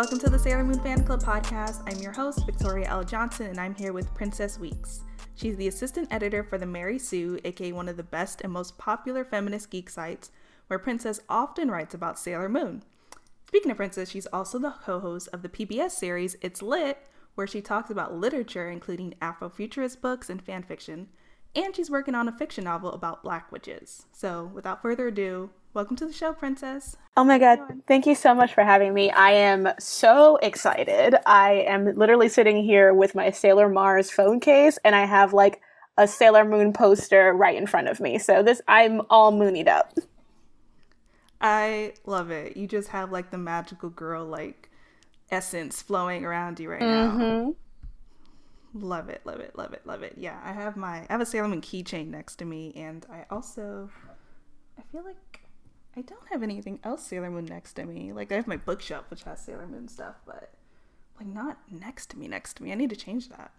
Welcome 0.00 0.18
to 0.20 0.30
the 0.30 0.38
Sailor 0.38 0.64
Moon 0.64 0.80
Fan 0.80 1.04
Club 1.04 1.22
podcast. 1.22 1.82
I'm 1.86 2.00
your 2.00 2.12
host, 2.12 2.46
Victoria 2.46 2.88
L. 2.88 3.04
Johnson, 3.04 3.48
and 3.48 3.60
I'm 3.60 3.74
here 3.74 3.92
with 3.92 4.14
Princess 4.14 4.58
Weeks. 4.58 5.02
She's 5.34 5.56
the 5.56 5.68
assistant 5.68 6.08
editor 6.10 6.42
for 6.42 6.56
the 6.56 6.64
Mary 6.64 6.98
Sue, 6.98 7.38
aka 7.44 7.70
one 7.72 7.86
of 7.86 7.98
the 7.98 8.02
best 8.02 8.40
and 8.40 8.50
most 8.50 8.78
popular 8.78 9.26
feminist 9.26 9.68
geek 9.68 9.90
sites, 9.90 10.30
where 10.68 10.78
Princess 10.78 11.20
often 11.28 11.70
writes 11.70 11.92
about 11.92 12.18
Sailor 12.18 12.48
Moon. 12.48 12.82
Speaking 13.46 13.70
of 13.70 13.76
Princess, 13.76 14.08
she's 14.08 14.24
also 14.28 14.58
the 14.58 14.70
co 14.70 15.00
host 15.00 15.28
of 15.34 15.42
the 15.42 15.50
PBS 15.50 15.90
series 15.90 16.34
It's 16.40 16.62
Lit, 16.62 17.06
where 17.34 17.46
she 17.46 17.60
talks 17.60 17.90
about 17.90 18.14
literature, 18.16 18.70
including 18.70 19.12
Afrofuturist 19.20 20.00
books 20.00 20.30
and 20.30 20.40
fan 20.40 20.62
fiction. 20.62 21.08
And 21.54 21.76
she's 21.76 21.90
working 21.90 22.14
on 22.14 22.26
a 22.26 22.32
fiction 22.32 22.64
novel 22.64 22.92
about 22.92 23.22
black 23.22 23.52
witches. 23.52 24.06
So, 24.12 24.50
without 24.54 24.80
further 24.80 25.08
ado, 25.08 25.50
welcome 25.74 25.96
to 25.96 26.06
the 26.06 26.12
show, 26.12 26.32
Princess. 26.32 26.96
Oh 27.16 27.24
my 27.24 27.38
God. 27.38 27.58
Thank 27.86 28.06
you 28.06 28.14
so 28.14 28.34
much 28.34 28.54
for 28.54 28.64
having 28.64 28.94
me. 28.94 29.10
I 29.10 29.32
am 29.32 29.68
so 29.78 30.36
excited. 30.36 31.14
I 31.26 31.64
am 31.66 31.94
literally 31.94 32.28
sitting 32.28 32.64
here 32.64 32.94
with 32.94 33.14
my 33.14 33.30
Sailor 33.30 33.68
Mars 33.68 34.10
phone 34.10 34.40
case, 34.40 34.78
and 34.84 34.94
I 34.94 35.04
have 35.04 35.32
like 35.32 35.60
a 35.96 36.08
Sailor 36.08 36.44
Moon 36.44 36.72
poster 36.72 37.32
right 37.32 37.56
in 37.56 37.66
front 37.66 37.88
of 37.88 38.00
me. 38.00 38.18
So, 38.18 38.42
this, 38.42 38.60
I'm 38.68 39.02
all 39.10 39.32
moonied 39.32 39.68
up. 39.68 39.92
I 41.40 41.94
love 42.04 42.30
it. 42.30 42.56
You 42.56 42.66
just 42.66 42.88
have 42.88 43.12
like 43.12 43.30
the 43.30 43.38
magical 43.38 43.90
girl, 43.90 44.24
like 44.24 44.70
essence 45.30 45.82
flowing 45.82 46.24
around 46.24 46.60
you 46.60 46.70
right 46.70 46.80
now. 46.80 47.10
Mm-hmm. 47.10 47.50
Love 48.86 49.08
it, 49.08 49.22
love 49.24 49.40
it, 49.40 49.56
love 49.56 49.72
it, 49.72 49.82
love 49.84 50.02
it. 50.02 50.14
Yeah, 50.16 50.38
I 50.44 50.52
have 50.52 50.76
my 50.76 51.00
I 51.00 51.06
have 51.10 51.20
a 51.20 51.26
Sailor 51.26 51.48
Moon 51.48 51.60
keychain 51.60 52.08
next 52.08 52.36
to 52.36 52.44
me, 52.44 52.72
and 52.76 53.04
I 53.10 53.24
also 53.30 53.90
I 54.78 54.82
feel 54.92 55.02
like 55.04 55.39
I 55.96 56.02
don't 56.02 56.28
have 56.30 56.42
anything 56.42 56.78
else 56.84 57.04
Sailor 57.04 57.30
Moon 57.30 57.46
next 57.46 57.74
to 57.74 57.84
me. 57.84 58.12
Like 58.12 58.30
I 58.30 58.36
have 58.36 58.46
my 58.46 58.56
bookshelf 58.56 59.06
which 59.10 59.24
has 59.24 59.40
Sailor 59.40 59.66
Moon 59.66 59.88
stuff, 59.88 60.16
but 60.26 60.52
like 61.18 61.28
not 61.28 61.58
next 61.70 62.10
to 62.10 62.18
me, 62.18 62.28
next 62.28 62.54
to 62.56 62.62
me. 62.62 62.72
I 62.72 62.76
need 62.76 62.90
to 62.90 62.96
change 62.96 63.28
that. 63.28 63.52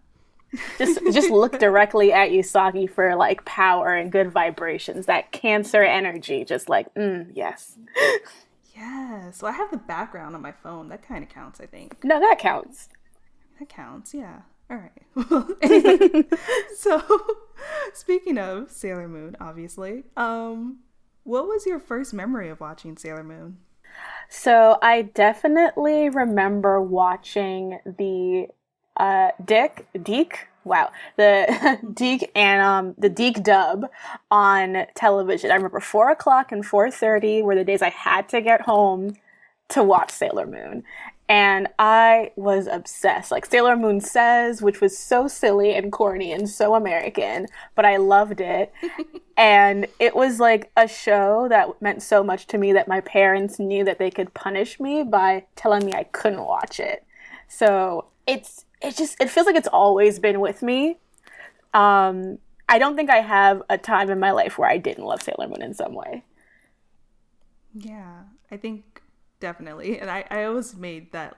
just 0.78 1.00
just 1.12 1.30
look 1.30 1.58
directly 1.58 2.12
at 2.12 2.30
Usagi 2.30 2.90
for 2.90 3.14
like 3.16 3.44
power 3.44 3.94
and 3.94 4.10
good 4.10 4.30
vibrations. 4.30 5.06
That 5.06 5.32
cancer 5.32 5.82
energy, 5.82 6.44
just 6.44 6.68
like 6.68 6.92
mm, 6.94 7.30
yes. 7.34 7.76
Yeah. 8.74 9.30
So 9.32 9.46
I 9.46 9.52
have 9.52 9.70
the 9.70 9.76
background 9.76 10.34
on 10.34 10.42
my 10.42 10.52
phone. 10.52 10.88
That 10.88 11.06
kind 11.06 11.22
of 11.22 11.30
counts, 11.30 11.60
I 11.60 11.66
think. 11.66 12.02
No, 12.02 12.18
that 12.18 12.38
counts. 12.38 12.88
That 13.58 13.68
counts. 13.68 14.14
Yeah. 14.14 14.40
All 14.70 14.78
right. 14.78 16.34
so 16.76 17.02
speaking 17.92 18.38
of 18.38 18.70
Sailor 18.70 19.08
Moon, 19.08 19.36
obviously, 19.40 20.04
um, 20.16 20.78
what 21.24 21.46
was 21.46 21.66
your 21.66 21.78
first 21.78 22.12
memory 22.12 22.48
of 22.48 22.60
watching 22.60 22.96
Sailor 22.96 23.24
Moon? 23.24 23.58
So 24.28 24.78
I 24.82 25.02
definitely 25.02 26.08
remember 26.08 26.80
watching 26.80 27.78
the 27.84 28.48
uh, 28.96 29.30
Dick 29.44 29.86
Deke. 30.02 30.48
Wow, 30.64 30.92
the 31.16 31.78
Deke 31.92 32.30
and 32.36 32.62
um 32.62 32.94
the 32.96 33.08
Deke 33.08 33.42
dub 33.42 33.90
on 34.30 34.86
television. 34.94 35.50
I 35.50 35.54
remember 35.54 35.80
four 35.80 36.10
o'clock 36.10 36.52
and 36.52 36.64
four 36.64 36.90
thirty 36.90 37.42
were 37.42 37.56
the 37.56 37.64
days 37.64 37.82
I 37.82 37.90
had 37.90 38.28
to 38.30 38.40
get 38.40 38.62
home 38.62 39.16
to 39.70 39.82
watch 39.82 40.10
Sailor 40.10 40.46
Moon, 40.46 40.84
and 41.32 41.66
I 41.78 42.30
was 42.36 42.66
obsessed. 42.66 43.30
Like 43.30 43.46
Sailor 43.46 43.74
Moon 43.74 44.02
Says, 44.02 44.60
which 44.60 44.82
was 44.82 44.98
so 44.98 45.26
silly 45.26 45.74
and 45.74 45.90
corny 45.90 46.30
and 46.30 46.46
so 46.46 46.74
American, 46.74 47.46
but 47.74 47.86
I 47.86 47.96
loved 47.96 48.42
it. 48.42 48.70
and 49.38 49.86
it 49.98 50.14
was 50.14 50.38
like 50.38 50.70
a 50.76 50.86
show 50.86 51.46
that 51.48 51.80
meant 51.80 52.02
so 52.02 52.22
much 52.22 52.48
to 52.48 52.58
me 52.58 52.74
that 52.74 52.86
my 52.86 53.00
parents 53.00 53.58
knew 53.58 53.82
that 53.82 53.98
they 53.98 54.10
could 54.10 54.34
punish 54.34 54.78
me 54.78 55.04
by 55.04 55.46
telling 55.56 55.86
me 55.86 55.94
I 55.94 56.04
couldn't 56.04 56.44
watch 56.44 56.78
it. 56.78 57.02
So 57.48 58.08
it's 58.26 58.66
it 58.82 58.94
just 58.98 59.18
it 59.18 59.30
feels 59.30 59.46
like 59.46 59.56
it's 59.56 59.68
always 59.68 60.18
been 60.18 60.38
with 60.38 60.62
me. 60.62 60.98
Um, 61.72 62.40
I 62.68 62.78
don't 62.78 62.94
think 62.94 63.08
I 63.08 63.22
have 63.22 63.62
a 63.70 63.78
time 63.78 64.10
in 64.10 64.20
my 64.20 64.32
life 64.32 64.58
where 64.58 64.68
I 64.68 64.76
didn't 64.76 65.04
love 65.04 65.22
Sailor 65.22 65.48
Moon 65.48 65.62
in 65.62 65.72
some 65.72 65.94
way. 65.94 66.24
Yeah, 67.72 68.24
I 68.50 68.58
think 68.58 68.91
definitely. 69.42 69.98
And 69.98 70.08
I, 70.08 70.24
I 70.30 70.44
always 70.44 70.74
made 70.76 71.12
that 71.12 71.36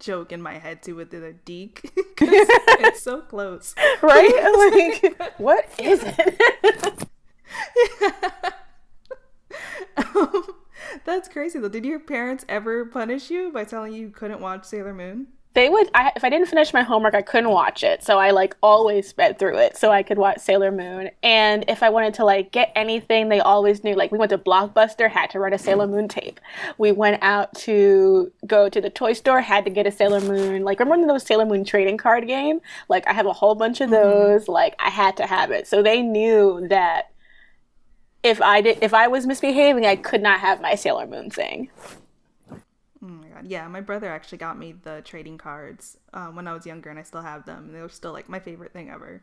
joke 0.00 0.32
in 0.32 0.42
my 0.42 0.58
head 0.58 0.82
too 0.82 0.96
with 0.96 1.10
the 1.10 1.32
deek 1.44 1.80
because 1.82 2.28
it's 2.28 3.02
so 3.02 3.20
close, 3.20 3.74
right? 4.02 5.00
like, 5.12 5.38
what 5.38 5.64
is 5.78 6.02
it? 6.04 7.06
um, 9.96 10.44
that's 11.04 11.28
crazy 11.28 11.60
though. 11.60 11.68
Did 11.68 11.84
your 11.84 12.00
parents 12.00 12.44
ever 12.48 12.84
punish 12.84 13.30
you 13.30 13.52
by 13.52 13.62
telling 13.64 13.92
you 13.92 14.00
you 14.02 14.10
couldn't 14.10 14.40
watch 14.40 14.64
Sailor 14.64 14.92
Moon? 14.92 15.28
They 15.54 15.68
would 15.68 15.90
I, 15.94 16.12
if 16.14 16.22
i 16.22 16.30
didn't 16.30 16.46
finish 16.46 16.72
my 16.72 16.82
homework 16.82 17.14
i 17.14 17.22
couldn't 17.22 17.50
watch 17.50 17.82
it. 17.82 18.02
So 18.02 18.18
i 18.18 18.30
like 18.30 18.56
always 18.62 19.08
sped 19.08 19.38
through 19.38 19.58
it 19.58 19.76
so 19.76 19.90
i 19.90 20.02
could 20.02 20.18
watch 20.18 20.38
sailor 20.38 20.70
moon. 20.70 21.10
And 21.22 21.64
if 21.68 21.82
i 21.82 21.88
wanted 21.90 22.14
to 22.14 22.24
like 22.24 22.52
get 22.52 22.72
anything 22.76 23.28
they 23.28 23.40
always 23.40 23.82
knew 23.82 23.94
like 23.94 24.12
we 24.12 24.18
went 24.18 24.30
to 24.30 24.38
blockbuster 24.38 25.10
had 25.10 25.30
to 25.30 25.40
rent 25.40 25.54
a 25.54 25.58
sailor 25.58 25.86
moon 25.86 26.08
tape. 26.08 26.40
We 26.78 26.92
went 26.92 27.22
out 27.22 27.54
to 27.56 28.32
go 28.46 28.68
to 28.68 28.80
the 28.80 28.90
toy 28.90 29.12
store 29.14 29.40
had 29.40 29.64
to 29.64 29.70
get 29.70 29.86
a 29.86 29.90
sailor 29.90 30.20
moon 30.20 30.62
like 30.62 30.78
remember 30.78 31.06
those 31.06 31.24
sailor 31.24 31.46
moon 31.46 31.64
trading 31.64 31.96
card 31.96 32.26
game? 32.26 32.60
Like 32.88 33.06
i 33.06 33.12
have 33.12 33.26
a 33.26 33.32
whole 33.32 33.54
bunch 33.54 33.80
of 33.80 33.90
mm-hmm. 33.90 34.02
those 34.02 34.42
mm-hmm. 34.42 34.52
like 34.52 34.76
i 34.78 34.90
had 34.90 35.16
to 35.18 35.26
have 35.26 35.50
it. 35.50 35.66
So 35.66 35.82
they 35.82 36.02
knew 36.02 36.66
that 36.68 37.10
if 38.22 38.40
i 38.42 38.60
did 38.60 38.78
if 38.82 38.92
i 38.92 39.08
was 39.08 39.26
misbehaving 39.26 39.86
i 39.86 39.96
could 39.96 40.20
not 40.20 40.40
have 40.40 40.60
my 40.60 40.74
sailor 40.74 41.06
moon 41.06 41.30
thing 41.30 41.70
Oh 43.02 43.06
my 43.06 43.28
god, 43.28 43.46
yeah, 43.46 43.66
my 43.68 43.80
brother 43.80 44.08
actually 44.08 44.38
got 44.38 44.58
me 44.58 44.72
the 44.72 45.00
trading 45.04 45.38
cards 45.38 45.96
um, 46.12 46.36
when 46.36 46.46
I 46.46 46.52
was 46.52 46.66
younger, 46.66 46.90
and 46.90 46.98
I 46.98 47.02
still 47.02 47.22
have 47.22 47.46
them. 47.46 47.66
And 47.66 47.74
they're 47.74 47.88
still 47.88 48.12
like 48.12 48.28
my 48.28 48.40
favorite 48.40 48.72
thing 48.72 48.90
ever. 48.90 49.22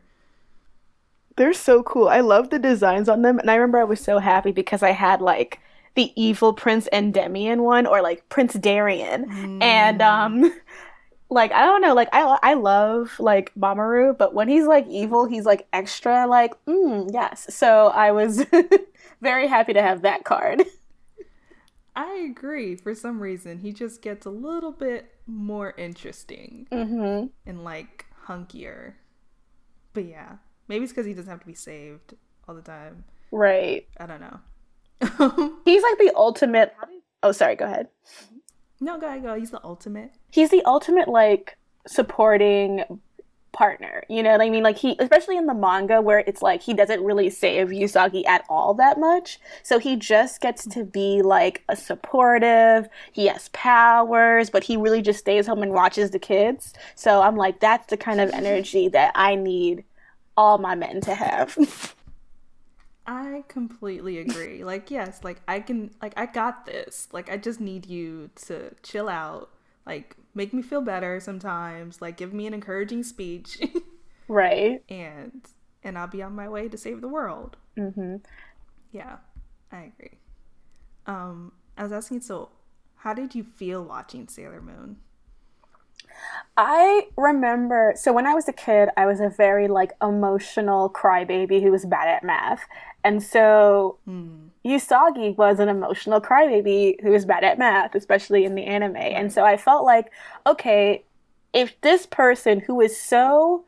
They're 1.36 1.52
so 1.52 1.84
cool. 1.84 2.08
I 2.08 2.20
love 2.20 2.50
the 2.50 2.58
designs 2.58 3.08
on 3.08 3.22
them, 3.22 3.38
and 3.38 3.50
I 3.50 3.54
remember 3.54 3.78
I 3.78 3.84
was 3.84 4.00
so 4.00 4.18
happy 4.18 4.50
because 4.50 4.82
I 4.82 4.90
had 4.90 5.20
like 5.20 5.60
the 5.94 6.12
evil 6.20 6.52
Prince 6.52 6.88
Endymion 6.92 7.62
one, 7.62 7.86
or 7.86 8.02
like 8.02 8.28
Prince 8.28 8.54
Darien, 8.54 9.26
mm. 9.26 9.62
and 9.62 10.02
um, 10.02 10.52
like 11.30 11.52
I 11.52 11.64
don't 11.64 11.80
know, 11.80 11.94
like 11.94 12.08
I 12.12 12.38
I 12.42 12.54
love 12.54 13.14
like 13.20 13.52
Mamoru, 13.54 14.16
but 14.18 14.34
when 14.34 14.48
he's 14.48 14.66
like 14.66 14.88
evil, 14.88 15.26
he's 15.26 15.44
like 15.44 15.68
extra 15.72 16.26
like 16.26 16.52
mm, 16.64 17.08
yes. 17.12 17.54
So 17.54 17.88
I 17.88 18.10
was 18.10 18.44
very 19.20 19.46
happy 19.46 19.72
to 19.74 19.82
have 19.82 20.02
that 20.02 20.24
card. 20.24 20.64
I 21.98 22.28
agree. 22.30 22.76
For 22.76 22.94
some 22.94 23.18
reason, 23.18 23.58
he 23.58 23.72
just 23.72 24.02
gets 24.02 24.24
a 24.24 24.30
little 24.30 24.70
bit 24.70 25.10
more 25.26 25.74
interesting 25.76 26.68
mm-hmm. 26.70 27.26
and 27.44 27.64
like 27.64 28.06
hunkier. 28.26 28.92
But 29.94 30.04
yeah, 30.04 30.36
maybe 30.68 30.84
it's 30.84 30.92
because 30.92 31.06
he 31.06 31.12
doesn't 31.12 31.28
have 31.28 31.40
to 31.40 31.46
be 31.46 31.54
saved 31.54 32.14
all 32.46 32.54
the 32.54 32.62
time. 32.62 33.02
Right. 33.32 33.88
I 33.98 34.06
don't 34.06 34.20
know. 34.20 34.38
He's 35.64 35.82
like 35.82 35.98
the 35.98 36.12
ultimate. 36.14 36.72
Oh, 37.24 37.32
sorry. 37.32 37.56
Go 37.56 37.64
ahead. 37.64 37.88
No, 38.80 38.96
go 39.00 39.08
ahead. 39.08 39.24
Go. 39.24 39.34
He's 39.34 39.50
the 39.50 39.64
ultimate. 39.64 40.12
He's 40.30 40.50
the 40.50 40.62
ultimate 40.66 41.08
like 41.08 41.58
supporting 41.88 43.00
partner. 43.52 44.04
You 44.08 44.22
know 44.22 44.32
what 44.32 44.40
I 44.40 44.50
mean? 44.50 44.62
Like 44.62 44.76
he, 44.76 44.96
especially 44.98 45.36
in 45.36 45.46
the 45.46 45.54
manga 45.54 46.00
where 46.00 46.20
it's 46.20 46.42
like 46.42 46.62
he 46.62 46.74
doesn't 46.74 47.02
really 47.02 47.30
save 47.30 47.68
Usagi 47.68 48.26
at 48.26 48.44
all 48.48 48.74
that 48.74 48.98
much. 48.98 49.38
So 49.62 49.78
he 49.78 49.96
just 49.96 50.40
gets 50.40 50.66
to 50.66 50.84
be 50.84 51.22
like 51.22 51.62
a 51.68 51.76
supportive. 51.76 52.88
He 53.12 53.26
has 53.26 53.48
powers, 53.50 54.50
but 54.50 54.64
he 54.64 54.76
really 54.76 55.02
just 55.02 55.20
stays 55.20 55.46
home 55.46 55.62
and 55.62 55.72
watches 55.72 56.10
the 56.10 56.18
kids. 56.18 56.74
So 56.94 57.22
I'm 57.22 57.36
like, 57.36 57.60
that's 57.60 57.86
the 57.86 57.96
kind 57.96 58.20
of 58.20 58.30
energy 58.30 58.88
that 58.88 59.12
I 59.14 59.34
need 59.34 59.84
all 60.36 60.58
my 60.58 60.74
men 60.74 61.00
to 61.02 61.14
have. 61.14 61.94
I 63.06 63.42
completely 63.48 64.18
agree. 64.18 64.64
Like, 64.64 64.90
yes, 64.90 65.24
like 65.24 65.40
I 65.48 65.60
can, 65.60 65.94
like, 66.02 66.12
I 66.18 66.26
got 66.26 66.66
this. 66.66 67.08
Like, 67.10 67.30
I 67.30 67.38
just 67.38 67.58
need 67.58 67.86
you 67.86 68.28
to 68.46 68.74
chill 68.82 69.08
out 69.08 69.48
like 69.88 70.14
make 70.38 70.54
me 70.54 70.62
feel 70.62 70.80
better 70.80 71.20
sometimes, 71.20 72.00
like 72.00 72.16
give 72.16 72.32
me 72.32 72.46
an 72.46 72.54
encouraging 72.54 73.02
speech. 73.02 73.58
right. 74.28 74.82
And 74.88 75.46
and 75.82 75.98
I'll 75.98 76.06
be 76.06 76.22
on 76.22 76.34
my 76.34 76.48
way 76.48 76.68
to 76.68 76.78
save 76.78 77.02
the 77.02 77.08
world. 77.08 77.56
hmm 77.76 78.16
Yeah, 78.92 79.16
I 79.70 79.92
agree. 79.92 80.18
Um, 81.06 81.52
I 81.76 81.82
was 81.82 81.92
asking, 81.92 82.22
so 82.22 82.50
how 82.96 83.12
did 83.12 83.34
you 83.34 83.44
feel 83.44 83.84
watching 83.84 84.28
Sailor 84.28 84.62
Moon? 84.62 84.96
I 86.56 87.08
remember 87.16 87.92
so 87.96 88.12
when 88.12 88.26
I 88.26 88.34
was 88.34 88.48
a 88.48 88.52
kid, 88.52 88.88
I 88.96 89.06
was 89.06 89.20
a 89.20 89.28
very 89.28 89.68
like 89.68 89.92
emotional 90.00 90.88
crybaby 90.88 91.62
who 91.62 91.70
was 91.70 91.84
bad 91.84 92.08
at 92.08 92.24
math. 92.24 92.62
And 93.04 93.22
so 93.22 93.98
mm. 94.08 94.47
Usagi 94.64 95.36
was 95.36 95.58
an 95.60 95.68
emotional 95.68 96.20
crybaby 96.20 97.00
who 97.02 97.10
was 97.10 97.24
bad 97.24 97.44
at 97.44 97.58
math, 97.58 97.94
especially 97.94 98.44
in 98.44 98.54
the 98.54 98.64
anime. 98.64 98.96
And 98.96 99.32
so 99.32 99.44
I 99.44 99.56
felt 99.56 99.84
like, 99.84 100.10
okay, 100.46 101.04
if 101.52 101.80
this 101.80 102.06
person 102.06 102.60
who 102.60 102.80
is 102.80 103.00
so 103.00 103.64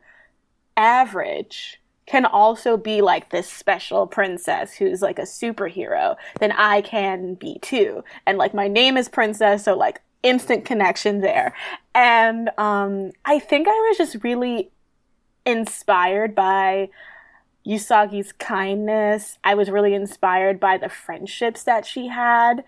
average 0.77 1.79
can 2.05 2.25
also 2.25 2.75
be 2.77 3.01
like 3.01 3.29
this 3.29 3.49
special 3.49 4.05
princess 4.05 4.73
who's 4.73 5.01
like 5.01 5.17
a 5.17 5.23
superhero, 5.23 6.15
then 6.39 6.51
I 6.51 6.81
can 6.81 7.35
be 7.35 7.57
too. 7.61 8.03
And 8.25 8.37
like 8.37 8.53
my 8.53 8.67
name 8.67 8.97
is 8.97 9.07
Princess, 9.07 9.63
so 9.63 9.75
like 9.75 10.01
instant 10.23 10.65
connection 10.65 11.21
there. 11.21 11.55
And 11.95 12.49
um, 12.57 13.11
I 13.25 13.39
think 13.39 13.67
I 13.67 13.87
was 13.89 13.97
just 13.97 14.23
really 14.23 14.71
inspired 15.45 16.35
by 16.35 16.89
Usagi's 17.65 18.31
kindness. 18.33 19.37
I 19.43 19.55
was 19.55 19.69
really 19.69 19.93
inspired 19.93 20.59
by 20.59 20.77
the 20.77 20.89
friendships 20.89 21.63
that 21.63 21.85
she 21.85 22.07
had. 22.07 22.63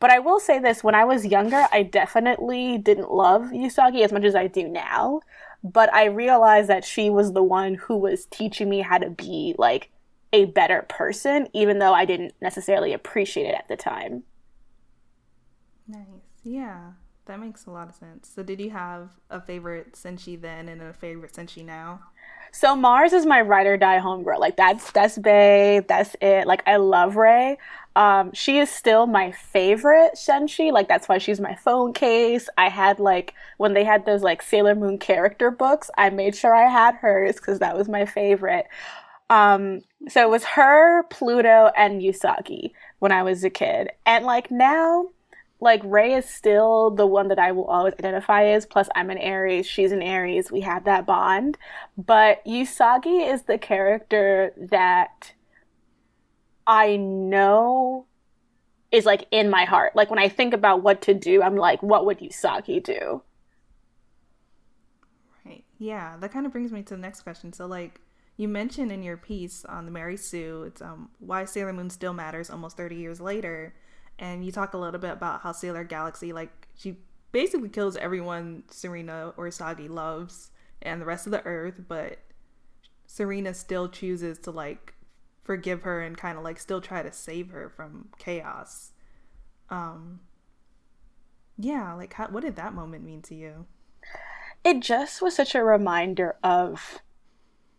But 0.00 0.10
I 0.10 0.18
will 0.18 0.40
say 0.40 0.58
this 0.58 0.84
when 0.84 0.94
I 0.94 1.04
was 1.04 1.24
younger, 1.26 1.66
I 1.72 1.82
definitely 1.82 2.78
didn't 2.78 3.10
love 3.10 3.44
Usagi 3.44 4.04
as 4.04 4.12
much 4.12 4.24
as 4.24 4.34
I 4.34 4.48
do 4.48 4.68
now. 4.68 5.20
But 5.62 5.92
I 5.94 6.06
realized 6.06 6.68
that 6.68 6.84
she 6.84 7.08
was 7.08 7.32
the 7.32 7.42
one 7.42 7.74
who 7.74 7.96
was 7.96 8.26
teaching 8.26 8.68
me 8.68 8.80
how 8.80 8.98
to 8.98 9.08
be 9.08 9.54
like 9.56 9.90
a 10.32 10.44
better 10.46 10.84
person, 10.88 11.48
even 11.54 11.78
though 11.78 11.94
I 11.94 12.04
didn't 12.04 12.34
necessarily 12.42 12.92
appreciate 12.92 13.46
it 13.46 13.54
at 13.54 13.68
the 13.68 13.76
time. 13.76 14.24
Nice. 15.86 16.06
Yeah, 16.42 16.92
that 17.26 17.40
makes 17.40 17.66
a 17.66 17.70
lot 17.70 17.88
of 17.88 17.94
sense. 17.94 18.30
So, 18.34 18.42
did 18.42 18.60
you 18.60 18.70
have 18.70 19.10
a 19.30 19.40
favorite 19.40 19.92
Senshi 19.92 20.40
then 20.40 20.68
and 20.68 20.82
a 20.82 20.92
favorite 20.92 21.32
Senshi 21.32 21.64
now? 21.64 22.00
So 22.54 22.76
Mars 22.76 23.12
is 23.12 23.26
my 23.26 23.40
ride 23.40 23.66
or 23.66 23.76
die 23.76 23.98
homegirl. 23.98 24.38
Like 24.38 24.56
that's 24.56 24.92
that's 24.92 25.18
Bay. 25.18 25.80
That's 25.88 26.14
it. 26.20 26.46
Like 26.46 26.62
I 26.68 26.76
love 26.76 27.16
Ray. 27.16 27.58
Um, 27.96 28.32
she 28.32 28.58
is 28.60 28.70
still 28.70 29.08
my 29.08 29.32
favorite 29.32 30.12
Senshi. 30.14 30.70
Like 30.70 30.86
that's 30.86 31.08
why 31.08 31.18
she's 31.18 31.40
my 31.40 31.56
phone 31.56 31.92
case. 31.92 32.48
I 32.56 32.68
had 32.68 33.00
like 33.00 33.34
when 33.56 33.74
they 33.74 33.82
had 33.82 34.06
those 34.06 34.22
like 34.22 34.40
Sailor 34.40 34.76
Moon 34.76 34.98
character 34.98 35.50
books. 35.50 35.90
I 35.98 36.10
made 36.10 36.36
sure 36.36 36.54
I 36.54 36.70
had 36.70 36.94
hers 36.94 37.36
because 37.36 37.58
that 37.58 37.76
was 37.76 37.88
my 37.88 38.06
favorite. 38.06 38.66
Um, 39.30 39.80
so 40.08 40.22
it 40.22 40.30
was 40.30 40.44
her, 40.44 41.02
Pluto, 41.10 41.72
and 41.76 42.00
Usagi 42.02 42.70
when 43.00 43.10
I 43.10 43.24
was 43.24 43.42
a 43.42 43.50
kid, 43.50 43.90
and 44.06 44.24
like 44.24 44.52
now 44.52 45.08
like 45.64 45.80
Ray 45.82 46.12
is 46.12 46.28
still 46.28 46.90
the 46.90 47.06
one 47.06 47.28
that 47.28 47.38
I 47.38 47.50
will 47.50 47.64
always 47.64 47.94
identify 47.94 48.44
as. 48.44 48.66
Plus, 48.66 48.88
I'm 48.94 49.10
an 49.10 49.18
Aries, 49.18 49.66
she's 49.66 49.92
an 49.92 50.02
Aries. 50.02 50.52
We 50.52 50.60
have 50.60 50.84
that 50.84 51.06
bond. 51.06 51.56
But 51.96 52.44
Usagi 52.44 53.32
is 53.32 53.42
the 53.42 53.56
character 53.58 54.52
that 54.56 55.32
I 56.66 56.96
know 56.96 58.06
is 58.92 59.06
like 59.06 59.26
in 59.30 59.48
my 59.50 59.64
heart. 59.64 59.96
Like 59.96 60.10
when 60.10 60.18
I 60.18 60.28
think 60.28 60.52
about 60.52 60.82
what 60.82 61.00
to 61.02 61.14
do, 61.14 61.42
I'm 61.42 61.56
like, 61.56 61.82
what 61.82 62.04
would 62.04 62.18
Usagi 62.18 62.84
do? 62.84 63.22
Right. 65.46 65.64
Yeah, 65.78 66.16
that 66.20 66.30
kind 66.30 66.44
of 66.44 66.52
brings 66.52 66.72
me 66.72 66.82
to 66.82 66.94
the 66.94 67.00
next 67.00 67.22
question. 67.22 67.54
So, 67.54 67.66
like, 67.66 68.00
you 68.36 68.48
mentioned 68.48 68.92
in 68.92 69.02
your 69.02 69.16
piece 69.16 69.64
on 69.64 69.86
the 69.86 69.90
Mary 69.90 70.18
Sue, 70.18 70.64
it's 70.64 70.82
um 70.82 71.08
why 71.20 71.46
Sailor 71.46 71.72
Moon 71.72 71.88
still 71.88 72.12
matters 72.12 72.50
almost 72.50 72.76
30 72.76 72.96
years 72.96 73.18
later 73.18 73.72
and 74.18 74.44
you 74.44 74.52
talk 74.52 74.74
a 74.74 74.78
little 74.78 75.00
bit 75.00 75.12
about 75.12 75.40
how 75.42 75.52
Sailor 75.52 75.84
Galaxia, 75.84 76.32
like, 76.32 76.68
she 76.76 76.96
basically 77.32 77.68
kills 77.68 77.96
everyone 77.96 78.64
Serena 78.70 79.32
or 79.36 79.48
Usagi 79.48 79.88
loves 79.88 80.50
and 80.82 81.00
the 81.00 81.06
rest 81.06 81.26
of 81.26 81.32
the 81.32 81.44
Earth, 81.44 81.80
but 81.88 82.18
Serena 83.06 83.54
still 83.54 83.88
chooses 83.88 84.38
to, 84.40 84.50
like, 84.50 84.94
forgive 85.42 85.82
her 85.82 86.00
and 86.00 86.16
kind 86.16 86.38
of, 86.38 86.44
like, 86.44 86.58
still 86.58 86.80
try 86.80 87.02
to 87.02 87.12
save 87.12 87.50
her 87.50 87.68
from 87.68 88.08
chaos. 88.18 88.92
Um, 89.70 90.20
yeah, 91.58 91.94
like, 91.94 92.14
how, 92.14 92.28
what 92.28 92.42
did 92.42 92.56
that 92.56 92.74
moment 92.74 93.04
mean 93.04 93.22
to 93.22 93.34
you? 93.34 93.66
It 94.64 94.80
just 94.80 95.20
was 95.20 95.36
such 95.36 95.54
a 95.54 95.62
reminder 95.62 96.36
of 96.42 97.00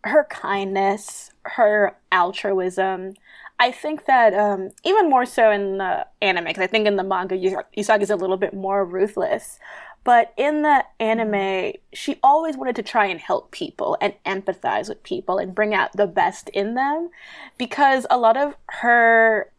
her 0.04 0.24
kindness, 0.30 1.30
her 1.42 1.98
altruism, 2.12 3.14
I 3.58 3.70
think 3.70 4.04
that 4.06 4.34
um, 4.34 4.70
even 4.84 5.08
more 5.08 5.24
so 5.24 5.50
in 5.50 5.78
the 5.78 6.06
anime, 6.20 6.44
because 6.44 6.62
I 6.62 6.66
think 6.66 6.86
in 6.86 6.96
the 6.96 7.04
manga 7.04 7.36
Usagi 7.36 8.02
is 8.02 8.10
a 8.10 8.16
little 8.16 8.36
bit 8.36 8.52
more 8.54 8.84
ruthless. 8.84 9.58
But 10.04 10.32
in 10.36 10.62
the 10.62 10.84
anime, 11.00 11.72
she 11.92 12.20
always 12.22 12.56
wanted 12.56 12.76
to 12.76 12.82
try 12.84 13.06
and 13.06 13.18
help 13.18 13.50
people 13.50 13.96
and 14.00 14.14
empathize 14.24 14.88
with 14.88 15.02
people 15.02 15.38
and 15.38 15.52
bring 15.52 15.74
out 15.74 15.94
the 15.94 16.06
best 16.06 16.48
in 16.50 16.74
them 16.74 17.10
because 17.58 18.06
a 18.08 18.16
lot 18.16 18.36
of 18.36 18.54
her 18.68 19.50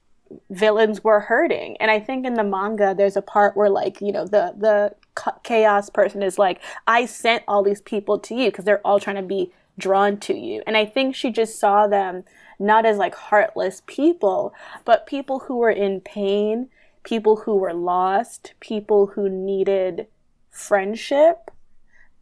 villains 0.49 1.03
were 1.03 1.19
hurting. 1.19 1.75
And 1.81 1.91
I 1.91 1.99
think 1.99 2.25
in 2.25 2.35
the 2.35 2.45
manga, 2.45 2.95
there's 2.95 3.17
a 3.17 3.21
part 3.21 3.57
where, 3.57 3.69
like, 3.69 3.99
you 3.99 4.13
know, 4.13 4.25
the, 4.25 4.53
the 4.57 4.95
chaos 5.44 5.89
person 5.89 6.23
is 6.23 6.38
like, 6.38 6.61
I 6.88 7.05
sent 7.05 7.44
all 7.45 7.61
these 7.61 7.81
people 7.81 8.17
to 8.19 8.35
you 8.35 8.49
because 8.49 8.63
they're 8.63 8.85
all 8.88 9.01
trying 9.01 9.17
to 9.17 9.23
be 9.23 9.51
drawn 9.77 10.17
to 10.17 10.33
you. 10.33 10.63
And 10.65 10.77
I 10.77 10.85
think 10.85 11.13
she 11.13 11.29
just 11.29 11.59
saw 11.59 11.88
them 11.88 12.23
not 12.59 12.86
as 12.86 12.98
like 12.98 13.15
heartless 13.15 13.81
people, 13.86 14.54
but 14.86 15.07
people 15.07 15.39
who 15.39 15.57
were 15.57 15.71
in 15.71 16.01
pain, 16.01 16.69
people 17.04 17.38
who 17.38 17.56
were 17.56 17.74
lost, 17.74 18.54
people 18.59 19.07
who 19.07 19.30
needed 19.30 20.07
friendship. 20.50 21.51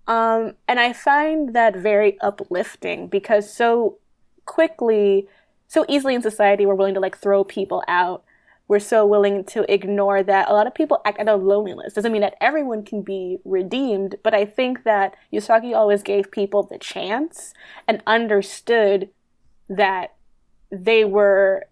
Um, 0.07 0.53
and 0.67 0.79
I 0.79 0.93
find 0.93 1.55
that 1.55 1.75
very 1.75 2.19
uplifting 2.21 3.07
because 3.07 3.51
so 3.51 3.97
quickly, 4.45 5.27
so 5.67 5.85
easily 5.87 6.15
in 6.15 6.21
society, 6.21 6.65
we're 6.65 6.75
willing 6.75 6.93
to 6.93 6.99
like 6.99 7.17
throw 7.17 7.43
people 7.43 7.83
out. 7.87 8.23
We're 8.67 8.79
so 8.79 9.05
willing 9.05 9.43
to 9.45 9.71
ignore 9.71 10.23
that 10.23 10.49
a 10.49 10.53
lot 10.53 10.67
of 10.67 10.73
people 10.73 11.01
act 11.05 11.19
out 11.19 11.27
of 11.27 11.43
loneliness. 11.43 11.93
Doesn't 11.93 12.11
mean 12.11 12.21
that 12.21 12.35
everyone 12.41 12.83
can 12.83 13.01
be 13.03 13.37
redeemed, 13.45 14.15
but 14.23 14.33
I 14.33 14.45
think 14.45 14.83
that 14.83 15.15
Usagi 15.31 15.75
always 15.75 16.01
gave 16.01 16.31
people 16.31 16.63
the 16.63 16.79
chance 16.79 17.53
and 17.87 18.01
understood 18.07 19.09
that 19.69 20.14
they 20.83 21.05
were 21.05 21.65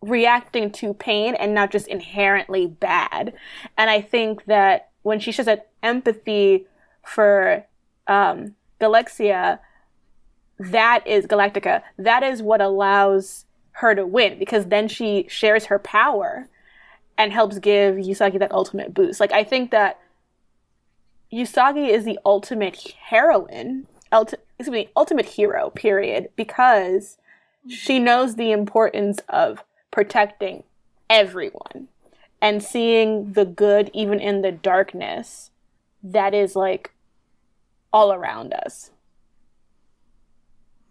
reacting 0.00 0.70
to 0.70 0.94
pain 0.94 1.34
and 1.36 1.54
not 1.54 1.70
just 1.70 1.86
inherently 1.86 2.66
bad. 2.66 3.32
And 3.78 3.88
I 3.88 4.00
think 4.00 4.44
that 4.46 4.90
when 5.02 5.20
she 5.20 5.32
shows 5.32 5.46
that 5.46 5.70
empathy 5.82 6.66
for 7.04 7.64
um, 8.06 8.54
Galaxia, 8.80 9.60
that 10.58 11.06
is 11.06 11.26
Galactica. 11.26 11.82
That 11.98 12.22
is 12.22 12.42
what 12.42 12.60
allows 12.60 13.46
her 13.72 13.94
to 13.94 14.06
win 14.06 14.38
because 14.38 14.66
then 14.66 14.88
she 14.88 15.26
shares 15.28 15.66
her 15.66 15.78
power 15.78 16.48
and 17.16 17.32
helps 17.32 17.58
give 17.58 17.96
Usagi 17.96 18.38
that 18.38 18.52
ultimate 18.52 18.92
boost. 18.92 19.20
Like 19.20 19.32
I 19.32 19.44
think 19.44 19.70
that 19.70 19.98
Usagi 21.32 21.88
is 21.88 22.04
the 22.04 22.18
ultimate 22.26 22.94
heroine, 23.00 23.86
excuse 24.12 24.68
me, 24.68 24.90
ultimate 24.96 25.26
hero. 25.26 25.70
Period. 25.70 26.28
Because 26.36 27.16
she 27.68 27.98
knows 27.98 28.34
the 28.34 28.52
importance 28.52 29.20
of 29.28 29.62
protecting 29.90 30.64
everyone 31.08 31.88
and 32.40 32.62
seeing 32.62 33.32
the 33.32 33.44
good 33.44 33.90
even 33.92 34.18
in 34.18 34.42
the 34.42 34.52
darkness 34.52 35.50
that 36.02 36.34
is 36.34 36.56
like 36.56 36.92
all 37.92 38.12
around 38.12 38.52
us. 38.52 38.90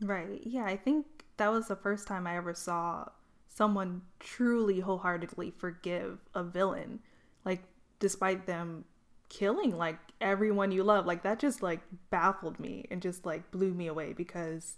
Right. 0.01 0.41
Yeah, 0.43 0.65
I 0.65 0.77
think 0.77 1.05
that 1.37 1.51
was 1.51 1.67
the 1.67 1.75
first 1.75 2.07
time 2.07 2.25
I 2.25 2.37
ever 2.37 2.53
saw 2.53 3.05
someone 3.49 4.01
truly 4.19 4.79
wholeheartedly 4.79 5.53
forgive 5.57 6.19
a 6.33 6.43
villain. 6.43 6.99
Like 7.43 7.63
despite 7.99 8.45
them 8.47 8.85
killing 9.31 9.77
like 9.77 9.97
everyone 10.19 10.71
you 10.71 10.83
love. 10.83 11.05
Like 11.05 11.23
that 11.23 11.39
just 11.39 11.63
like 11.63 11.79
baffled 12.09 12.59
me 12.59 12.85
and 12.91 13.01
just 13.01 13.25
like 13.25 13.49
blew 13.51 13.73
me 13.73 13.87
away 13.87 14.13
because 14.13 14.75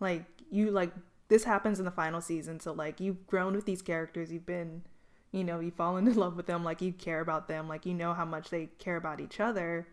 like 0.00 0.24
you 0.50 0.70
like 0.70 0.92
this 1.32 1.44
happens 1.44 1.78
in 1.78 1.86
the 1.86 1.90
final 1.90 2.20
season. 2.20 2.60
So 2.60 2.72
like 2.72 3.00
you've 3.00 3.26
grown 3.26 3.54
with 3.54 3.64
these 3.64 3.80
characters, 3.80 4.30
you've 4.30 4.44
been, 4.44 4.82
you 5.30 5.42
know, 5.42 5.60
you've 5.60 5.72
fallen 5.72 6.06
in 6.06 6.14
love 6.14 6.36
with 6.36 6.44
them, 6.44 6.62
like 6.62 6.82
you 6.82 6.92
care 6.92 7.20
about 7.20 7.48
them, 7.48 7.68
like 7.68 7.86
you 7.86 7.94
know 7.94 8.12
how 8.12 8.26
much 8.26 8.50
they 8.50 8.66
care 8.78 8.96
about 8.96 9.18
each 9.18 9.40
other. 9.40 9.88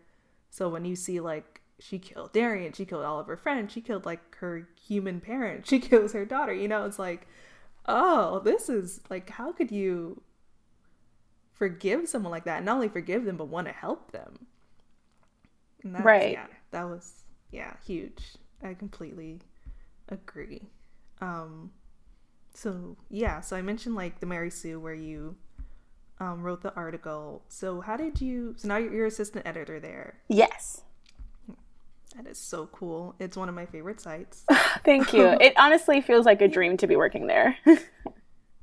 So 0.50 0.68
when 0.68 0.84
you 0.84 0.94
see 0.94 1.18
like 1.18 1.62
she 1.78 1.98
killed 1.98 2.34
Darien, 2.34 2.74
she 2.74 2.84
killed 2.84 3.06
all 3.06 3.18
of 3.18 3.26
her 3.26 3.38
friends, 3.38 3.72
she 3.72 3.80
killed 3.80 4.04
like 4.04 4.36
her 4.36 4.68
human 4.86 5.18
parent, 5.18 5.66
she 5.66 5.78
kills 5.78 6.12
her 6.12 6.26
daughter, 6.26 6.52
you 6.52 6.68
know, 6.68 6.84
it's 6.84 6.98
like, 6.98 7.26
oh, 7.86 8.40
this 8.40 8.68
is 8.68 9.00
like 9.08 9.30
how 9.30 9.50
could 9.50 9.70
you 9.70 10.20
forgive 11.54 12.06
someone 12.06 12.32
like 12.32 12.44
that? 12.44 12.62
Not 12.62 12.74
only 12.74 12.88
forgive 12.90 13.24
them, 13.24 13.38
but 13.38 13.48
want 13.48 13.66
to 13.66 13.72
help 13.72 14.12
them. 14.12 14.46
right. 15.84 16.32
Yeah, 16.32 16.46
that 16.72 16.84
was 16.84 17.24
yeah, 17.50 17.76
huge. 17.86 18.34
I 18.62 18.74
completely 18.74 19.40
agree. 20.10 20.68
Um, 21.20 21.72
so 22.54 22.96
yeah, 23.08 23.40
so 23.40 23.56
I 23.56 23.62
mentioned 23.62 23.94
like 23.94 24.20
the 24.20 24.26
Mary 24.26 24.50
Sue 24.50 24.80
where 24.80 24.94
you 24.94 25.36
um, 26.18 26.42
wrote 26.42 26.62
the 26.62 26.74
article. 26.74 27.42
So 27.48 27.80
how 27.80 27.96
did 27.96 28.20
you? 28.20 28.54
So 28.56 28.68
now 28.68 28.76
you're, 28.76 28.92
your 28.92 29.06
assistant 29.06 29.46
editor 29.46 29.80
there. 29.80 30.18
Yes. 30.28 30.82
That 32.16 32.26
is 32.26 32.38
so 32.38 32.66
cool. 32.66 33.14
It's 33.18 33.36
one 33.36 33.48
of 33.48 33.54
my 33.54 33.66
favorite 33.66 34.00
sites. 34.00 34.44
Thank 34.84 35.12
you. 35.12 35.26
it 35.40 35.54
honestly 35.56 36.00
feels 36.00 36.26
like 36.26 36.42
a 36.42 36.48
dream 36.48 36.76
to 36.78 36.86
be 36.86 36.96
working 36.96 37.26
there. 37.26 37.56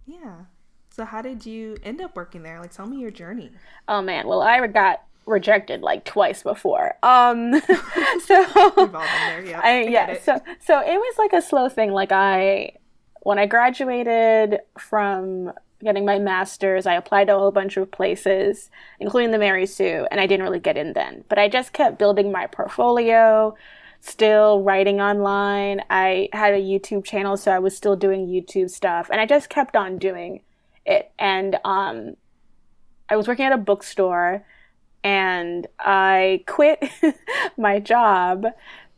yeah. 0.05 0.41
So 0.89 1.05
how 1.05 1.21
did 1.21 1.45
you 1.45 1.77
end 1.83 2.01
up 2.01 2.15
working 2.15 2.43
there? 2.43 2.59
Like 2.59 2.71
tell 2.71 2.87
me 2.87 2.99
your 2.99 3.11
journey. 3.11 3.51
Oh 3.87 4.01
man, 4.01 4.27
well 4.27 4.41
I 4.41 4.65
got 4.67 5.03
rejected 5.27 5.81
like 5.81 6.05
twice 6.05 6.41
before. 6.41 6.96
Um, 7.03 7.60
so 8.25 8.46
there, 8.75 9.46
yeah, 9.46 9.62
I, 9.63 9.86
yeah. 9.89 10.19
So 10.22 10.41
so 10.60 10.79
it 10.79 10.98
was 10.98 11.15
like 11.17 11.34
a 11.34 11.41
slow 11.41 11.69
thing. 11.69 11.91
Like 11.91 12.12
I, 12.12 12.72
when 13.22 13.38
I 13.38 13.46
graduated 13.46 14.60
from 14.79 15.51
getting 15.84 16.05
my 16.05 16.17
master's, 16.17 16.88
I 16.88 16.96
applied 16.96 17.25
to 17.27 17.36
a 17.36 17.39
whole 17.39 17.51
bunch 17.51 17.77
of 17.77 17.91
places, 17.91 18.72
including 19.00 19.31
the 19.31 19.38
Mary 19.38 19.65
Sue, 19.65 20.07
and 20.10 20.19
I 20.19 20.25
didn't 20.25 20.43
really 20.43 20.60
get 20.60 20.77
in 20.77 20.93
then. 20.93 21.24
But 21.29 21.38
I 21.38 21.50
just 21.50 21.74
kept 21.74 22.00
building 22.00 22.31
my 22.31 22.48
portfolio, 22.48 23.55
still 24.00 24.63
writing 24.63 25.01
online. 25.01 25.84
I 25.89 26.29
had 26.34 26.53
a 26.53 26.62
YouTube 26.62 27.03
channel, 27.03 27.38
so 27.38 27.51
I 27.51 27.60
was 27.60 27.77
still 27.77 27.96
doing 27.96 28.27
YouTube 28.27 28.69
stuff, 28.69 29.10
and 29.12 29.22
I 29.22 29.25
just 29.25 29.50
kept 29.50 29.75
on 29.75 29.98
doing 29.98 30.41
it. 30.86 31.12
And 31.19 31.60
um, 31.63 32.15
I 33.10 33.15
was 33.15 33.27
working 33.27 33.46
at 33.46 33.53
a 33.53 33.57
bookstore, 33.57 34.46
and 35.04 35.68
I 35.80 36.44
quit 36.48 36.84
my 37.58 37.80
job 37.80 38.48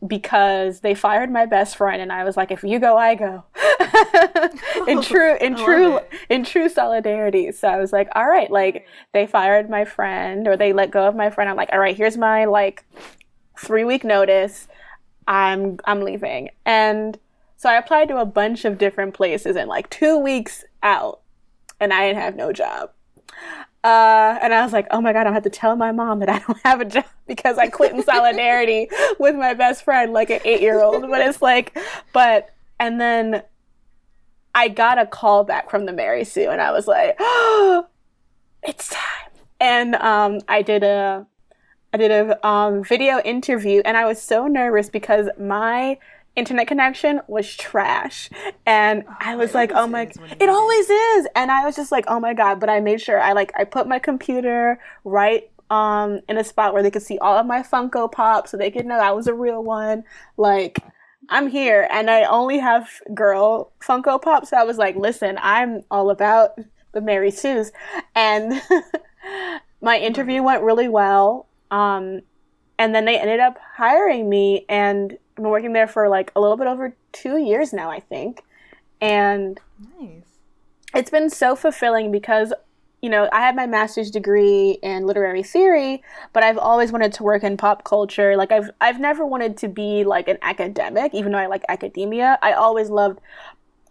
because 0.06 0.79
they 0.79 0.96
fired 0.96 1.29
my 1.29 1.46
best 1.46 1.75
friend 1.75 2.01
and 2.01 2.12
I 2.12 2.24
was 2.24 2.38
like 2.38 2.51
if 2.51 2.63
you 2.63 2.79
go 2.79 2.98
I 2.98 3.15
go. 3.15 3.44
In 4.88 5.01
true 5.03 5.36
in 5.38 5.56
true 5.56 6.00
in 6.29 6.46
true 6.46 6.70
solidarity. 6.70 7.51
So 7.51 7.68
I 7.68 7.77
was 7.77 7.91
like 7.91 8.08
all 8.15 8.27
right 8.27 8.50
like 8.50 8.88
they 9.13 9.27
fired 9.27 9.70
my 9.70 9.86
friend 9.86 10.48
or 10.48 10.56
they 10.56 10.72
let 10.72 10.91
go 10.91 11.08
of 11.08 11.15
my 11.15 11.29
friend. 11.29 11.50
I'm 11.50 11.58
like 11.58 11.70
all 11.74 11.79
right 11.79 11.98
here's 11.98 12.18
my 12.18 12.46
like 12.46 12.86
3 13.60 13.84
week 13.84 14.03
notice. 14.03 14.68
I'm 15.27 15.79
I'm 15.84 16.01
leaving. 16.01 16.50
And 16.65 17.20
so 17.58 17.70
I 17.70 17.75
applied 17.75 18.08
to 18.08 18.18
a 18.18 18.25
bunch 18.25 18.63
of 18.63 18.77
different 18.77 19.13
places 19.13 19.58
and 19.58 19.68
like 19.68 19.89
2 19.89 20.18
weeks 20.18 20.63
out 20.82 21.20
and 21.79 21.91
I 21.91 22.08
didn't 22.08 22.22
have 22.22 22.36
no 22.36 22.53
job 22.53 22.91
uh, 23.83 24.38
and 24.41 24.53
I 24.53 24.62
was 24.63 24.74
like, 24.74 24.88
oh 24.91 25.00
my 25.00 25.13
God, 25.13 25.25
I 25.25 25.31
have 25.31 25.43
to 25.43 25.50
tell 25.50 25.75
my 25.75 25.91
mom 25.91 26.19
that 26.19 26.29
I 26.29 26.39
don't 26.39 26.59
have 26.63 26.81
a 26.81 26.86
job 26.86 27.05
because 27.27 27.57
I 27.57 27.67
quit 27.67 27.93
in 27.93 28.03
solidarity 28.03 28.89
with 29.19 29.36
my 29.36 29.53
best 29.53 29.83
friend, 29.83 30.12
like 30.12 30.29
an 30.29 30.41
eight 30.43 30.62
year 30.62 30.81
old. 30.81 31.01
But 31.09 31.21
it's 31.21 31.41
like, 31.41 31.77
but, 32.13 32.53
and 32.79 33.00
then 33.00 33.43
I 34.53 34.67
got 34.67 35.00
a 35.00 35.05
call 35.05 35.45
back 35.45 35.69
from 35.69 35.86
the 35.86 35.93
Mary 35.93 36.25
Sue 36.25 36.50
and 36.50 36.62
I 36.62 36.71
was 36.71 36.88
like, 36.88 37.15
oh, 37.19 37.88
it's 38.63 38.89
time. 38.89 39.31
And 39.62 39.95
um, 39.95 40.41
I 40.48 40.62
did 40.62 40.83
a, 40.83 41.25
I 41.93 41.98
did 41.98 42.12
a 42.12 42.45
um, 42.45 42.83
video 42.83 43.19
interview 43.19 43.81
and 43.86 43.95
I 43.95 44.05
was 44.05 44.21
so 44.21 44.48
nervous 44.48 44.89
because 44.89 45.29
my 45.39 45.98
internet 46.39 46.67
connection 46.67 47.22
was 47.27 47.55
trash. 47.55 48.29
And 48.65 49.03
oh, 49.08 49.13
I 49.19 49.36
was 49.36 49.53
like, 49.53 49.72
oh 49.74 49.86
my, 49.86 50.12
it 50.39 50.50
always 50.50 50.89
is. 50.89 51.27
And 51.36 51.51
I 51.51 51.65
was 51.65 51.75
just 51.75 51.91
like, 51.91 52.05
oh 52.08 52.19
my 52.19 52.34
God. 52.34 52.60
But 52.60 52.69
I 52.69 52.79
made 52.79 53.01
sure 53.01 53.19
I 53.19 53.34
like, 53.34 53.51
I 53.55 53.65
put 53.65 53.88
my 53.88 54.00
computer 54.00 54.79
right 55.03 55.51
um, 55.69 56.22
in 56.27 56.38
a 56.38 56.43
spot 56.43 56.74
where 56.74 56.81
they 56.81 56.89
could 56.89 57.03
see 57.03 57.19
all 57.19 57.38
of 57.38 57.46
my 57.46 57.62
Funko 57.62 58.12
Pops 58.12 58.51
so 58.51 58.58
they 58.58 58.72
could 58.72 58.86
know 58.86 58.98
I 58.98 59.12
was 59.12 59.27
a 59.27 59.34
real 59.34 59.63
one. 59.63 60.03
Like, 60.38 60.79
I'm 61.29 61.48
here 61.48 61.88
and 61.91 62.10
I 62.10 62.24
only 62.24 62.58
have 62.58 62.89
girl 63.13 63.72
Funko 63.81 64.19
Pops. 64.19 64.50
So 64.50 64.58
I 64.58 64.63
was 64.63 64.77
like, 64.77 64.96
listen, 64.96 65.38
I'm 65.41 65.84
all 65.91 66.10
about 66.10 66.58
the 66.93 67.01
Mary 67.01 67.29
Sue's. 67.29 67.72
And 68.15 68.60
my 69.81 70.00
interview 70.00 70.41
went 70.41 70.63
really 70.63 70.88
well. 70.88 71.48
Um, 71.69 72.22
and 72.79 72.96
then 72.96 73.05
they 73.05 73.19
ended 73.19 73.41
up 73.41 73.58
hiring 73.75 74.29
me 74.29 74.65
and 74.69 75.17
been 75.39 75.50
working 75.50 75.74
there 75.74 75.88
for 75.88 76.10
like 76.10 76.31
a 76.36 76.41
little 76.41 76.58
bit 76.58 76.67
over 76.67 76.96
two 77.12 77.38
years 77.38 77.74
now, 77.74 77.89
I 77.89 78.00
think. 78.00 78.43
And 79.01 79.60
nice. 80.00 80.24
it's 80.93 81.10
been 81.10 81.29
so 81.29 81.55
fulfilling 81.55 82.12
because, 82.12 82.53
you 83.01 83.10
know, 83.10 83.29
I 83.31 83.41
have 83.41 83.55
my 83.55 83.65
master's 83.65 84.12
degree 84.12 84.77
in 84.84 85.05
literary 85.05 85.43
theory, 85.43 86.03
but 86.34 86.43
I've 86.43 86.58
always 86.58 86.91
wanted 86.91 87.13
to 87.13 87.24
work 87.24 87.43
in 87.43 87.58
pop 87.58 87.84
culture. 87.84 88.36
Like 88.36 88.51
I've 88.51 88.69
I've 88.81 89.00
never 89.00 89.25
wanted 89.25 89.58
to 89.58 89.67
be 89.67 90.03
like 90.03 90.27
an 90.27 90.38
academic, 90.41 91.13
even 91.13 91.31
though 91.31 91.38
I 91.38 91.48
like 91.48 91.63
academia. 91.69 92.38
I 92.41 92.53
always 92.53 92.89
loved 92.89 93.19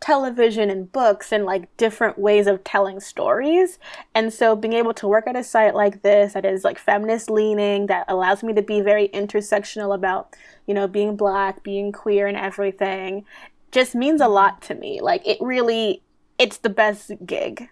television 0.00 0.70
and 0.70 0.90
books 0.92 1.32
and 1.32 1.44
like 1.44 1.74
different 1.76 2.18
ways 2.18 2.46
of 2.46 2.62
telling 2.64 3.00
stories. 3.00 3.78
And 4.14 4.32
so 4.32 4.54
being 4.54 4.74
able 4.74 4.94
to 4.94 5.08
work 5.08 5.26
at 5.26 5.36
a 5.36 5.44
site 5.44 5.74
like 5.74 6.02
this 6.02 6.34
that 6.34 6.44
is 6.44 6.64
like 6.64 6.78
feminist 6.78 7.30
leaning, 7.30 7.86
that 7.86 8.04
allows 8.08 8.42
me 8.42 8.52
to 8.54 8.62
be 8.62 8.80
very 8.80 9.08
intersectional 9.08 9.94
about, 9.94 10.36
you 10.66 10.74
know, 10.74 10.86
being 10.86 11.16
black, 11.16 11.62
being 11.62 11.92
queer 11.92 12.26
and 12.26 12.36
everything, 12.36 13.24
just 13.72 13.94
means 13.94 14.20
a 14.20 14.28
lot 14.28 14.62
to 14.62 14.74
me. 14.74 15.00
Like 15.00 15.26
it 15.26 15.38
really 15.40 16.02
it's 16.38 16.58
the 16.58 16.70
best 16.70 17.12
gig. 17.26 17.68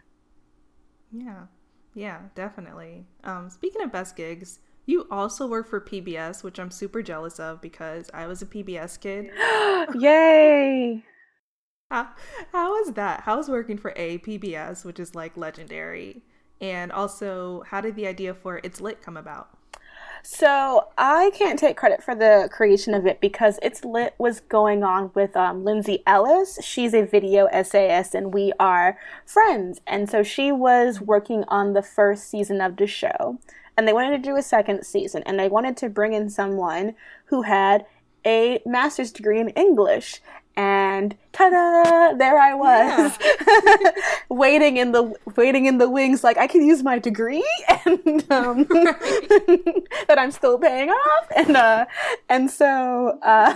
Yeah. 1.13 1.47
Yeah, 1.95 2.21
definitely. 2.35 3.07
Um 3.25 3.51
speaking 3.51 3.83
of 3.83 3.93
best 3.93 4.17
gigs, 4.17 4.59
you 4.85 5.07
also 5.11 5.47
work 5.47 5.69
for 5.69 5.81
PBS, 5.81 6.45
which 6.45 6.59
I'm 6.59 6.71
super 6.71 7.03
jealous 7.03 7.41
of 7.41 7.61
because 7.61 8.11
I 8.15 8.27
was 8.27 8.43
a 8.43 8.47
PBS 8.47 9.01
kid. 9.01 9.31
Yay! 10.01 11.05
How, 11.91 12.09
how 12.51 12.83
is 12.83 12.95
that? 12.95 13.21
How's 13.21 13.49
working 13.49 13.79
for 13.79 13.93
a 13.95 14.19
PBS, 14.19 14.85
which 14.85 14.99
is 14.99 15.15
like 15.15 15.37
legendary? 15.37 16.23
And 16.61 16.91
also, 16.91 17.63
how 17.69 17.81
did 17.81 17.95
the 17.95 18.09
idea 18.09 18.35
for 18.35 18.61
It's 18.65 18.81
Lit 18.81 19.03
come 19.03 19.17
about? 19.17 19.51
So 20.25 20.89
I 20.99 21.31
can't 21.33 21.61
take 21.61 21.77
credit 21.77 22.03
for 22.03 22.17
the 22.17 22.49
creation 22.51 22.93
of 22.93 23.07
it 23.07 23.21
because 23.21 23.61
It's 23.63 23.85
Lit 23.85 24.15
was 24.19 24.41
going 24.41 24.83
on 24.83 25.13
with 25.15 25.37
um, 25.37 25.65
Lindsay 25.65 26.03
Ellis. 26.09 26.59
She's 26.61 26.93
a 26.93 27.05
video 27.05 27.47
essayist 27.47 28.17
and 28.17 28.35
we 28.35 28.53
are 28.59 28.99
friends. 29.25 29.81
And 29.87 30.11
so 30.11 30.25
she 30.25 30.51
was 30.51 31.01
working 31.01 31.45
on 31.47 31.73
the 31.73 31.83
first 31.83 32.29
season 32.29 32.61
of 32.61 32.77
the 32.77 32.89
show. 32.89 33.39
And 33.77 33.87
they 33.87 33.93
wanted 33.93 34.23
to 34.23 34.29
do 34.29 34.37
a 34.37 34.43
second 34.43 34.85
season 34.85 35.23
and 35.25 35.39
they 35.39 35.49
wanted 35.49 35.77
to 35.77 35.89
bring 35.89 36.15
in 36.15 36.31
someone 36.31 36.97
who 37.27 37.43
had 37.43 37.87
a 38.27 38.61
master's 38.67 39.13
degree 39.13 39.39
in 39.39 39.51
English 39.51 40.21
and 40.57 41.15
ta-da 41.33 42.17
there 42.17 42.39
i 42.39 42.55
was 42.55 43.19
yeah. 43.21 43.91
waiting 44.31 44.79
in 44.79 44.93
the 44.93 45.15
waiting 45.37 45.67
in 45.67 45.79
the 45.79 45.89
wings 45.89 46.25
like 46.25 46.39
i 46.39 46.47
can 46.47 46.63
use 46.63 46.83
my 46.83 46.99
degree 46.99 47.47
and 47.85 48.25
um, 48.31 48.65
that 50.09 50.17
i'm 50.17 50.31
still 50.31 50.59
paying 50.59 50.89
off. 50.89 51.27
And 51.37 51.57
uh 51.57 51.87
and 52.29 52.51
so 52.51 53.19
uh 53.23 53.55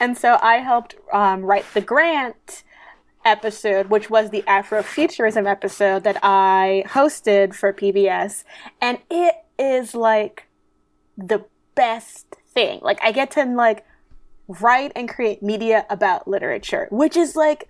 and 0.00 0.16
so 0.16 0.38
i 0.42 0.58
helped 0.58 0.94
um, 1.12 1.42
write 1.42 1.64
the 1.74 1.80
grant 1.80 2.62
episode 3.24 3.90
which 3.90 4.08
was 4.08 4.30
the 4.30 4.42
afrofuturism 4.42 5.50
episode 5.50 6.04
that 6.04 6.18
i 6.22 6.84
hosted 6.86 7.54
for 7.54 7.72
pbs 7.72 8.44
and 8.80 8.98
it 9.10 9.34
is 9.58 9.94
like 9.94 10.46
the 11.18 11.44
best 11.74 12.36
thing. 12.52 12.80
Like 12.82 12.98
i 13.02 13.12
get 13.12 13.32
to 13.32 13.44
like 13.44 13.84
write 14.60 14.92
and 14.96 15.08
create 15.08 15.42
media 15.42 15.86
about 15.90 16.26
literature, 16.26 16.88
which 16.90 17.16
is 17.16 17.36
like 17.36 17.68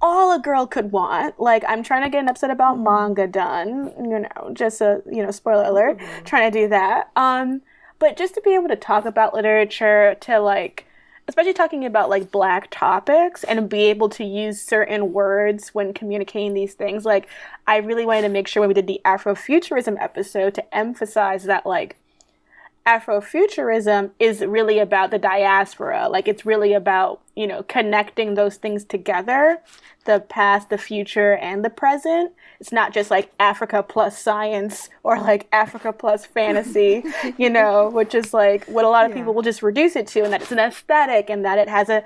all 0.00 0.34
a 0.34 0.38
girl 0.38 0.66
could 0.66 0.92
want. 0.92 1.40
Like 1.40 1.64
I'm 1.66 1.82
trying 1.82 2.02
to 2.02 2.10
get 2.10 2.22
an 2.22 2.28
episode 2.28 2.50
about 2.50 2.76
mm-hmm. 2.76 2.84
manga 2.84 3.26
done, 3.26 3.92
you 3.98 4.20
know, 4.20 4.50
just 4.52 4.80
a 4.80 5.02
you 5.10 5.22
know, 5.22 5.30
spoiler 5.30 5.64
alert, 5.64 5.98
mm-hmm. 5.98 6.24
trying 6.24 6.50
to 6.50 6.58
do 6.60 6.68
that. 6.68 7.10
Um 7.16 7.62
but 7.98 8.16
just 8.16 8.34
to 8.34 8.40
be 8.42 8.54
able 8.54 8.68
to 8.68 8.76
talk 8.76 9.04
about 9.04 9.34
literature 9.34 10.16
to 10.20 10.38
like 10.38 10.84
especially 11.26 11.52
talking 11.52 11.84
about 11.84 12.08
like 12.08 12.30
black 12.30 12.68
topics 12.70 13.44
and 13.44 13.68
be 13.68 13.82
able 13.82 14.08
to 14.08 14.24
use 14.24 14.60
certain 14.60 15.12
words 15.12 15.74
when 15.74 15.92
communicating 15.92 16.54
these 16.54 16.74
things 16.74 17.04
like 17.04 17.28
i 17.66 17.76
really 17.76 18.06
wanted 18.06 18.22
to 18.22 18.28
make 18.28 18.48
sure 18.48 18.60
when 18.60 18.68
we 18.68 18.74
did 18.74 18.86
the 18.86 19.00
afrofuturism 19.04 20.00
episode 20.00 20.54
to 20.54 20.74
emphasize 20.74 21.44
that 21.44 21.66
like 21.66 21.96
Afrofuturism 22.88 24.12
is 24.18 24.40
really 24.40 24.78
about 24.78 25.10
the 25.10 25.18
diaspora. 25.18 26.08
Like 26.08 26.26
it's 26.26 26.46
really 26.46 26.72
about, 26.72 27.20
you 27.36 27.46
know, 27.46 27.62
connecting 27.64 28.32
those 28.32 28.56
things 28.56 28.82
together 28.82 29.60
the 30.06 30.20
past, 30.20 30.70
the 30.70 30.78
future, 30.78 31.34
and 31.34 31.62
the 31.62 31.68
present. 31.68 32.32
It's 32.60 32.72
not 32.72 32.94
just 32.94 33.10
like 33.10 33.30
Africa 33.38 33.82
plus 33.82 34.18
science 34.18 34.88
or 35.02 35.20
like 35.20 35.46
Africa 35.52 35.92
plus 35.92 36.24
fantasy, 36.24 37.04
you 37.36 37.50
know, 37.50 37.90
which 37.90 38.14
is 38.14 38.32
like 38.32 38.64
what 38.64 38.86
a 38.86 38.88
lot 38.88 39.04
of 39.04 39.10
yeah. 39.10 39.18
people 39.18 39.34
will 39.34 39.42
just 39.42 39.62
reduce 39.62 39.94
it 39.94 40.06
to, 40.08 40.24
and 40.24 40.32
that 40.32 40.40
it's 40.40 40.50
an 40.50 40.58
aesthetic 40.58 41.28
and 41.28 41.44
that 41.44 41.58
it 41.58 41.68
has 41.68 41.90
a 41.90 42.02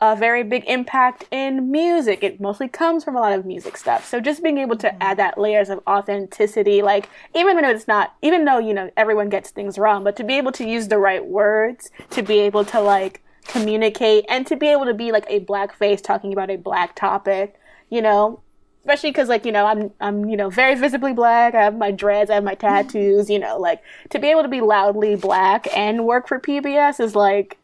a 0.00 0.14
very 0.14 0.42
big 0.42 0.64
impact 0.66 1.24
in 1.30 1.70
music. 1.70 2.22
It 2.22 2.40
mostly 2.40 2.68
comes 2.68 3.02
from 3.02 3.16
a 3.16 3.20
lot 3.20 3.32
of 3.32 3.46
music 3.46 3.76
stuff. 3.76 4.06
So 4.06 4.20
just 4.20 4.42
being 4.42 4.58
able 4.58 4.76
to 4.76 4.88
mm-hmm. 4.88 4.98
add 5.00 5.18
that 5.18 5.38
layers 5.38 5.70
of 5.70 5.80
authenticity, 5.86 6.82
like 6.82 7.08
even 7.34 7.56
when 7.56 7.64
it's 7.64 7.88
not, 7.88 8.14
even 8.22 8.44
though, 8.44 8.58
you 8.58 8.74
know, 8.74 8.90
everyone 8.96 9.30
gets 9.30 9.50
things 9.50 9.78
wrong, 9.78 10.04
but 10.04 10.16
to 10.16 10.24
be 10.24 10.36
able 10.36 10.52
to 10.52 10.68
use 10.68 10.88
the 10.88 10.98
right 10.98 11.24
words, 11.24 11.90
to 12.10 12.22
be 12.22 12.40
able 12.40 12.64
to 12.66 12.80
like 12.80 13.22
communicate 13.46 14.26
and 14.28 14.46
to 14.46 14.56
be 14.56 14.66
able 14.68 14.84
to 14.84 14.94
be 14.94 15.12
like 15.12 15.24
a 15.28 15.38
black 15.40 15.74
face 15.74 16.02
talking 16.02 16.32
about 16.32 16.50
a 16.50 16.56
black 16.56 16.94
topic, 16.94 17.58
you 17.88 18.02
know, 18.02 18.42
especially 18.86 19.10
because 19.10 19.28
like 19.28 19.44
you 19.44 19.50
know 19.50 19.66
i'm 19.66 19.90
i'm 20.00 20.28
you 20.28 20.36
know 20.36 20.48
very 20.48 20.76
visibly 20.76 21.12
black 21.12 21.56
i 21.56 21.62
have 21.64 21.76
my 21.76 21.90
dreads 21.90 22.30
i 22.30 22.34
have 22.34 22.44
my 22.44 22.54
tattoos 22.54 23.28
you 23.28 23.36
know 23.36 23.58
like 23.58 23.82
to 24.10 24.20
be 24.20 24.28
able 24.28 24.42
to 24.42 24.48
be 24.48 24.60
loudly 24.60 25.16
black 25.16 25.66
and 25.76 26.06
work 26.06 26.28
for 26.28 26.38
pbs 26.38 27.00
is 27.00 27.16
like 27.16 27.58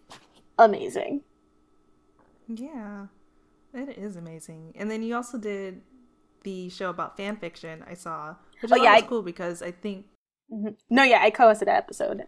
amazing 0.59 1.21
yeah, 2.59 3.07
it 3.75 3.97
is 3.99 4.17
amazing. 4.17 4.75
And 4.77 4.91
then 4.91 5.03
you 5.03 5.15
also 5.15 5.39
did 5.39 5.83
the 6.45 6.69
show 6.69 6.91
about 6.91 7.17
fan 7.17 7.37
fiction. 7.37 7.85
I 7.89 7.95
saw, 7.95 8.35
which 8.61 8.73
oh, 8.73 8.77
yeah, 8.77 8.95
was 8.95 9.03
I... 9.03 9.07
cool 9.07 9.23
because 9.23 9.63
I 9.63 9.71
think. 9.71 10.07
Mm-hmm. 10.53 10.75
No, 10.91 11.03
yeah, 11.03 11.21
I 11.23 11.31
co-hosted 11.31 11.67
that 11.67 11.79
episode. 11.79 12.25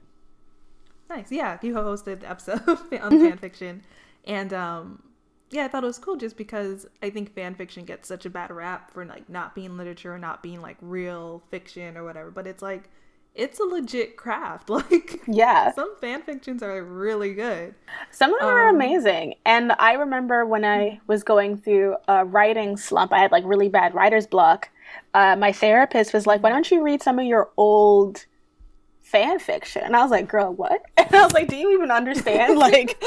Nice, 1.10 1.30
yeah, 1.30 1.58
you 1.62 1.74
co 1.74 1.84
hosted 1.84 2.20
the 2.20 2.30
episode 2.30 2.60
on 2.68 2.76
mm-hmm. 2.78 3.28
fan 3.28 3.38
fiction, 3.38 3.82
and 4.24 4.52
um, 4.54 5.02
yeah, 5.50 5.64
I 5.64 5.68
thought 5.68 5.84
it 5.84 5.86
was 5.86 5.98
cool 5.98 6.16
just 6.16 6.36
because 6.36 6.86
I 7.02 7.10
think 7.10 7.34
fan 7.34 7.54
fiction 7.54 7.84
gets 7.84 8.08
such 8.08 8.24
a 8.26 8.30
bad 8.30 8.50
rap 8.50 8.90
for 8.90 9.04
like 9.04 9.28
not 9.28 9.54
being 9.54 9.76
literature 9.76 10.14
or 10.14 10.18
not 10.18 10.42
being 10.42 10.60
like 10.60 10.76
real 10.80 11.42
fiction 11.50 11.96
or 11.96 12.04
whatever. 12.04 12.30
But 12.30 12.46
it's 12.46 12.62
like 12.62 12.90
it's 13.34 13.58
a 13.58 13.64
legit 13.64 14.16
craft. 14.16 14.70
Like 14.74 15.20
yeah, 15.28 15.72
some 15.72 15.94
fan 16.00 16.22
fictions 16.22 16.62
are 16.62 16.82
really 16.82 17.32
good. 17.32 17.74
Some 18.10 18.34
of 18.34 18.40
them 18.40 18.48
um, 18.48 18.54
are 18.54 18.68
amazing. 18.68 19.34
And 19.46 19.72
I 19.78 19.92
remember 19.92 20.44
when 20.44 20.64
I 20.64 21.00
was 21.06 21.22
going 21.22 21.58
through 21.58 21.96
a 22.08 22.24
writing 22.24 22.76
slump, 22.76 23.12
I 23.12 23.20
had 23.20 23.30
like 23.30 23.44
really 23.46 23.68
bad 23.68 23.94
writer's 23.94 24.26
block. 24.26 24.70
Uh, 25.12 25.36
my 25.36 25.52
therapist 25.52 26.12
was 26.12 26.26
like, 26.26 26.42
"Why 26.42 26.50
don't 26.50 26.68
you 26.70 26.82
read 26.82 27.02
some 27.02 27.18
of 27.18 27.24
your 27.24 27.50
old?" 27.56 28.26
fan 29.04 29.38
fiction. 29.38 29.82
And 29.84 29.94
I 29.94 30.02
was 30.02 30.10
like, 30.10 30.26
girl, 30.26 30.52
what? 30.52 30.82
And 30.96 31.14
I 31.14 31.22
was 31.22 31.34
like, 31.34 31.48
do 31.48 31.56
you 31.56 31.74
even 31.74 31.90
understand 31.90 32.58
like 32.58 33.00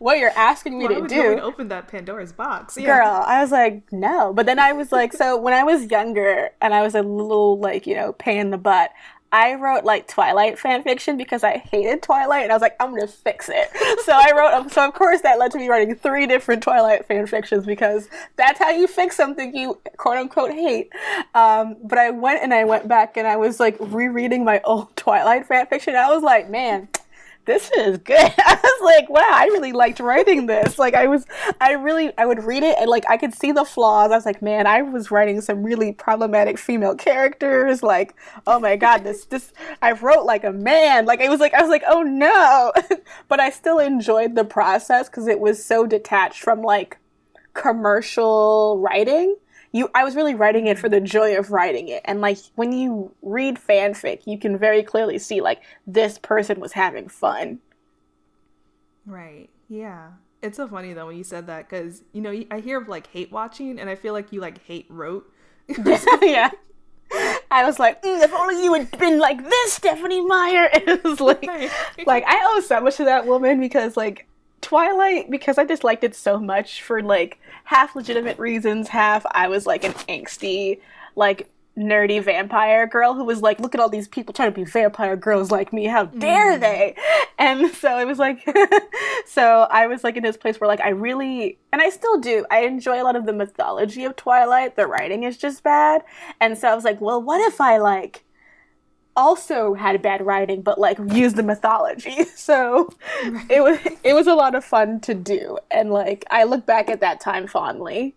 what 0.00 0.18
you're 0.18 0.36
asking 0.36 0.76
me 0.76 0.86
Why 0.86 1.00
to 1.00 1.06
do? 1.06 1.38
open 1.40 1.68
that 1.68 1.86
Pandora's 1.86 2.32
box. 2.32 2.76
Yeah. 2.76 2.98
Girl, 2.98 3.24
I 3.24 3.40
was 3.40 3.52
like, 3.52 3.90
no. 3.92 4.32
But 4.34 4.44
then 4.44 4.58
I 4.58 4.72
was 4.72 4.90
like, 4.90 5.12
so 5.12 5.36
when 5.38 5.54
I 5.54 5.62
was 5.62 5.88
younger 5.88 6.50
and 6.60 6.74
I 6.74 6.82
was 6.82 6.96
a 6.96 7.02
little 7.02 7.60
like, 7.60 7.86
you 7.86 7.94
know, 7.94 8.12
pain 8.12 8.38
in 8.38 8.50
the 8.50 8.58
butt, 8.58 8.90
I 9.36 9.52
wrote 9.56 9.84
like 9.84 10.08
Twilight 10.08 10.58
fan 10.58 10.82
fiction 10.82 11.18
because 11.18 11.44
I 11.44 11.58
hated 11.58 12.02
Twilight 12.02 12.44
and 12.44 12.52
I 12.52 12.54
was 12.54 12.62
like, 12.62 12.74
I'm 12.80 12.94
gonna 12.94 13.06
fix 13.06 13.50
it. 13.50 13.68
So 14.06 14.12
I 14.12 14.30
wrote, 14.36 14.70
so 14.70 14.86
of 14.86 14.94
course 14.94 15.22
that 15.22 15.38
led 15.38 15.50
to 15.50 15.58
me 15.58 15.68
writing 15.68 15.92
three 15.96 16.28
different 16.28 16.62
Twilight 16.62 17.06
fan 17.06 17.26
fictions 17.26 17.66
because 17.66 18.08
that's 18.36 18.58
how 18.58 18.70
you 18.70 18.86
fix 18.86 19.16
something 19.16 19.54
you 19.54 19.80
quote 19.96 20.16
unquote 20.16 20.52
hate. 20.52 20.92
Um, 21.34 21.76
but 21.82 21.98
I 21.98 22.10
went 22.10 22.42
and 22.42 22.54
I 22.54 22.64
went 22.64 22.86
back 22.86 23.16
and 23.16 23.26
I 23.26 23.36
was 23.36 23.58
like 23.58 23.76
rereading 23.80 24.44
my 24.44 24.60
old 24.62 24.94
Twilight 24.96 25.46
fan 25.46 25.66
fiction. 25.66 25.96
I 25.96 26.08
was 26.14 26.22
like, 26.22 26.48
man, 26.48 26.88
this 27.46 27.70
is 27.70 27.98
good. 27.98 28.16
I 28.38 28.60
was 28.62 28.80
like, 28.84 29.08
wow, 29.08 29.24
I 29.24 29.44
really 29.46 29.72
liked 29.72 30.00
writing 30.00 30.46
this. 30.46 30.78
Like 30.78 30.94
I 30.94 31.06
was 31.06 31.24
I 31.60 31.72
really 31.72 32.12
I 32.18 32.26
would 32.26 32.44
read 32.44 32.62
it 32.62 32.76
and 32.78 32.90
like 32.90 33.04
I 33.08 33.16
could 33.16 33.32
see 33.34 33.52
the 33.52 33.64
flaws. 33.64 34.10
I 34.12 34.16
was 34.16 34.26
like, 34.26 34.42
man, 34.42 34.66
I 34.66 34.82
was 34.82 35.10
writing 35.10 35.40
some 35.40 35.62
really 35.62 35.92
problematic 35.92 36.58
female 36.58 36.94
characters. 36.94 37.82
Like, 37.82 38.14
oh 38.46 38.60
my 38.60 38.76
god, 38.76 39.04
this 39.04 39.24
this 39.24 39.52
I 39.80 39.92
wrote 39.92 40.26
like 40.26 40.44
a 40.44 40.52
man. 40.52 41.06
Like 41.06 41.20
it 41.20 41.30
was 41.30 41.40
like 41.40 41.54
I 41.54 41.62
was 41.62 41.70
like, 41.70 41.84
oh 41.86 42.02
no. 42.02 42.72
but 43.28 43.40
I 43.40 43.50
still 43.50 43.78
enjoyed 43.78 44.34
the 44.34 44.44
process 44.44 45.08
because 45.08 45.26
it 45.26 45.40
was 45.40 45.64
so 45.64 45.86
detached 45.86 46.42
from 46.42 46.62
like 46.62 46.98
commercial 47.54 48.78
writing 48.80 49.36
you 49.76 49.90
I 49.94 50.04
was 50.04 50.16
really 50.16 50.34
writing 50.34 50.66
it 50.66 50.78
for 50.78 50.88
the 50.88 51.00
joy 51.00 51.36
of 51.36 51.50
writing 51.50 51.88
it. 51.88 52.02
And 52.04 52.20
like 52.20 52.38
when 52.54 52.72
you 52.72 53.12
read 53.22 53.56
fanfic, 53.56 54.26
you 54.26 54.38
can 54.38 54.56
very 54.56 54.82
clearly 54.82 55.18
see 55.18 55.40
like 55.40 55.62
this 55.86 56.18
person 56.18 56.60
was 56.60 56.72
having 56.72 57.08
fun. 57.08 57.60
Right. 59.04 59.48
Yeah. 59.68 60.12
It's 60.42 60.56
so 60.56 60.66
funny 60.66 60.92
though 60.92 61.06
when 61.06 61.16
you 61.16 61.24
said 61.24 61.46
that 61.48 61.68
cuz 61.68 62.02
you 62.12 62.22
know, 62.22 62.42
I 62.50 62.60
hear 62.60 62.80
of 62.80 62.88
like 62.88 63.08
hate 63.08 63.30
watching 63.30 63.78
and 63.78 63.90
I 63.90 63.94
feel 63.94 64.12
like 64.12 64.32
you 64.32 64.40
like 64.40 64.64
hate 64.64 64.86
wrote. 64.88 65.30
yeah. 66.22 66.50
I 67.50 67.64
was 67.64 67.78
like, 67.78 68.02
mm, 68.02 68.22
if 68.22 68.32
only 68.32 68.62
you 68.64 68.74
had 68.74 68.90
been 68.98 69.18
like 69.18 69.42
this, 69.42 69.72
Stephenie 69.74 70.26
Meyer. 70.26 70.68
It 70.74 71.04
was 71.04 71.20
like, 71.20 71.48
like 72.06 72.24
I 72.26 72.40
owe 72.50 72.60
so 72.60 72.80
much 72.80 72.96
to 72.96 73.04
that 73.04 73.26
woman 73.26 73.60
because 73.60 73.96
like 73.96 74.26
Twilight 74.66 75.30
because 75.30 75.58
I 75.58 75.64
disliked 75.64 76.02
it 76.02 76.16
so 76.16 76.40
much 76.40 76.82
for 76.82 77.00
like 77.00 77.38
half 77.62 77.94
legitimate 77.94 78.36
reasons, 78.36 78.88
half 78.88 79.24
I 79.30 79.46
was 79.46 79.64
like 79.64 79.84
an 79.84 79.92
angsty, 79.92 80.80
like 81.14 81.48
nerdy 81.78 82.20
vampire 82.20 82.88
girl 82.88 83.14
who 83.14 83.22
was 83.22 83.42
like, 83.42 83.60
look 83.60 83.76
at 83.76 83.80
all 83.80 83.88
these 83.88 84.08
people 84.08 84.34
trying 84.34 84.50
to 84.50 84.54
be 84.54 84.64
vampire 84.64 85.14
girls 85.14 85.52
like 85.52 85.72
me. 85.72 85.84
How 85.84 86.06
dare 86.06 86.58
mm. 86.58 86.60
they? 86.60 86.96
And 87.38 87.70
so 87.74 87.96
it 88.00 88.08
was 88.08 88.18
like, 88.18 88.44
so 89.26 89.68
I 89.70 89.86
was 89.86 90.02
like 90.02 90.16
in 90.16 90.24
this 90.24 90.36
place 90.36 90.60
where 90.60 90.66
like 90.66 90.80
I 90.80 90.88
really, 90.88 91.58
and 91.72 91.80
I 91.80 91.90
still 91.90 92.18
do, 92.18 92.44
I 92.50 92.62
enjoy 92.62 93.00
a 93.00 93.04
lot 93.04 93.14
of 93.14 93.24
the 93.24 93.32
mythology 93.32 94.04
of 94.04 94.16
Twilight. 94.16 94.74
The 94.74 94.88
writing 94.88 95.22
is 95.22 95.38
just 95.38 95.62
bad. 95.62 96.02
And 96.40 96.58
so 96.58 96.66
I 96.66 96.74
was 96.74 96.82
like, 96.82 97.00
well, 97.00 97.22
what 97.22 97.40
if 97.46 97.60
I 97.60 97.78
like 97.78 98.24
also 99.16 99.74
had 99.74 100.00
bad 100.02 100.24
writing 100.24 100.60
but 100.62 100.78
like 100.78 100.98
used 101.12 101.36
the 101.36 101.42
mythology. 101.42 102.24
So 102.36 102.90
right. 103.24 103.50
it 103.50 103.60
was 103.60 103.78
it 104.04 104.12
was 104.12 104.26
a 104.26 104.34
lot 104.34 104.54
of 104.54 104.64
fun 104.64 105.00
to 105.00 105.14
do. 105.14 105.58
And 105.70 105.90
like 105.90 106.24
i 106.30 106.44
look 106.44 106.64
back 106.66 106.88
at 106.88 107.00
that 107.00 107.20
time 107.20 107.46
fondly. 107.48 108.14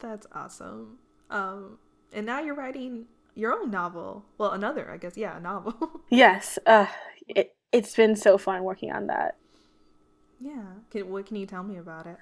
That's 0.00 0.26
awesome. 0.32 0.98
Um 1.30 1.78
and 2.12 2.26
now 2.26 2.40
you're 2.40 2.54
writing 2.54 3.06
your 3.34 3.52
own 3.52 3.70
novel. 3.70 4.24
Well 4.38 4.50
another 4.50 4.90
i 4.90 4.96
guess. 4.96 5.16
Yeah 5.16 5.36
a 5.36 5.40
novel. 5.40 6.00
Yes. 6.10 6.58
Uh 6.66 6.86
it, 7.28 7.54
it's 7.72 7.94
been 7.94 8.16
so 8.16 8.38
fun 8.38 8.64
working 8.64 8.90
on 8.90 9.06
that. 9.08 9.36
Yeah. 10.40 10.64
Can, 10.90 11.08
what 11.10 11.26
can 11.26 11.36
you 11.36 11.46
tell 11.46 11.62
me 11.62 11.76
about 11.76 12.06
it? 12.06 12.16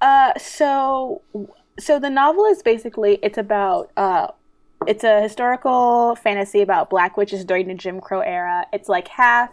Uh 0.00 0.32
so 0.38 1.22
so 1.78 2.00
the 2.00 2.10
novel 2.10 2.46
is 2.46 2.62
basically 2.62 3.18
it's 3.22 3.38
about 3.38 3.92
uh 3.96 4.28
it's 4.88 5.04
a 5.04 5.20
historical 5.20 6.16
fantasy 6.16 6.62
about 6.62 6.88
black 6.88 7.18
witches 7.18 7.44
during 7.44 7.68
the 7.68 7.74
Jim 7.74 8.00
Crow 8.00 8.20
era. 8.20 8.64
It's 8.72 8.88
like 8.88 9.08
half 9.08 9.52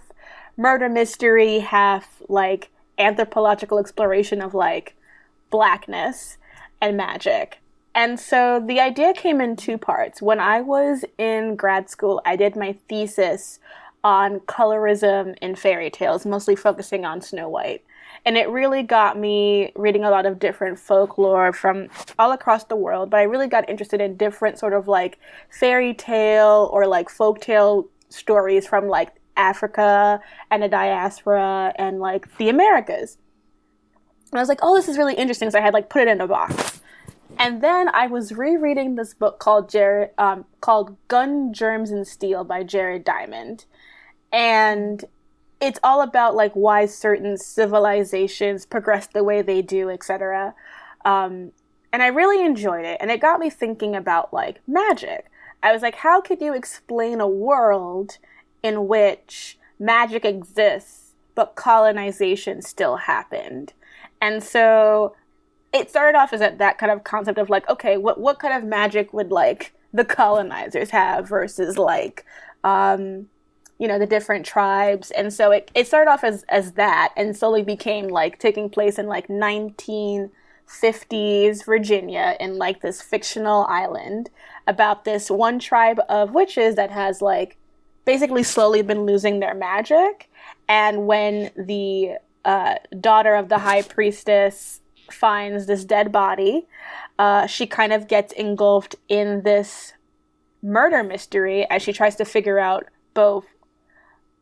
murder 0.56 0.88
mystery, 0.88 1.60
half 1.60 2.22
like 2.30 2.70
anthropological 2.98 3.78
exploration 3.78 4.42
of 4.42 4.54
like 4.54 4.96
blackness 5.50 6.38
and 6.80 6.96
magic. 6.96 7.60
And 7.94 8.18
so 8.18 8.64
the 8.66 8.80
idea 8.80 9.14
came 9.14 9.42
in 9.42 9.58
two 9.58 9.78
parts. 9.78 10.22
When 10.22 10.40
I 10.40 10.62
was 10.62 11.04
in 11.18 11.58
grad 11.58 11.90
school, 11.90 12.22
I 12.26 12.38
did 12.38 12.56
my 12.56 12.78
thesis 12.88 13.60
on 14.06 14.40
colorism 14.42 15.38
in 15.42 15.56
fairy 15.56 15.90
tales, 15.90 16.26
mostly 16.26 16.56
focusing 16.56 17.04
on 17.04 17.20
Snow 17.20 17.50
White 17.50 17.84
and 18.26 18.38
it 18.38 18.50
really 18.50 18.82
got 18.82 19.18
me 19.18 19.72
reading 19.76 20.04
a 20.04 20.10
lot 20.10 20.26
of 20.26 20.40
different 20.40 20.80
folklore 20.80 21.54
from 21.54 21.88
all 22.18 22.32
across 22.32 22.64
the 22.66 22.76
world 22.76 23.10
but 23.10 23.18
i 23.18 23.24
really 23.24 23.48
got 23.48 23.68
interested 23.70 24.02
in 24.02 24.18
different 24.18 24.58
sort 24.58 24.74
of 24.74 24.88
like 24.88 25.20
fairy 25.50 25.94
tale 25.94 26.70
or 26.74 26.88
like 26.88 27.10
folk 27.10 27.40
tale 27.42 27.88
stories 28.10 28.68
from 28.68 28.88
like 28.88 29.12
africa 29.38 30.20
and 30.50 30.64
the 30.64 30.68
diaspora 30.70 31.74
and 31.78 32.00
like 32.00 32.38
the 32.38 32.50
americas. 32.50 33.18
And 34.32 34.40
i 34.40 34.42
was 34.42 34.50
like 34.50 34.60
oh 34.62 34.76
this 34.76 34.88
is 34.88 34.98
really 34.98 35.16
interesting 35.16 35.52
so 35.52 35.60
i 35.60 35.62
had 35.62 35.74
like 35.74 35.90
put 35.90 36.02
it 36.04 36.08
in 36.08 36.22
a 36.22 36.28
box. 36.28 36.82
And 37.38 37.62
then 37.62 37.90
I 37.90 38.08
was 38.08 38.32
rereading 38.32 38.96
this 38.96 39.14
book 39.14 39.40
called 39.40 39.70
Jared, 39.70 40.12
um, 40.18 40.46
called 40.62 40.96
Gun 41.08 41.54
Germs 41.54 41.92
and 41.92 42.08
Steel 42.08 42.44
by 42.44 42.64
Jared 42.64 43.04
Diamond, 43.04 43.66
and 44.32 45.04
it's 45.62 45.80
all 45.84 46.02
about 46.02 46.36
like 46.36 46.54
why 46.54 46.86
certain 46.86 47.38
civilizations 47.38 48.66
progress 48.66 49.08
the 49.08 49.24
way 49.24 49.42
they 49.42 49.62
do, 49.62 49.90
etc. 49.90 50.54
Um, 51.04 51.52
and 51.94 52.04
I 52.04 52.08
really 52.08 52.44
enjoyed 52.46 52.86
it, 52.86 52.98
and 53.00 53.10
it 53.10 53.22
got 53.22 53.40
me 53.40 53.50
thinking 53.50 53.96
about 53.96 54.34
like 54.34 54.62
magic. 54.68 55.26
I 55.64 55.72
was 55.72 55.82
like, 55.82 55.96
how 55.96 56.22
could 56.22 56.42
you 56.42 56.54
explain 56.54 57.20
a 57.20 57.28
world 57.28 58.18
in 58.62 58.88
which 58.88 59.58
magic 59.80 60.26
exists 60.26 61.14
but 61.34 61.56
colonization 61.56 62.62
still 62.62 62.98
happened? 62.98 63.74
And 64.22 64.44
so 64.44 65.16
it 65.74 65.90
started 65.90 66.18
off 66.18 66.34
as 66.34 66.40
that, 66.40 66.58
that 66.58 66.78
kind 66.78 66.92
of 66.92 67.04
concept 67.04 67.38
of 67.38 67.50
like, 67.50 67.68
okay, 67.70 67.98
what 67.98 68.20
what 68.20 68.40
kind 68.40 68.54
of 68.54 68.64
magic 68.64 69.14
would 69.14 69.32
like 69.32 69.74
the 69.94 70.06
colonizers 70.06 70.90
have 70.90 71.28
versus 71.28 71.78
like 71.78 72.26
um, 72.64 73.30
you 73.78 73.88
know 73.88 74.00
the 74.00 74.06
different 74.06 74.46
tribes. 74.46 75.12
And 75.12 75.34
so 75.34 75.52
it, 75.52 75.70
it 75.76 75.88
started 75.88 76.10
off 76.10 76.24
as 76.24 76.46
as 76.50 76.74
that 76.74 77.14
and 77.18 77.36
slowly 77.36 77.64
became 77.64 78.08
like 78.08 78.40
taking 78.40 78.70
place 78.70 78.98
in 78.98 79.08
like 79.08 79.28
1950s 79.28 81.66
virginia 81.66 82.38
in 82.40 82.58
like 82.58 82.82
this 82.82 83.02
fictional 83.02 83.66
island 83.66 84.30
about 84.68 85.06
this 85.06 85.30
one 85.30 85.60
tribe 85.60 86.00
of 86.10 86.34
witches 86.34 86.76
that 86.76 86.92
has 86.92 87.22
like 87.22 87.58
basically 88.06 88.44
slowly 88.44 88.82
been 88.82 89.06
losing 89.06 89.40
their 89.40 89.56
magic. 89.56 90.30
And 90.68 91.08
when 91.08 91.52
the 91.56 92.18
uh, 92.44 92.76
daughter 93.00 93.36
of 93.36 93.48
the 93.50 93.60
high 93.60 93.82
priestess 93.82 94.82
finds 95.10 95.68
this 95.68 95.86
dead 95.86 96.12
body 96.12 96.68
uh, 97.18 97.48
she 97.48 97.66
kind 97.66 97.94
of 97.94 98.08
gets 98.08 98.34
engulfed 98.34 98.96
in 99.08 99.44
this 99.44 99.94
murder 100.62 101.04
mystery 101.04 101.70
as 101.70 101.82
she 101.82 101.94
tries 101.94 102.16
to 102.16 102.26
figure 102.26 102.60
out 102.60 102.86
both 103.14 103.46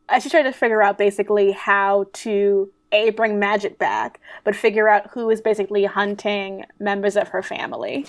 I 0.08 0.18
should 0.18 0.30
try 0.30 0.42
to 0.42 0.52
figure 0.52 0.82
out 0.82 0.98
basically 0.98 1.52
how 1.52 2.06
to 2.12 2.70
a 2.92 3.10
bring 3.10 3.38
magic 3.38 3.78
back, 3.78 4.20
but 4.44 4.54
figure 4.54 4.88
out 4.88 5.10
who 5.12 5.28
is 5.30 5.40
basically 5.40 5.84
hunting 5.84 6.64
members 6.78 7.16
of 7.16 7.28
her 7.28 7.42
family. 7.42 8.06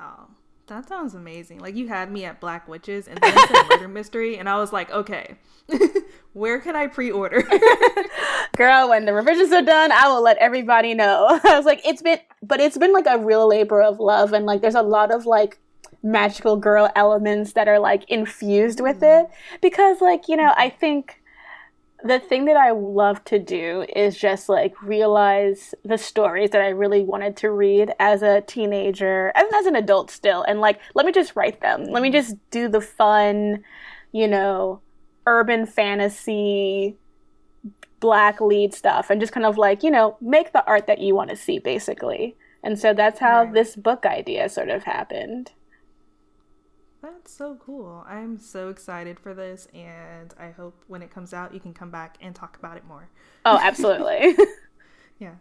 Oh, 0.00 0.26
that 0.68 0.88
sounds 0.88 1.14
amazing. 1.14 1.58
Like 1.58 1.74
you 1.74 1.88
had 1.88 2.10
me 2.10 2.24
at 2.24 2.40
Black 2.40 2.68
Witches 2.68 3.08
and 3.08 3.18
then 3.20 3.34
murder 3.68 3.88
mystery, 3.88 4.38
and 4.38 4.48
I 4.48 4.58
was 4.58 4.72
like, 4.72 4.90
okay, 4.90 5.36
where 6.32 6.60
can 6.60 6.76
I 6.76 6.86
pre-order? 6.86 7.42
Girl, 8.56 8.88
when 8.88 9.04
the 9.04 9.12
revisions 9.12 9.52
are 9.52 9.62
done, 9.62 9.92
I 9.92 10.08
will 10.08 10.22
let 10.22 10.36
everybody 10.38 10.94
know. 10.94 11.40
I 11.44 11.56
was 11.56 11.66
like, 11.66 11.80
it's 11.84 12.02
been, 12.02 12.18
but 12.42 12.60
it's 12.60 12.78
been 12.78 12.92
like 12.92 13.06
a 13.06 13.18
real 13.18 13.48
labor 13.48 13.82
of 13.82 13.98
love, 13.98 14.32
and 14.32 14.46
like 14.46 14.60
there's 14.60 14.74
a 14.74 14.82
lot 14.82 15.12
of 15.12 15.26
like 15.26 15.58
magical 16.02 16.56
girl 16.56 16.90
elements 16.94 17.52
that 17.54 17.68
are 17.68 17.78
like 17.78 18.08
infused 18.08 18.80
with 18.80 19.02
it 19.02 19.26
mm-hmm. 19.26 19.56
because 19.60 20.00
like 20.00 20.28
you 20.28 20.36
know 20.36 20.52
i 20.56 20.68
think 20.68 21.20
the 22.04 22.20
thing 22.20 22.44
that 22.44 22.56
I 22.56 22.70
love 22.70 23.24
to 23.24 23.38
do 23.38 23.84
is 23.94 24.16
just 24.16 24.48
like 24.48 24.80
realize 24.82 25.74
the 25.84 25.98
stories 25.98 26.50
that 26.50 26.60
I 26.60 26.68
really 26.68 27.02
wanted 27.02 27.36
to 27.38 27.50
read 27.50 27.92
as 27.98 28.22
a 28.22 28.40
teenager 28.42 29.32
and 29.34 29.46
as 29.54 29.66
an 29.66 29.74
adult 29.74 30.10
still. 30.10 30.42
And 30.42 30.60
like, 30.60 30.80
let 30.94 31.06
me 31.06 31.12
just 31.12 31.34
write 31.34 31.60
them. 31.60 31.84
Let 31.84 32.02
me 32.02 32.08
mm-hmm. 32.08 32.12
just 32.12 32.36
do 32.50 32.68
the 32.68 32.80
fun, 32.80 33.64
you 34.12 34.28
know, 34.28 34.80
urban 35.26 35.66
fantasy, 35.66 36.96
black 38.00 38.40
lead 38.40 38.74
stuff 38.74 39.10
and 39.10 39.20
just 39.20 39.32
kind 39.32 39.46
of 39.46 39.58
like, 39.58 39.82
you 39.82 39.90
know, 39.90 40.16
make 40.20 40.52
the 40.52 40.64
art 40.66 40.86
that 40.86 41.00
you 41.00 41.16
want 41.16 41.30
to 41.30 41.36
see 41.36 41.58
basically. 41.58 42.36
And 42.62 42.78
so 42.78 42.94
that's 42.94 43.18
how 43.18 43.44
right. 43.44 43.54
this 43.54 43.74
book 43.74 44.06
idea 44.06 44.48
sort 44.48 44.68
of 44.68 44.84
happened. 44.84 45.52
That's 47.02 47.32
so 47.32 47.56
cool. 47.64 48.04
I'm 48.08 48.38
so 48.38 48.70
excited 48.70 49.20
for 49.20 49.32
this, 49.32 49.68
and 49.72 50.34
I 50.38 50.50
hope 50.50 50.82
when 50.88 51.02
it 51.02 51.10
comes 51.10 51.32
out, 51.32 51.54
you 51.54 51.60
can 51.60 51.72
come 51.72 51.90
back 51.90 52.16
and 52.20 52.34
talk 52.34 52.56
about 52.56 52.76
it 52.76 52.84
more. 52.86 53.08
Oh, 53.44 53.58
absolutely. 53.62 54.36
yeah. 55.20 55.34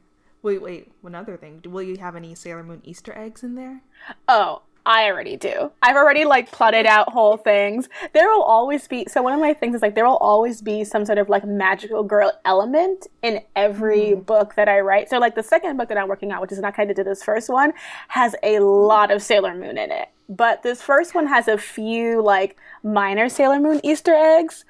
Wait, 0.44 0.62
wait. 0.62 0.92
One 1.02 1.16
other 1.16 1.36
thing. 1.36 1.64
Will 1.66 1.82
you 1.82 1.98
have 1.98 2.16
any 2.16 2.36
Sailor 2.36 2.64
Moon 2.64 2.82
Easter 2.84 3.18
eggs 3.18 3.44
in 3.44 3.56
there? 3.56 3.82
Oh, 4.28 4.62
I 4.88 5.12
already 5.12 5.36
do. 5.36 5.70
I've 5.84 5.98
already 5.98 6.24
like 6.24 6.50
plotted 6.50 6.86
out 6.86 7.12
whole 7.12 7.36
things. 7.36 7.90
There 8.14 8.26
will 8.30 8.42
always 8.42 8.88
be 8.88 9.06
so 9.10 9.22
one 9.22 9.34
of 9.34 9.40
my 9.42 9.54
things 9.54 9.76
is 9.76 9.82
like 9.82 9.96
there 9.96 10.08
will 10.08 10.16
always 10.18 10.62
be 10.62 10.86
some 10.86 11.06
sort 11.06 11.18
of 11.18 11.28
like 11.28 11.46
magical 11.46 12.04
girl 12.04 12.32
element 12.46 13.06
in 13.22 13.42
every 13.54 14.14
mm. 14.14 14.26
book 14.26 14.56
that 14.56 14.70
I 14.70 14.80
write. 14.80 15.10
So 15.10 15.20
like 15.20 15.36
the 15.36 15.44
second 15.44 15.76
book 15.76 15.90
that 15.90 15.98
I'm 15.98 16.08
working 16.08 16.32
on, 16.32 16.40
which 16.40 16.54
is 16.54 16.60
not 16.60 16.74
kind 16.74 16.90
of 16.90 16.96
to 16.96 17.04
this 17.04 17.22
first 17.22 17.50
one, 17.50 17.74
has 18.08 18.34
a 18.44 18.60
lot 18.60 19.12
of 19.12 19.22
Sailor 19.22 19.56
Moon 19.56 19.78
in 19.78 19.92
it. 19.92 20.08
But 20.30 20.64
this 20.64 20.82
first 20.82 21.14
one 21.14 21.28
has 21.28 21.50
a 21.50 21.58
few 21.58 22.22
like 22.22 22.56
minor 22.82 23.28
Sailor 23.28 23.60
Moon 23.60 23.82
Easter 23.84 24.14
eggs, 24.16 24.64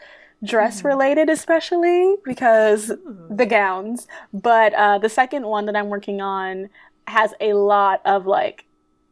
dress 0.44 0.80
mm-hmm. 0.80 0.88
related 0.88 1.30
especially 1.30 2.16
because 2.26 2.92
the 3.30 3.46
gowns. 3.46 4.08
But 4.34 4.74
uh, 4.74 4.98
the 4.98 5.10
second 5.10 5.46
one 5.46 5.68
that 5.68 5.76
I'm 5.76 5.90
working 5.90 6.22
on 6.22 6.70
has 7.08 7.36
a 7.40 7.54
lot 7.54 8.02
of 8.04 8.26
like 8.26 8.66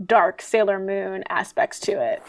dark 0.03 0.41
Sailor 0.41 0.79
Moon 0.79 1.23
aspects 1.29 1.79
to 1.81 1.93
it. 1.93 2.21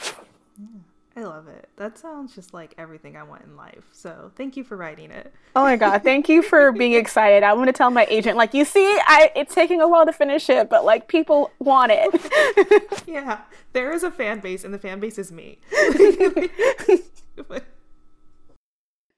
I 1.19 1.23
love 1.23 1.49
it. 1.49 1.71
That 1.77 1.97
sounds 1.97 2.35
just 2.35 2.53
like 2.53 2.75
everything 2.77 3.17
I 3.17 3.23
want 3.23 3.43
in 3.43 3.57
life. 3.57 3.85
So 3.91 4.31
thank 4.37 4.55
you 4.55 4.63
for 4.63 4.77
writing 4.77 5.11
it. 5.11 5.33
Oh 5.55 5.63
my 5.63 5.77
god, 5.77 6.03
thank 6.03 6.29
you 6.29 6.43
for 6.43 6.73
being 6.79 6.93
excited. 6.93 7.43
I'm 7.43 7.57
gonna 7.57 7.73
tell 7.73 7.91
my 7.91 8.07
agent, 8.11 8.37
like, 8.37 8.53
you 8.53 8.67
see, 8.67 8.85
I 9.07 9.33
it's 9.35 9.55
taking 9.55 9.81
a 9.81 9.89
while 9.89 10.05
to 10.05 10.13
finish 10.13 10.51
it, 10.51 10.69
but 10.69 10.85
like 10.85 11.09
people 11.09 11.53
want 11.59 11.93
it. 11.95 13.03
yeah, 13.07 13.41
there 13.73 13.93
is 13.93 14.03
a 14.03 14.11
fan 14.11 14.41
base, 14.41 14.63
and 14.63 14.75
the 14.75 14.79
fan 14.79 15.01
base 15.01 15.17
is 15.17 15.33
me. 15.33 15.59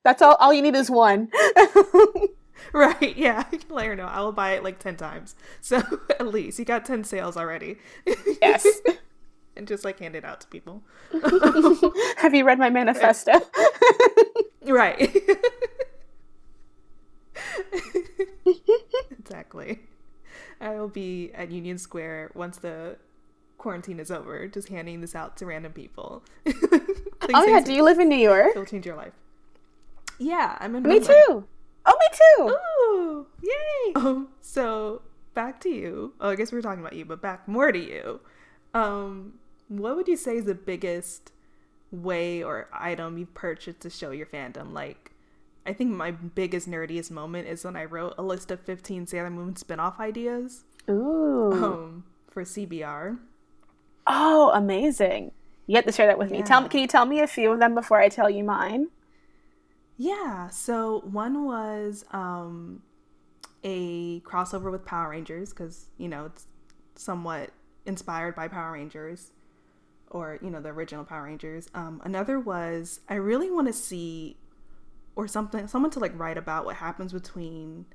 That's 0.04 0.22
all. 0.22 0.36
All 0.36 0.54
you 0.54 0.62
need 0.62 0.76
is 0.76 0.88
one. 0.88 1.30
right? 2.72 3.16
Yeah, 3.16 3.44
let 3.68 3.86
her 3.86 3.96
know. 3.96 4.06
I 4.06 4.20
will 4.20 4.32
buy 4.32 4.52
it 4.52 4.62
like 4.62 4.78
ten 4.78 4.96
times. 4.96 5.34
So 5.60 5.82
at 6.10 6.26
least 6.26 6.58
you 6.58 6.64
got 6.64 6.84
ten 6.84 7.04
sales 7.04 7.36
already. 7.36 7.76
Yes 8.40 8.66
and 9.58 9.68
just 9.68 9.84
like 9.84 9.98
hand 9.98 10.14
it 10.14 10.24
out 10.24 10.40
to 10.40 10.46
people. 10.46 10.82
Have 12.18 12.34
you 12.34 12.44
read 12.44 12.58
my 12.58 12.70
manifesto? 12.70 13.32
right. 14.62 15.14
exactly. 19.10 19.80
I 20.60 20.70
will 20.76 20.88
be 20.88 21.32
at 21.34 21.50
Union 21.50 21.76
Square 21.76 22.30
once 22.34 22.58
the 22.58 22.96
quarantine 23.58 23.98
is 24.00 24.10
over, 24.10 24.46
just 24.46 24.68
handing 24.68 25.00
this 25.00 25.14
out 25.14 25.36
to 25.38 25.46
random 25.46 25.72
people. 25.72 26.22
oh 26.46 27.44
yeah, 27.46 27.60
do 27.60 27.72
you 27.72 27.82
live 27.82 27.98
in 27.98 28.08
New 28.08 28.16
York? 28.16 28.50
It'll 28.50 28.64
change 28.64 28.86
your 28.86 28.96
life. 28.96 29.12
Yeah, 30.18 30.56
I'm 30.60 30.74
in. 30.76 30.84
Me 30.84 31.00
too. 31.00 31.44
Oh, 31.88 31.96
me 31.98 32.06
too. 32.12 32.50
Ooh, 32.52 33.26
yay! 33.42 33.92
Um, 33.96 34.28
so 34.40 35.02
back 35.34 35.60
to 35.62 35.70
you. 35.70 36.12
Oh, 36.20 36.30
I 36.30 36.36
guess 36.36 36.52
we 36.52 36.56
were 36.56 36.62
talking 36.62 36.80
about 36.80 36.92
you, 36.92 37.04
but 37.04 37.22
back 37.22 37.48
more 37.48 37.72
to 37.72 37.78
you. 37.78 38.20
Um, 38.74 39.34
what 39.68 39.96
would 39.96 40.06
you 40.06 40.16
say 40.16 40.36
is 40.36 40.44
the 40.44 40.54
biggest 40.54 41.32
way 41.90 42.42
or 42.42 42.68
item 42.72 43.16
you've 43.16 43.32
purchased 43.34 43.80
to 43.80 43.90
show 43.90 44.10
your 44.10 44.26
fandom? 44.26 44.72
Like, 44.72 45.12
I 45.64 45.72
think 45.72 45.90
my 45.90 46.10
biggest 46.10 46.68
nerdiest 46.68 47.10
moment 47.10 47.48
is 47.48 47.64
when 47.64 47.76
I 47.76 47.86
wrote 47.86 48.14
a 48.18 48.22
list 48.22 48.50
of 48.50 48.60
15 48.60 49.06
Sailor 49.06 49.30
Moon 49.30 49.56
spin-off 49.56 49.98
ideas. 49.98 50.64
Ooh. 50.90 51.52
Um, 51.52 52.04
for 52.28 52.44
CBR. 52.44 53.18
Oh, 54.06 54.50
amazing. 54.54 55.32
You 55.66 55.76
have 55.76 55.86
to 55.86 55.92
share 55.92 56.06
that 56.06 56.18
with 56.18 56.30
yeah. 56.30 56.38
me. 56.38 56.42
Tell 56.42 56.60
me, 56.60 56.68
can 56.68 56.80
you 56.80 56.86
tell 56.86 57.06
me 57.06 57.20
a 57.20 57.26
few 57.26 57.52
of 57.52 57.58
them 57.58 57.74
before 57.74 58.00
I 58.00 58.08
tell 58.08 58.30
you 58.30 58.44
mine? 58.44 58.88
Yeah. 59.98 60.48
So 60.48 61.00
one 61.00 61.44
was 61.44 62.04
um, 62.12 62.82
a 63.64 64.20
crossover 64.20 64.70
with 64.70 64.86
Power 64.86 65.10
Rangers 65.10 65.50
because 65.50 65.88
you 65.98 66.08
know 66.08 66.26
it's 66.26 66.46
somewhat 66.94 67.50
inspired 67.84 68.34
by 68.34 68.48
Power 68.48 68.72
Rangers 68.72 69.32
or 70.10 70.38
you 70.40 70.50
know 70.50 70.60
the 70.60 70.70
original 70.70 71.04
Power 71.04 71.24
Rangers. 71.24 71.68
Um, 71.74 72.00
another 72.04 72.38
was 72.38 73.00
I 73.08 73.14
really 73.14 73.50
want 73.50 73.66
to 73.66 73.72
see 73.72 74.36
or 75.16 75.26
something 75.26 75.66
someone 75.66 75.90
to 75.90 75.98
like 75.98 76.16
write 76.18 76.38
about 76.38 76.64
what 76.64 76.76
happens 76.76 77.12
between 77.12 77.86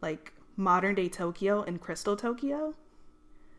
like 0.00 0.32
modern 0.56 0.96
day 0.96 1.08
Tokyo 1.08 1.62
and 1.62 1.80
Crystal 1.80 2.16
Tokyo. 2.16 2.74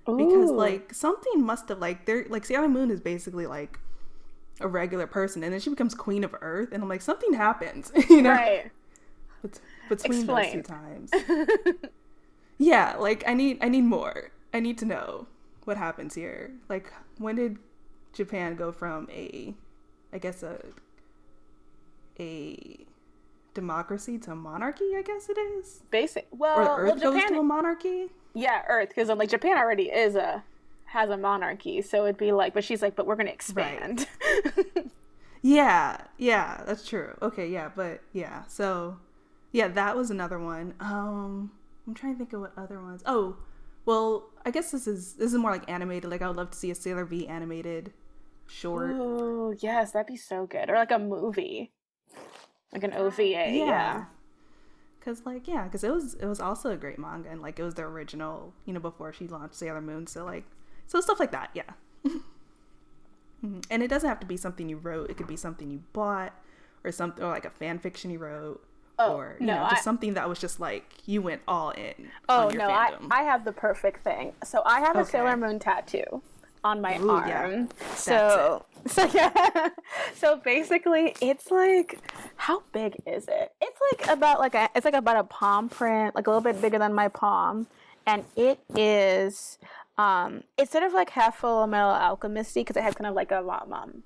Ooh. 0.09 0.17
Because 0.17 0.51
like 0.51 0.93
something 0.93 1.41
must 1.41 1.69
have 1.69 1.79
like 1.79 2.05
they're 2.05 2.25
like 2.29 2.45
Sailor 2.45 2.67
Moon 2.67 2.91
is 2.91 2.99
basically 2.99 3.47
like 3.47 3.79
a 4.59 4.67
regular 4.67 5.07
person 5.07 5.43
and 5.43 5.53
then 5.53 5.59
she 5.59 5.69
becomes 5.69 5.95
queen 5.95 6.23
of 6.23 6.35
earth 6.41 6.69
and 6.71 6.83
I'm 6.83 6.89
like 6.89 7.01
something 7.01 7.33
happens, 7.33 7.91
you 8.09 8.21
know. 8.21 8.31
Right. 8.31 8.71
between 9.89 10.19
Explain. 10.19 10.27
those 10.27 10.53
two 10.53 10.61
times. 10.61 11.11
yeah, 12.57 12.95
like 12.97 13.23
I 13.27 13.33
need 13.33 13.57
I 13.61 13.69
need 13.69 13.83
more. 13.83 14.31
I 14.53 14.59
need 14.59 14.77
to 14.79 14.85
know 14.85 15.27
what 15.65 15.77
happens 15.77 16.15
here. 16.15 16.51
Like 16.69 16.91
when 17.17 17.35
did 17.35 17.57
Japan 18.13 18.55
go 18.55 18.71
from 18.71 19.09
a, 19.11 19.53
I 20.13 20.19
guess 20.19 20.43
a, 20.43 20.59
a 22.19 22.85
democracy 23.53 24.17
to 24.19 24.35
monarchy. 24.35 24.95
I 24.95 25.01
guess 25.01 25.29
it 25.29 25.37
is 25.37 25.81
basic. 25.91 26.27
Well, 26.31 26.59
or 26.59 26.77
Earth 26.81 27.01
well, 27.01 27.11
goes 27.11 27.21
Japan, 27.21 27.33
to 27.33 27.39
a 27.39 27.43
monarchy. 27.43 28.09
Yeah, 28.33 28.61
Earth, 28.69 28.89
because 28.89 29.09
I'm 29.09 29.17
like 29.17 29.29
Japan 29.29 29.57
already 29.57 29.85
is 29.85 30.15
a 30.15 30.43
has 30.93 31.09
a 31.09 31.17
monarchy, 31.17 31.81
so 31.81 32.03
it'd 32.03 32.17
be 32.17 32.31
like, 32.31 32.53
but 32.53 32.63
she's 32.63 32.81
like, 32.81 32.95
but 32.95 33.05
we're 33.07 33.15
gonna 33.15 33.31
expand. 33.31 34.07
Right. 34.45 34.85
yeah, 35.41 35.97
yeah, 36.17 36.63
that's 36.65 36.87
true. 36.87 37.17
Okay, 37.21 37.49
yeah, 37.49 37.71
but 37.75 38.01
yeah, 38.13 38.43
so 38.47 38.97
yeah, 39.51 39.67
that 39.69 39.97
was 39.97 40.11
another 40.11 40.37
one. 40.37 40.75
Um, 40.79 41.51
I'm 41.87 41.95
trying 41.95 42.13
to 42.13 42.17
think 42.19 42.33
of 42.33 42.41
what 42.41 42.53
other 42.55 42.79
ones. 42.79 43.01
Oh, 43.07 43.37
well, 43.85 44.29
I 44.45 44.51
guess 44.51 44.71
this 44.71 44.87
is 44.87 45.13
this 45.13 45.33
is 45.33 45.37
more 45.37 45.51
like 45.51 45.69
animated. 45.69 46.09
Like 46.09 46.21
I 46.21 46.27
would 46.27 46.37
love 46.37 46.51
to 46.51 46.57
see 46.57 46.71
a 46.71 46.75
Sailor 46.75 47.05
V 47.05 47.27
animated 47.27 47.91
short. 48.47 48.91
Oh, 48.93 49.55
yes, 49.59 49.91
that'd 49.91 50.07
be 50.07 50.15
so 50.15 50.45
good. 50.45 50.69
Or 50.69 50.75
like 50.75 50.91
a 50.91 50.99
movie. 50.99 51.71
Like 52.71 52.83
an 52.83 52.93
OVA. 52.93 53.23
Yeah. 53.23 53.49
yeah. 53.49 54.05
Cause 55.03 55.23
like 55.25 55.47
yeah, 55.47 55.67
cause 55.67 55.83
it 55.83 55.91
was 55.91 56.13
it 56.13 56.25
was 56.25 56.39
also 56.39 56.71
a 56.71 56.77
great 56.77 56.97
manga 56.97 57.29
and 57.29 57.41
like 57.41 57.59
it 57.59 57.63
was 57.63 57.73
the 57.73 57.81
original, 57.81 58.53
you 58.65 58.73
know, 58.73 58.79
before 58.79 59.11
she 59.11 59.27
launched 59.27 59.55
Sailor 59.55 59.81
Moon. 59.81 60.07
So 60.07 60.23
like, 60.23 60.45
so 60.87 61.01
stuff 61.01 61.19
like 61.19 61.31
that, 61.31 61.49
yeah. 61.53 61.63
And 63.69 63.83
it 63.83 63.89
doesn't 63.89 64.07
have 64.07 64.21
to 64.21 64.25
be 64.25 64.37
something 64.37 64.69
you 64.69 64.77
wrote. 64.77 65.09
It 65.09 65.17
could 65.17 65.27
be 65.27 65.35
something 65.35 65.69
you 65.69 65.83
bought, 65.91 66.33
or 66.85 66.93
something, 66.93 67.21
or 67.21 67.29
like 67.29 67.43
a 67.43 67.49
fan 67.49 67.77
fiction 67.77 68.09
you 68.09 68.17
wrote, 68.19 68.63
oh, 68.99 69.17
or 69.17 69.35
you 69.39 69.45
no, 69.45 69.55
know, 69.55 69.69
just 69.69 69.81
I, 69.81 69.83
something 69.83 70.13
that 70.13 70.27
was 70.29 70.39
just 70.39 70.59
like 70.59 70.85
you 71.05 71.21
went 71.21 71.41
all 71.47 71.71
in. 71.71 72.09
Oh 72.29 72.49
no, 72.49 72.69
fandom. 72.69 73.07
I 73.11 73.19
I 73.19 73.23
have 73.23 73.45
the 73.45 73.51
perfect 73.51 74.03
thing. 74.03 74.33
So 74.43 74.61
I 74.65 74.79
have 74.79 74.95
okay. 74.95 75.01
a 75.01 75.05
Sailor 75.05 75.37
Moon 75.37 75.59
tattoo 75.59 76.21
on 76.63 76.81
my 76.81 76.97
Ooh, 76.99 77.09
arm. 77.09 77.27
Yeah. 77.27 77.95
So 77.95 78.65
so 78.85 79.09
yeah. 79.13 79.69
so 80.15 80.37
basically 80.37 81.15
it's 81.21 81.51
like 81.51 81.99
how 82.35 82.63
big 82.71 82.95
is 83.05 83.27
it? 83.27 83.51
It's 83.61 83.79
like 83.91 84.09
about 84.09 84.39
like 84.39 84.55
a 84.55 84.69
it's 84.75 84.85
like 84.85 84.93
about 84.93 85.17
a 85.17 85.23
palm 85.23 85.69
print, 85.69 86.15
like 86.15 86.27
a 86.27 86.29
little 86.29 86.41
bit 86.41 86.61
bigger 86.61 86.79
than 86.79 86.93
my 86.93 87.07
palm. 87.07 87.67
And 88.05 88.25
it 88.35 88.59
is 88.75 89.57
um 89.97 90.43
it's 90.57 90.71
sort 90.71 90.83
of 90.83 90.93
like 90.93 91.11
half 91.11 91.37
full 91.37 91.67
metal 91.67 91.91
alchemisty 91.91 92.55
because 92.55 92.75
it 92.75 92.83
has 92.83 92.95
kind 92.95 93.07
of 93.07 93.13
like 93.15 93.31
a 93.31 93.39
um, 93.39 93.73
um 93.73 94.03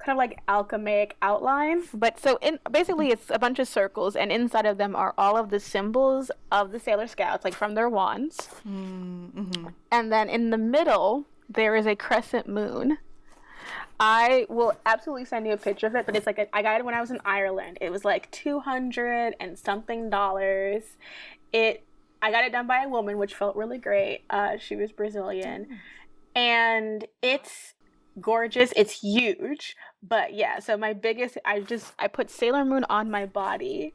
kind 0.00 0.16
of 0.16 0.18
like 0.18 0.40
alchemic 0.48 1.16
outline. 1.22 1.82
But 1.92 2.18
so 2.18 2.38
in 2.40 2.58
basically 2.70 3.10
it's 3.10 3.30
a 3.30 3.38
bunch 3.38 3.58
of 3.58 3.68
circles 3.68 4.16
and 4.16 4.32
inside 4.32 4.66
of 4.66 4.78
them 4.78 4.96
are 4.96 5.14
all 5.16 5.36
of 5.36 5.50
the 5.50 5.60
symbols 5.60 6.30
of 6.50 6.72
the 6.72 6.80
Sailor 6.80 7.06
Scouts, 7.06 7.44
like 7.44 7.54
from 7.54 7.74
their 7.74 7.88
wands. 7.88 8.48
Mm-hmm. 8.66 9.68
And 9.92 10.12
then 10.12 10.28
in 10.28 10.50
the 10.50 10.58
middle 10.58 11.26
there 11.48 11.76
is 11.76 11.86
a 11.86 11.94
crescent 11.94 12.48
moon. 12.48 12.98
I 13.98 14.46
will 14.48 14.72
absolutely 14.86 15.26
send 15.26 15.46
you 15.46 15.52
a 15.52 15.58
picture 15.58 15.86
of 15.86 15.94
it, 15.94 16.06
but 16.06 16.16
it's 16.16 16.26
like 16.26 16.38
a, 16.38 16.56
I 16.56 16.62
got 16.62 16.80
it 16.80 16.84
when 16.86 16.94
I 16.94 17.02
was 17.02 17.10
in 17.10 17.20
Ireland. 17.26 17.76
It 17.82 17.92
was 17.92 18.02
like 18.02 18.30
two 18.30 18.60
hundred 18.60 19.34
and 19.38 19.58
something 19.58 20.08
dollars. 20.08 20.84
It 21.52 21.84
I 22.22 22.30
got 22.30 22.44
it 22.44 22.52
done 22.52 22.66
by 22.66 22.82
a 22.82 22.88
woman, 22.88 23.18
which 23.18 23.34
felt 23.34 23.56
really 23.56 23.78
great. 23.78 24.22
Uh, 24.28 24.58
she 24.58 24.76
was 24.76 24.92
Brazilian, 24.92 25.80
and 26.34 27.06
it's 27.22 27.74
gorgeous. 28.20 28.72
It's 28.76 29.00
huge. 29.00 29.76
But 30.02 30.34
yeah, 30.34 30.58
so 30.58 30.76
my 30.76 30.92
biggest 30.92 31.38
I 31.44 31.60
just 31.60 31.94
I 31.98 32.08
put 32.08 32.30
Sailor 32.30 32.64
Moon 32.64 32.84
on 32.88 33.10
my 33.10 33.26
body. 33.26 33.94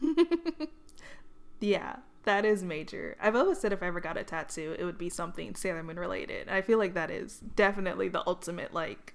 yeah, 1.60 1.96
that 2.24 2.44
is 2.44 2.62
major. 2.62 3.16
I've 3.20 3.36
always 3.36 3.58
said 3.58 3.72
if 3.72 3.82
I 3.82 3.86
ever 3.86 4.00
got 4.00 4.16
a 4.16 4.24
tattoo, 4.24 4.76
it 4.78 4.84
would 4.84 4.98
be 4.98 5.08
something 5.08 5.54
Sailor 5.54 5.82
Moon 5.82 5.98
related. 5.98 6.48
I 6.48 6.60
feel 6.62 6.78
like 6.78 6.94
that 6.94 7.10
is 7.10 7.38
definitely 7.38 8.08
the 8.08 8.26
ultimate 8.26 8.72
like 8.72 9.14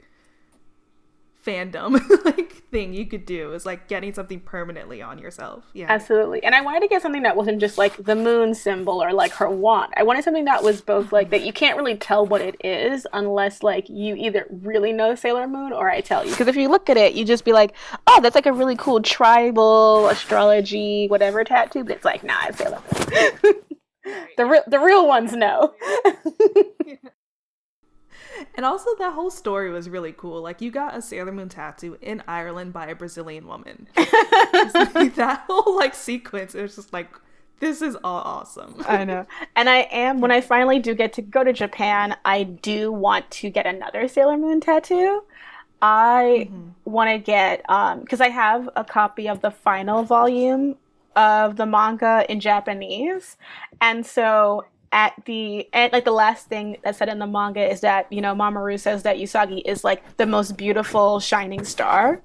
fandom 1.45 1.99
like 2.25 2.63
thing 2.71 2.93
you 2.93 3.05
could 3.05 3.25
do 3.25 3.53
is 3.53 3.65
like 3.65 3.87
getting 3.87 4.13
something 4.13 4.39
permanently 4.39 5.01
on 5.01 5.19
yourself. 5.19 5.65
Yeah. 5.73 5.87
Absolutely. 5.89 6.43
And 6.43 6.55
I 6.55 6.61
wanted 6.61 6.81
to 6.81 6.87
get 6.87 7.01
something 7.01 7.23
that 7.23 7.35
wasn't 7.35 7.59
just 7.59 7.77
like 7.77 8.03
the 8.03 8.15
moon 8.15 8.53
symbol 8.55 9.03
or 9.03 9.11
like 9.11 9.33
her 9.33 9.49
wand. 9.49 9.93
I 9.97 10.03
wanted 10.03 10.23
something 10.23 10.45
that 10.45 10.63
was 10.63 10.81
both 10.81 11.11
like 11.11 11.29
that 11.31 11.41
you 11.41 11.53
can't 11.53 11.77
really 11.77 11.97
tell 11.97 12.25
what 12.25 12.41
it 12.41 12.55
is 12.63 13.05
unless 13.13 13.61
like 13.61 13.89
you 13.89 14.15
either 14.15 14.47
really 14.49 14.93
know 14.93 15.15
Sailor 15.15 15.47
Moon 15.47 15.73
or 15.73 15.89
I 15.89 16.01
tell 16.01 16.23
you. 16.23 16.31
Because 16.31 16.47
if 16.47 16.55
you 16.55 16.69
look 16.69 16.89
at 16.89 16.97
it, 16.97 17.13
you 17.13 17.25
just 17.25 17.43
be 17.43 17.53
like, 17.53 17.75
"Oh, 18.07 18.21
that's 18.21 18.35
like 18.35 18.45
a 18.45 18.53
really 18.53 18.75
cool 18.75 19.01
tribal 19.01 20.07
astrology 20.07 21.07
whatever 21.07 21.43
tattoo." 21.43 21.83
But 21.83 21.97
it's 21.97 22.05
like, 22.05 22.23
"Nah, 22.23 22.47
it's 22.47 22.57
Sailor 22.57 22.81
Moon." 23.43 23.53
the 24.37 24.45
real 24.45 24.63
the 24.67 24.79
real 24.79 25.07
ones 25.07 25.33
know. 25.33 25.73
And 28.61 28.65
also, 28.67 28.91
that 28.99 29.15
whole 29.15 29.31
story 29.31 29.71
was 29.71 29.89
really 29.89 30.13
cool. 30.15 30.39
Like, 30.39 30.61
you 30.61 30.69
got 30.69 30.95
a 30.95 31.01
Sailor 31.01 31.31
Moon 31.31 31.49
tattoo 31.49 31.97
in 31.99 32.21
Ireland 32.27 32.73
by 32.73 32.85
a 32.85 32.95
Brazilian 32.95 33.47
woman. 33.47 33.87
like, 33.97 34.07
that 35.15 35.45
whole 35.47 35.75
like 35.75 35.95
sequence, 35.95 36.53
it 36.53 36.61
was 36.61 36.75
just 36.75 36.93
like, 36.93 37.09
this 37.59 37.81
is 37.81 37.97
all 38.03 38.21
awesome. 38.21 38.75
I 38.87 39.03
know. 39.03 39.25
And 39.55 39.67
I 39.67 39.87
am 39.91 40.21
when 40.21 40.29
I 40.29 40.41
finally 40.41 40.77
do 40.77 40.93
get 40.93 41.11
to 41.13 41.23
go 41.23 41.43
to 41.43 41.51
Japan, 41.51 42.15
I 42.23 42.43
do 42.43 42.91
want 42.91 43.31
to 43.31 43.49
get 43.49 43.65
another 43.65 44.07
Sailor 44.07 44.37
Moon 44.37 44.61
tattoo. 44.61 45.23
I 45.81 46.47
mm-hmm. 46.47 46.69
want 46.85 47.09
to 47.09 47.17
get 47.17 47.67
um 47.67 48.01
because 48.01 48.21
I 48.21 48.29
have 48.29 48.69
a 48.75 48.83
copy 48.83 49.27
of 49.27 49.41
the 49.41 49.49
final 49.49 50.03
volume 50.03 50.75
of 51.15 51.55
the 51.55 51.65
manga 51.65 52.27
in 52.29 52.39
Japanese. 52.39 53.37
And 53.81 54.05
so 54.05 54.65
at 54.91 55.13
the 55.25 55.67
and 55.73 55.91
like 55.93 56.05
the 56.05 56.11
last 56.11 56.47
thing 56.47 56.77
that's 56.83 56.97
said 56.97 57.09
in 57.09 57.19
the 57.19 57.27
manga 57.27 57.69
is 57.69 57.81
that 57.81 58.11
you 58.11 58.21
know 58.21 58.35
Mamoru 58.35 58.79
says 58.79 59.03
that 59.03 59.17
Usagi 59.17 59.61
is 59.65 59.83
like 59.83 60.17
the 60.17 60.25
most 60.25 60.57
beautiful 60.57 61.19
shining 61.19 61.63
star. 61.63 62.21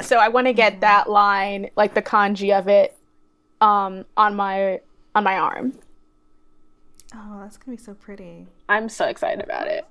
So 0.00 0.16
I 0.16 0.28
want 0.28 0.46
to 0.46 0.52
get 0.52 0.80
that 0.80 1.08
line, 1.08 1.70
like 1.76 1.94
the 1.94 2.02
kanji 2.02 2.56
of 2.56 2.66
it, 2.66 2.96
um, 3.60 4.04
on 4.16 4.34
my 4.34 4.80
on 5.14 5.24
my 5.24 5.38
arm. 5.38 5.78
Oh, 7.14 7.40
that's 7.42 7.56
gonna 7.56 7.76
be 7.76 7.82
so 7.82 7.94
pretty. 7.94 8.46
I'm 8.68 8.88
so 8.88 9.06
excited 9.06 9.44
about 9.44 9.68
it. 9.68 9.86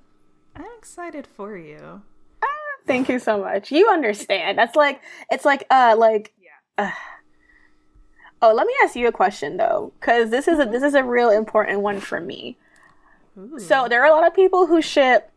I'm 0.56 0.66
excited 0.76 1.26
for 1.26 1.56
you. 1.56 2.02
Ah, 2.42 2.46
thank 2.86 3.08
you 3.08 3.18
so 3.18 3.38
much. 3.38 3.70
You 3.70 3.88
understand. 3.88 4.58
That's 4.58 4.76
like 4.76 5.00
it's 5.30 5.44
like 5.44 5.66
uh 5.70 5.94
like 5.96 6.32
yeah. 6.38 6.86
Uh, 6.86 6.90
Oh, 8.42 8.52
let 8.52 8.66
me 8.66 8.74
ask 8.82 8.96
you 8.96 9.06
a 9.06 9.12
question 9.12 9.56
though, 9.56 9.92
because 10.00 10.30
this 10.30 10.48
is 10.48 10.58
a 10.58 10.64
this 10.64 10.82
is 10.82 10.94
a 10.94 11.04
real 11.04 11.30
important 11.30 11.80
one 11.80 12.00
for 12.00 12.20
me. 12.20 12.58
Ooh. 13.38 13.58
So 13.58 13.86
there 13.88 14.02
are 14.02 14.06
a 14.06 14.10
lot 14.10 14.26
of 14.26 14.34
people 14.34 14.66
who 14.66 14.82
ship 14.82 15.30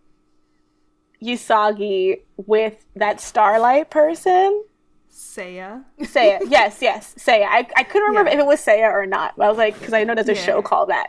Usagi 1.24 2.22
with 2.38 2.86
that 2.96 3.22
Starlight 3.22 3.92
person. 3.92 4.64
Seiya. 5.12 5.84
Seiya. 6.02 6.42
Yes, 6.50 6.80
yes. 6.82 7.16
Seiya. 7.18 7.46
I, 7.46 7.68
I 7.78 7.84
couldn't 7.84 8.10
remember 8.10 8.32
yeah. 8.32 8.38
if 8.38 8.42
it 8.42 8.48
was 8.48 8.60
Seiya 8.60 8.92
or 8.92 9.06
not. 9.06 9.34
I 9.40 9.48
was 9.48 9.58
like, 9.58 9.78
because 9.78 9.94
I 9.94 10.04
know 10.04 10.14
there's 10.14 10.28
a 10.28 10.34
yeah. 10.34 10.42
show 10.42 10.62
called 10.62 10.90
that. 10.90 11.08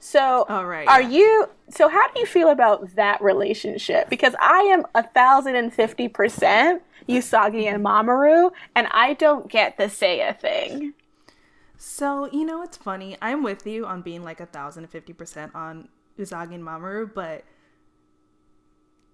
So, 0.00 0.46
All 0.48 0.64
right, 0.64 0.86
are 0.86 1.02
yeah. 1.02 1.08
you? 1.08 1.48
So, 1.70 1.88
how 1.88 2.08
do 2.12 2.20
you 2.20 2.26
feel 2.26 2.50
about 2.50 2.94
that 2.94 3.20
relationship? 3.20 4.08
Because 4.08 4.34
I 4.40 4.60
am 4.60 4.84
a 4.94 5.02
thousand 5.02 5.56
and 5.56 5.72
fifty 5.72 6.08
percent 6.08 6.82
Usagi 7.08 7.64
and 7.64 7.84
Mamoru, 7.84 8.52
and 8.76 8.86
I 8.92 9.14
don't 9.14 9.48
get 9.48 9.76
the 9.76 9.84
Seiya 9.84 10.38
thing. 10.38 10.94
So, 11.80 12.28
you 12.32 12.44
know, 12.44 12.62
it's 12.62 12.76
funny. 12.76 13.16
I'm 13.22 13.44
with 13.44 13.64
you 13.64 13.86
on 13.86 14.02
being 14.02 14.24
like 14.24 14.40
a 14.40 14.46
thousand 14.46 14.82
and 14.82 14.90
fifty 14.90 15.12
percent 15.12 15.54
on 15.54 15.88
Usagi 16.18 16.54
and 16.54 16.64
Mamoru, 16.64 17.08
but 17.14 17.44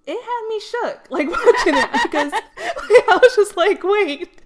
it 0.06 0.22
had 0.22 0.48
me 0.48 0.60
shook 0.60 1.06
like 1.10 1.28
watching 1.28 1.74
it 1.76 1.92
because 2.02 2.32
like, 2.32 2.42
I 2.56 3.18
was 3.22 3.36
just 3.36 3.58
like, 3.58 3.84
wait, 3.84 4.40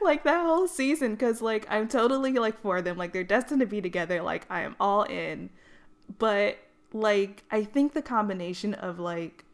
like 0.00 0.22
that 0.22 0.46
whole 0.46 0.68
season 0.68 1.12
because 1.12 1.42
like 1.42 1.66
I'm 1.68 1.88
totally 1.88 2.32
like 2.34 2.60
for 2.60 2.80
them, 2.80 2.96
like 2.96 3.12
they're 3.12 3.24
destined 3.24 3.60
to 3.60 3.66
be 3.66 3.82
together. 3.82 4.22
Like 4.22 4.46
I 4.48 4.60
am 4.60 4.76
all 4.78 5.02
in, 5.02 5.50
but 6.18 6.58
like 6.92 7.42
I 7.50 7.64
think 7.64 7.94
the 7.94 8.02
combination 8.02 8.74
of 8.74 9.00
like 9.00 9.44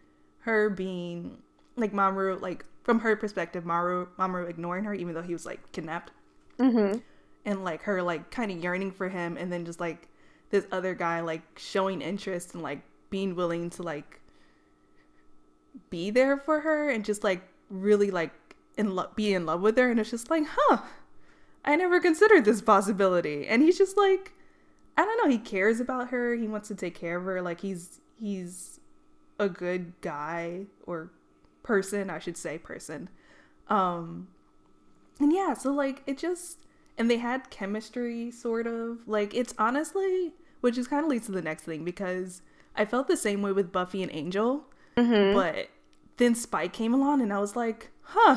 her 0.41 0.69
being 0.69 1.39
like 1.77 1.95
Mamoru, 1.95 2.43
like 2.43 2.67
from 2.83 3.01
her 3.01 3.17
perspective, 3.17 3.65
Mamoru 3.65 4.09
Mamoru 4.19 4.51
ignoring 4.51 4.85
her 4.85 4.93
even 4.93 5.15
though 5.15 5.23
he 5.23 5.33
was 5.33 5.47
like 5.47 5.73
kidnapped. 5.73 6.13
Mm-hmm 6.59 6.99
and 7.51 7.65
like 7.65 7.83
her 7.83 8.01
like 8.01 8.31
kind 8.31 8.53
of 8.53 8.63
yearning 8.63 8.93
for 8.93 9.09
him 9.09 9.37
and 9.37 9.53
then 9.53 9.65
just 9.65 9.81
like 9.81 10.07
this 10.51 10.67
other 10.71 10.95
guy 10.95 11.21
like 11.21 11.43
showing 11.59 12.01
interest 12.01 12.55
and 12.55 12.63
like 12.63 12.81
being 13.11 13.35
willing 13.35 13.69
to 13.69 13.83
like 13.83 14.21
be 15.91 16.11
there 16.11 16.37
for 16.37 16.61
her 16.61 16.89
and 16.89 17.05
just 17.05 17.25
like 17.25 17.43
really 17.69 18.13
like 18.13 18.31
in 18.77 18.95
love 18.95 19.17
be 19.17 19.35
in 19.35 19.47
love 19.47 19.61
with 19.61 19.77
her. 19.77 19.91
And 19.91 19.99
it's 19.99 20.11
just 20.11 20.31
like 20.31 20.45
huh 20.49 20.79
i 21.65 21.75
never 21.77 22.01
considered 22.01 22.45
this 22.45 22.63
possibility. 22.63 23.49
And 23.49 23.63
he's 23.63 23.77
just 23.77 23.97
like 23.97 24.33
i 24.97 25.05
don't 25.05 25.19
know 25.19 25.29
he 25.29 25.39
cares 25.39 25.81
about 25.81 26.11
her. 26.11 26.37
He 26.37 26.47
wants 26.47 26.69
to 26.69 26.77
take 26.77 26.95
care 26.95 27.17
of 27.17 27.25
her. 27.25 27.43
Like 27.43 27.63
he's 27.63 28.01
he's 28.21 28.79
a 29.41 29.49
good 29.49 29.93
guy 30.03 30.67
or 30.87 31.11
person 31.65 32.11
i 32.11 32.21
should 32.21 32.37
say 32.37 32.59
person. 32.59 33.09
Um 33.69 34.29
and 35.19 35.33
yeah 35.33 35.55
so 35.55 35.73
like 35.73 36.05
it 36.07 36.17
just 36.17 36.59
and 37.01 37.11
they 37.11 37.17
had 37.17 37.49
chemistry 37.49 38.31
sort 38.31 38.67
of 38.67 39.09
like 39.09 39.35
it's 39.35 39.55
honestly 39.59 40.33
which 40.61 40.77
is 40.77 40.87
kind 40.87 41.03
of 41.03 41.11
leads 41.11 41.25
to 41.25 41.33
the 41.33 41.41
next 41.41 41.63
thing 41.63 41.83
because 41.83 42.43
i 42.77 42.85
felt 42.85 43.09
the 43.09 43.17
same 43.17 43.41
way 43.41 43.51
with 43.51 43.73
buffy 43.73 44.03
and 44.03 44.13
angel 44.13 44.67
mm-hmm. 44.99 45.35
but 45.35 45.71
then 46.19 46.35
spike 46.35 46.75
came 46.75 46.93
along 46.93 47.23
and 47.23 47.33
i 47.33 47.39
was 47.39 47.57
like 47.57 47.91
huh 48.03 48.37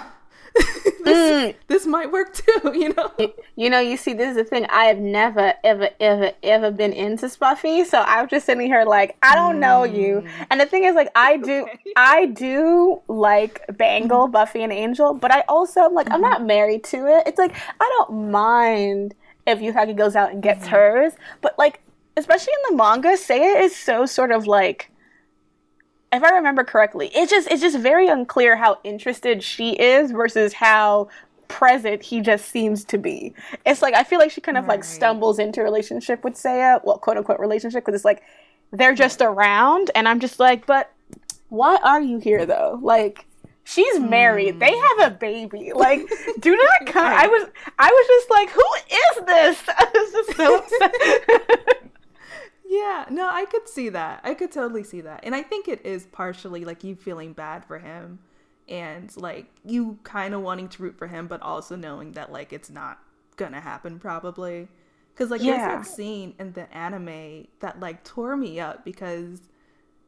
this, 1.03 1.53
mm. 1.53 1.55
this 1.67 1.85
might 1.87 2.11
work 2.11 2.33
too, 2.33 2.61
you 2.75 2.93
know. 2.93 3.11
You 3.55 3.69
know, 3.69 3.79
you 3.79 3.97
see, 3.97 4.13
this 4.13 4.29
is 4.29 4.35
the 4.35 4.43
thing. 4.43 4.65
I 4.69 4.85
have 4.85 4.99
never, 4.99 5.53
ever, 5.63 5.89
ever, 5.99 6.31
ever 6.43 6.71
been 6.71 6.93
into 6.93 7.25
Spuffy, 7.25 7.85
so 7.85 7.99
I 7.99 8.21
was 8.21 8.29
just 8.29 8.45
sitting 8.45 8.67
here 8.67 8.85
like, 8.85 9.17
I 9.23 9.35
don't 9.35 9.55
mm. 9.55 9.59
know 9.59 9.83
you. 9.83 10.21
Mm. 10.21 10.47
And 10.51 10.61
the 10.61 10.65
thing 10.65 10.83
is, 10.83 10.95
like, 10.95 11.09
I 11.15 11.37
do. 11.37 11.67
I 11.95 12.27
do 12.27 13.01
like 13.07 13.65
Bangel, 13.77 14.25
mm-hmm. 14.25 14.31
Buffy, 14.31 14.63
and 14.63 14.71
Angel, 14.71 15.13
but 15.13 15.31
I 15.31 15.43
also 15.47 15.81
am 15.81 15.93
like, 15.93 16.05
mm-hmm. 16.05 16.15
I'm 16.15 16.21
not 16.21 16.45
married 16.45 16.83
to 16.85 17.07
it. 17.07 17.27
It's 17.27 17.37
like 17.37 17.55
I 17.79 17.89
don't 17.97 18.31
mind 18.31 19.15
if 19.47 19.59
Usagi 19.59 19.95
goes 19.95 20.15
out 20.15 20.31
and 20.31 20.41
gets 20.41 20.65
mm-hmm. 20.65 20.75
hers, 20.75 21.13
but 21.41 21.57
like, 21.57 21.81
especially 22.17 22.53
in 22.53 22.71
the 22.71 22.83
manga, 22.83 23.09
Seiya 23.09 23.61
is 23.61 23.75
so 23.75 24.05
sort 24.05 24.31
of 24.31 24.47
like 24.47 24.91
if 26.13 26.23
I 26.23 26.29
remember 26.35 26.63
correctly, 26.63 27.11
it's 27.13 27.31
just 27.31 27.49
it's 27.49 27.61
just 27.61 27.77
very 27.77 28.07
unclear 28.07 28.55
how 28.55 28.79
interested 28.83 29.43
she 29.43 29.71
is 29.71 30.11
versus 30.11 30.53
how 30.53 31.09
present 31.47 32.01
he 32.01 32.21
just 32.21 32.45
seems 32.49 32.83
to 32.85 32.97
be. 32.97 33.33
It's 33.65 33.81
like 33.81 33.93
I 33.93 34.03
feel 34.03 34.19
like 34.19 34.31
she 34.31 34.41
kind 34.41 34.57
of 34.57 34.65
right. 34.65 34.75
like 34.75 34.83
stumbles 34.83 35.39
into 35.39 35.61
a 35.61 35.63
relationship 35.63 36.23
with 36.23 36.35
Seiya, 36.35 36.83
well, 36.83 36.97
quote 36.97 37.17
unquote 37.17 37.39
relationship, 37.39 37.83
because 37.83 37.95
it's 37.95 38.05
like 38.05 38.23
they're 38.71 38.95
just 38.95 39.21
around, 39.21 39.91
and 39.95 40.07
I'm 40.07 40.19
just 40.19 40.39
like, 40.39 40.65
but 40.65 40.91
why 41.49 41.77
are 41.83 42.01
you 42.01 42.19
here 42.19 42.45
though? 42.45 42.79
Like 42.81 43.25
she's 43.63 43.99
married, 43.99 44.55
mm. 44.55 44.59
they 44.59 44.75
have 44.75 45.11
a 45.11 45.15
baby. 45.15 45.71
Like, 45.73 46.01
do 46.39 46.55
not 46.55 46.87
come. 46.93 47.05
Right. 47.05 47.25
I 47.25 47.27
was 47.27 47.49
I 47.79 47.89
was 47.89 48.07
just 48.07 48.29
like, 48.29 48.49
who 48.49 48.63
is 48.89 49.25
this? 49.25 49.63
I 49.77 49.87
was 49.93 50.11
just 50.11 50.37
so 50.37 50.57
upset. 50.57 51.89
Yeah, 52.73 53.05
no, 53.11 53.29
I 53.29 53.45
could 53.45 53.69
see 53.69 53.89
that. 53.89 54.21
I 54.23 54.33
could 54.33 54.51
totally 54.51 54.83
see 54.83 55.01
that. 55.01 55.19
And 55.21 55.35
I 55.35 55.43
think 55.43 55.67
it 55.67 55.85
is 55.85 56.07
partially 56.07 56.65
like 56.65 56.83
you 56.83 56.95
feeling 56.95 57.33
bad 57.33 57.63
for 57.65 57.77
him 57.77 58.17
and 58.67 59.15
like 59.15 59.45
you 59.63 59.99
kind 60.01 60.33
of 60.33 60.41
wanting 60.41 60.69
to 60.69 60.81
root 60.81 60.97
for 60.97 61.05
him, 61.05 61.27
but 61.27 61.39
also 61.43 61.75
knowing 61.75 62.13
that 62.13 62.31
like 62.31 62.51
it's 62.51 62.71
not 62.71 62.97
gonna 63.37 63.61
happen 63.61 63.99
probably. 63.99 64.69
Because 65.13 65.29
like 65.29 65.43
yeah. 65.43 65.67
there's 65.67 65.85
that 65.85 65.93
scene 65.95 66.33
in 66.39 66.53
the 66.53 66.75
anime 66.75 67.45
that 67.59 67.79
like 67.79 68.03
tore 68.03 68.35
me 68.35 68.59
up 68.59 68.83
because 68.83 69.43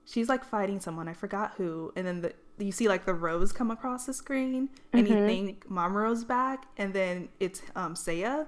she's 0.04 0.28
like 0.28 0.44
fighting 0.44 0.80
someone, 0.80 1.08
I 1.08 1.14
forgot 1.14 1.54
who, 1.58 1.94
and 1.96 2.08
then 2.08 2.22
the 2.22 2.34
you 2.58 2.72
see 2.72 2.88
like 2.88 3.06
the 3.06 3.14
rose 3.14 3.52
come 3.52 3.70
across 3.70 4.08
the 4.08 4.14
screen 4.14 4.70
and 4.92 5.06
mm-hmm. 5.06 5.18
you 5.18 5.28
think 5.28 5.70
Mamoru's 5.70 6.24
back 6.24 6.66
and 6.78 6.96
then 6.96 7.30
it's 7.40 7.62
um 7.76 7.94
Seiya. 7.94 8.48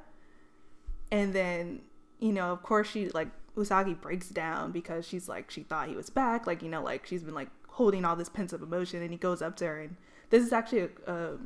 And 1.12 1.34
then, 1.34 1.82
you 2.19 2.34
know, 2.34 2.51
of 2.51 2.63
course 2.63 2.89
she 2.89 3.10
like 3.10 3.27
Usagi 3.58 4.00
breaks 4.00 4.30
down 4.30 4.72
because 4.72 5.06
she's 5.06 5.28
like 5.28 5.52
she 5.52 5.63
thought 5.63 5.89
he 5.89 5.96
was 5.96 6.10
back, 6.10 6.48
like 6.48 6.62
you 6.62 6.70
know, 6.70 6.84
like 6.84 7.06
she's 7.06 7.24
been 7.24 7.36
like 7.36 7.50
holding 7.70 8.06
all 8.06 8.15
this 8.15 8.30
pent 8.30 8.54
up 8.54 8.62
emotion, 8.62 9.02
and 9.02 9.12
he 9.12 9.17
goes 9.17 9.41
up 9.41 9.56
to 9.58 9.65
her, 9.65 9.82
and 9.82 9.98
this 10.30 10.46
is 10.46 10.54
actually 10.54 10.82
a, 10.82 11.12
a 11.12 11.38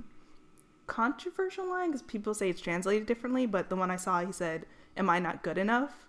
controversial 0.88 1.68
line 1.70 1.90
because 1.90 2.02
people 2.02 2.34
say 2.34 2.50
it's 2.50 2.62
translated 2.62 3.08
differently, 3.08 3.46
but 3.46 3.70
the 3.70 3.76
one 3.76 3.90
I 3.90 3.96
saw, 3.96 4.24
he 4.26 4.32
said, 4.32 4.66
"Am 4.98 5.10
I 5.10 5.20
not 5.20 5.44
good 5.44 5.58
enough?" 5.58 6.08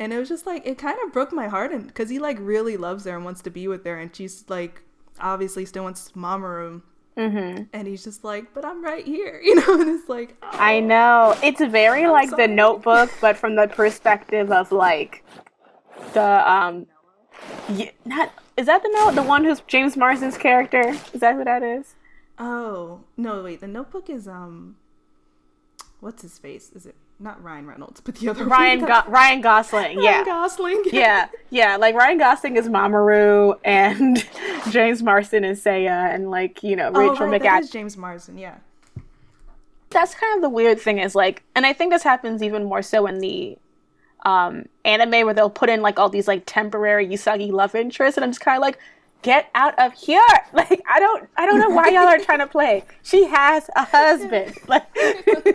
and 0.00 0.14
it 0.14 0.18
was 0.18 0.30
just 0.30 0.46
like 0.46 0.66
it 0.66 0.78
kind 0.78 0.98
of 1.04 1.12
broke 1.12 1.30
my 1.30 1.46
heart 1.46 1.70
and 1.72 1.86
because 1.86 2.08
he 2.08 2.18
like 2.18 2.38
really 2.40 2.76
loves 2.76 3.04
her 3.04 3.14
and 3.14 3.24
wants 3.24 3.42
to 3.42 3.50
be 3.50 3.68
with 3.68 3.84
her 3.84 3.98
and 3.98 4.16
she's 4.16 4.44
like 4.48 4.82
obviously 5.20 5.66
still 5.66 5.84
wants 5.84 6.12
Mamoru 6.12 6.80
Mm-hmm. 7.16 7.64
and 7.72 7.88
he's 7.88 8.04
just 8.04 8.24
like 8.24 8.54
but 8.54 8.64
i'm 8.64 8.82
right 8.82 9.04
here 9.04 9.40
you 9.44 9.54
know 9.56 9.80
and 9.80 9.90
it's 9.90 10.08
like 10.08 10.36
oh. 10.42 10.48
I 10.52 10.80
know. 10.80 11.36
It's 11.42 11.60
very 11.60 12.04
I'm 12.04 12.12
like 12.12 12.30
sorry. 12.30 12.46
the 12.46 12.54
notebook, 12.54 13.10
but 13.20 13.36
from 13.36 13.56
the 13.56 13.66
perspective 13.66 14.50
of 14.52 14.72
like 14.72 15.24
the 16.14 16.50
um 16.50 16.86
yeah, 17.68 17.90
not 18.04 18.32
is 18.56 18.66
that 18.66 18.82
the 18.82 18.90
note 18.94 19.14
the 19.14 19.22
one 19.22 19.44
who's 19.44 19.60
James 19.66 19.96
Marsden's 19.96 20.38
character? 20.38 20.90
Is 21.12 21.20
that 21.20 21.34
who 21.34 21.44
that 21.44 21.62
is? 21.62 21.94
oh 22.38 23.00
no 23.18 23.42
wait 23.42 23.60
the 23.60 23.68
notebook 23.68 24.08
is 24.08 24.26
um 24.26 24.76
what's 26.00 26.22
his 26.22 26.38
face 26.38 26.70
is 26.74 26.86
it 26.86 26.96
not 27.22 27.42
ryan 27.44 27.66
reynolds 27.66 28.00
but 28.00 28.14
the 28.16 28.28
other 28.30 28.44
Ryan 28.46 28.80
one 28.80 28.88
Go- 28.88 29.10
Ryan 29.10 29.40
Gosling. 29.42 29.96
Ryan 29.96 30.02
Yeah. 30.02 30.24
gosling 30.24 30.82
Yeah, 30.92 31.28
yeah, 31.50 31.76
like 31.76 31.94
Ryan 31.94 32.16
Gosling 32.18 32.56
is 32.56 32.66
Mamoru 32.68 33.58
and 33.64 34.26
James 34.70 35.02
Marsden 35.02 35.44
is 35.44 35.62
Seiya 35.62 36.14
and 36.14 36.30
like, 36.30 36.62
you 36.62 36.76
know, 36.76 36.90
oh, 36.94 37.10
Rachel 37.10 37.26
right, 37.26 37.40
McAdams. 37.42 37.70
james 37.70 37.96
marsden 37.96 38.38
yeah 38.38 38.56
that's 39.90 40.14
kind 40.14 40.36
of 40.36 40.42
the 40.42 40.48
weird 40.48 40.80
thing 40.80 40.98
is 40.98 41.14
like 41.14 41.42
and 41.54 41.66
i 41.66 41.72
think 41.72 41.92
this 41.92 42.02
happens 42.04 42.42
even 42.42 42.64
more 42.64 42.80
so 42.82 43.06
in 43.06 43.18
the 43.18 43.58
um 44.24 44.66
anime 44.84 45.24
where 45.26 45.34
they'll 45.34 45.50
put 45.50 45.68
in 45.68 45.82
like 45.82 45.98
all 45.98 46.08
these 46.08 46.28
like 46.28 46.42
temporary 46.46 47.06
usagi 47.08 47.50
love 47.50 47.74
interests 47.74 48.16
and 48.16 48.24
i'm 48.24 48.30
just 48.30 48.40
kind 48.40 48.56
of 48.56 48.62
like 48.62 48.78
get 49.22 49.50
out 49.54 49.78
of 49.78 49.92
here. 49.94 50.20
Like 50.52 50.82
i 50.90 50.98
don't 50.98 51.28
i 51.36 51.46
don't 51.46 51.60
know 51.60 51.68
why 51.68 51.88
y'all 51.90 52.08
are 52.08 52.18
trying 52.18 52.40
to 52.40 52.46
play. 52.46 52.84
She 53.02 53.26
has 53.26 53.70
a 53.76 53.84
husband. 53.84 54.58
Like 54.68 54.84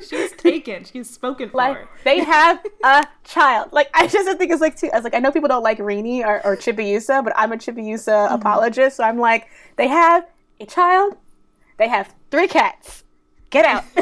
she's 0.09 0.31
taken. 0.33 0.85
She's 0.85 1.09
spoken 1.09 1.49
for. 1.49 1.57
Like 1.57 1.87
they 2.05 2.19
have 2.23 2.65
a 2.83 3.05
child. 3.25 3.73
Like 3.73 3.89
i 3.93 4.07
just 4.07 4.37
think 4.37 4.51
it's 4.51 4.61
like 4.61 4.77
too 4.77 4.89
i 4.93 4.95
was 4.95 5.03
like 5.03 5.13
i 5.13 5.19
know 5.19 5.31
people 5.31 5.49
don't 5.49 5.63
like 5.63 5.79
rini 5.79 6.25
or, 6.25 6.45
or 6.45 6.55
chibiusa 6.55 7.23
but 7.23 7.33
i'm 7.35 7.51
a 7.51 7.57
chibiusa 7.57 8.07
mm-hmm. 8.07 8.35
apologist. 8.35 8.97
So 8.97 9.03
i'm 9.03 9.19
like 9.19 9.47
they 9.75 9.87
have 9.87 10.25
a 10.59 10.65
child. 10.65 11.17
They 11.77 11.89
have 11.89 12.13
three 12.31 12.47
cats. 12.47 13.03
Get 13.49 13.65
out. 13.65 13.83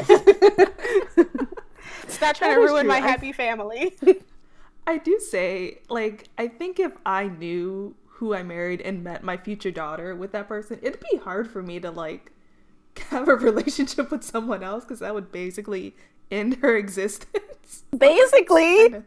Stop 2.07 2.35
trying 2.35 2.55
to 2.55 2.61
ruin 2.61 2.81
true. 2.81 2.89
my 2.89 2.99
happy 2.99 3.31
family. 3.31 3.93
I 4.85 4.97
do 4.97 5.19
say, 5.19 5.79
like, 5.89 6.29
I 6.37 6.47
think 6.47 6.79
if 6.79 6.91
I 7.05 7.27
knew 7.27 7.95
who 8.23 8.33
I 8.33 8.41
married 8.41 8.79
and 8.81 9.03
met 9.03 9.23
my 9.23 9.35
future 9.35 9.71
daughter 9.71 10.15
with 10.15 10.31
that 10.31 10.47
person, 10.47 10.79
it'd 10.81 11.03
be 11.11 11.17
hard 11.17 11.51
for 11.51 11.61
me 11.61 11.79
to, 11.81 11.91
like, 11.91 12.31
have 13.09 13.27
a 13.27 13.35
relationship 13.35 14.09
with 14.11 14.23
someone 14.23 14.63
else 14.63 14.85
because 14.85 14.99
that 14.99 15.13
would 15.13 15.31
basically 15.31 15.95
end 16.31 16.55
her 16.61 16.75
existence. 16.83 17.83
basically 17.97 18.85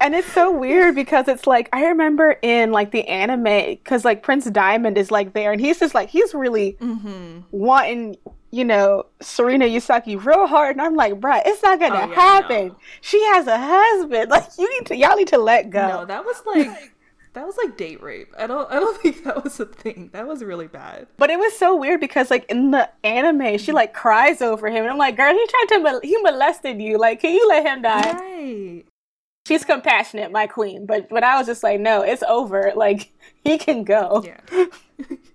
and 0.00 0.14
it's 0.14 0.32
so 0.32 0.50
weird 0.56 0.94
because 0.94 1.28
it's 1.28 1.46
like 1.46 1.68
i 1.72 1.86
remember 1.86 2.36
in 2.42 2.72
like 2.72 2.90
the 2.92 3.06
anime 3.08 3.44
because 3.44 4.04
like 4.04 4.22
prince 4.22 4.44
diamond 4.46 4.96
is 4.96 5.10
like 5.10 5.32
there 5.32 5.52
and 5.52 5.60
he's 5.60 5.80
just 5.80 5.94
like 5.94 6.08
he's 6.08 6.34
really 6.34 6.74
mm-hmm. 6.80 7.40
wanting, 7.50 8.16
you 8.50 8.64
know, 8.64 9.06
Serena 9.20 9.64
Usagi 9.66 10.22
real 10.24 10.46
hard, 10.46 10.76
and 10.76 10.82
I'm 10.82 10.96
like, 10.96 11.14
bruh, 11.20 11.42
it's 11.46 11.62
not 11.62 11.78
gonna 11.80 11.94
Oh, 11.94 12.08
yeah, 12.08 12.14
happen. 12.14 12.68
no. 12.68 12.76
She 13.00 13.22
has 13.26 13.46
a 13.46 13.56
husband. 13.58 14.30
Like 14.30 14.46
you 14.58 14.68
need 14.78 14.86
to, 14.86 14.96
y'all 14.96 15.16
need 15.16 15.28
to 15.28 15.38
let 15.38 15.70
go. 15.70 15.86
No, 15.88 16.04
that 16.06 16.24
was 16.24 16.42
like. 16.46 16.92
That 17.32 17.46
was 17.46 17.56
like 17.64 17.76
date 17.76 18.02
rape. 18.02 18.32
I 18.36 18.48
don't. 18.48 18.68
I 18.72 18.80
don't 18.80 19.00
think 19.02 19.22
that 19.22 19.44
was 19.44 19.60
a 19.60 19.66
thing. 19.66 20.10
That 20.12 20.26
was 20.26 20.42
really 20.42 20.66
bad. 20.66 21.06
but 21.16 21.30
it 21.30 21.38
was 21.38 21.56
so 21.56 21.76
weird 21.76 22.00
because 22.00 22.28
like 22.28 22.44
in 22.50 22.72
the 22.72 22.90
anime, 23.04 23.56
she 23.58 23.70
like 23.70 23.94
cries 23.94 24.42
over 24.42 24.66
him, 24.68 24.78
and 24.82 24.88
I'm 24.88 24.98
like, 24.98 25.16
girl, 25.16 25.32
he 25.32 25.46
tried 25.46 25.66
to 25.68 25.78
mol- 25.78 26.00
he 26.02 26.16
molested 26.22 26.80
you. 26.82 26.98
Like, 26.98 27.20
can 27.20 27.32
you 27.32 27.46
let 27.48 27.64
him 27.64 27.82
die? 27.82 28.12
Right. 28.14 28.84
She's 29.46 29.64
compassionate, 29.64 30.32
my 30.32 30.48
queen. 30.48 30.86
But 30.86 31.08
but 31.08 31.22
I 31.22 31.38
was 31.38 31.46
just 31.46 31.62
like, 31.62 31.78
no, 31.78 32.02
it's 32.02 32.24
over. 32.24 32.72
Like 32.74 33.12
he 33.44 33.58
can 33.58 33.84
go. 33.84 34.24
Yeah. 34.26 34.66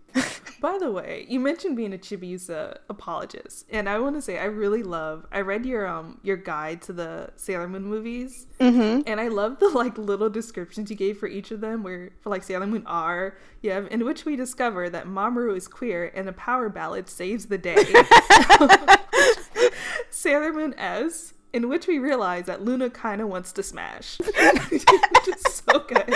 By 0.62 0.78
the 0.80 0.92
way, 0.92 1.26
you 1.30 1.40
mentioned 1.40 1.76
being 1.76 1.94
a 1.94 1.98
Chibiusa 1.98 2.78
apologist, 2.90 3.66
and 3.70 3.88
I 3.90 4.00
want 4.00 4.16
to 4.16 4.22
say 4.22 4.40
I 4.40 4.46
really 4.46 4.84
love. 4.84 5.26
I 5.32 5.42
read 5.42 5.66
your 5.66 5.86
um 5.88 6.20
your 6.24 6.38
guide 6.38 6.82
to 6.84 6.94
the 6.94 7.30
Sailor 7.36 7.68
Moon 7.68 7.84
movies, 7.84 8.48
Mm-hmm. 8.60 9.02
and 9.06 9.20
I 9.20 9.28
love 9.28 9.60
the 9.60 9.70
like 9.70 9.98
little 9.98 10.30
descriptions 10.30 10.90
you 10.90 10.96
gave 10.96 11.18
for 11.18 11.28
each 11.28 11.52
of 11.52 11.62
them. 11.62 11.84
Where 11.84 12.12
for 12.22 12.30
like 12.30 12.44
Sailor 12.44 12.68
Moon 12.68 12.84
R, 12.86 13.38
you 13.62 13.72
have 13.72 13.88
in 13.92 14.06
which 14.06 14.26
we 14.26 14.36
discover 14.36 14.90
that 14.90 15.06
Mamoru 15.08 15.56
is 15.58 15.68
queer, 15.68 16.12
and 16.16 16.28
a 16.30 16.34
power 16.34 16.70
ballad 16.70 17.10
saves 17.10 17.48
the 17.48 17.58
day. 17.58 17.76
Sailor 20.10 20.54
Moon 20.54 20.74
S, 20.78 21.34
in 21.54 21.70
which 21.70 21.88
we 21.88 22.00
realize 22.00 22.46
that 22.46 22.64
Luna 22.64 22.90
kind 22.90 23.22
of 23.22 23.28
wants 23.28 23.52
to 23.54 23.64
smash. 23.64 24.18
Just 25.26 25.66
so 25.70 25.80
good. 25.80 26.14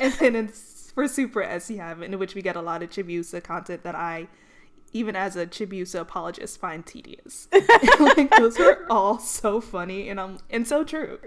And 0.00 0.12
then 0.14 0.36
in, 0.36 0.52
for 0.96 1.06
Super 1.06 1.42
S, 1.42 1.70
you 1.70 1.76
have 1.76 2.00
in 2.00 2.18
which 2.18 2.34
we 2.34 2.40
get 2.40 2.56
a 2.56 2.62
lot 2.62 2.82
of 2.82 2.88
Chibiusa 2.88 3.44
content 3.44 3.82
that 3.82 3.94
I, 3.94 4.28
even 4.94 5.14
as 5.14 5.36
a 5.36 5.46
Chibiusa 5.46 6.00
apologist, 6.00 6.58
find 6.58 6.86
tedious. 6.86 7.48
like 8.00 8.30
those 8.30 8.58
are 8.58 8.86
all 8.88 9.18
so 9.18 9.60
funny 9.60 10.08
and 10.08 10.18
um 10.18 10.38
and 10.48 10.66
so 10.66 10.84
true. 10.84 11.18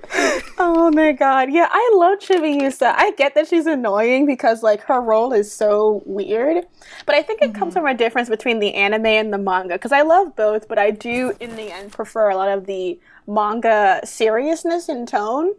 Oh 0.58 0.90
my 0.92 1.12
god. 1.12 1.54
Yeah, 1.54 1.68
I 1.70 1.92
love 1.94 2.18
Chibiusa. 2.18 2.96
I 2.98 3.12
get 3.12 3.36
that 3.36 3.48
she's 3.48 3.68
annoying 3.68 4.26
because 4.26 4.64
like 4.64 4.82
her 4.86 5.00
role 5.00 5.34
is 5.34 5.54
so 5.54 6.02
weird. 6.08 6.66
But 7.06 7.14
I 7.14 7.22
think 7.22 7.44
it 7.44 7.54
comes 7.54 7.76
from 7.76 7.86
a 7.86 7.94
difference 7.94 8.28
between 8.28 8.58
the 8.58 8.74
anime 8.74 9.06
and 9.06 9.32
the 9.32 9.38
manga 9.38 9.76
because 9.76 9.92
I 9.92 10.02
love 10.02 10.36
both, 10.36 10.68
but 10.68 10.80
I 10.80 10.90
do 10.90 11.36
in 11.40 11.56
the 11.56 11.72
end 11.72 11.92
prefer 11.92 12.32
a 12.32 12.36
lot 12.36 12.50
of 12.50 12.66
the 12.66 13.00
manga 13.28 14.02
seriousness 14.04 14.90
and 14.90 15.08
tone. 15.08 15.54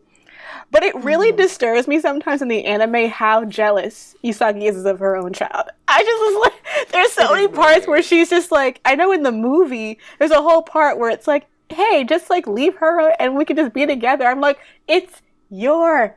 But 0.71 0.83
it 0.83 0.95
really 0.97 1.33
disturbs 1.33 1.89
me 1.89 2.01
sometimes 2.01 2.43
in 2.43 2.49
the 2.49 2.65
anime 2.65 3.11
how 3.11 3.45
jealous 3.45 4.15
Usagi 4.25 4.69
is 4.69 4.85
of 4.85 4.99
her 5.01 5.17
own 5.17 5.33
child. 5.33 5.69
I 5.89 6.03
just 6.03 6.21
was 6.21 6.51
like, 6.51 6.89
there's 6.93 7.13
so 7.13 7.33
many 7.33 7.49
parts 7.49 7.87
where 7.87 8.03
she's 8.03 8.31
just 8.31 8.53
like, 8.53 8.81
I 8.85 8.95
know 8.95 9.13
in 9.13 9.23
the 9.23 9.33
movie, 9.33 9.99
there's 10.19 10.31
a 10.31 10.43
whole 10.43 10.63
part 10.63 10.99
where 10.99 11.11
it's 11.11 11.27
like, 11.27 11.47
hey, 11.69 12.05
just 12.05 12.31
like 12.31 12.47
leave 12.47 12.77
her 12.77 13.15
and 13.19 13.37
we 13.37 13.45
can 13.45 13.57
just 13.57 13.73
be 13.73 13.87
together. 13.87 14.27
I'm 14.27 14.41
like, 14.41 14.59
it's 14.87 15.23
your 15.51 16.17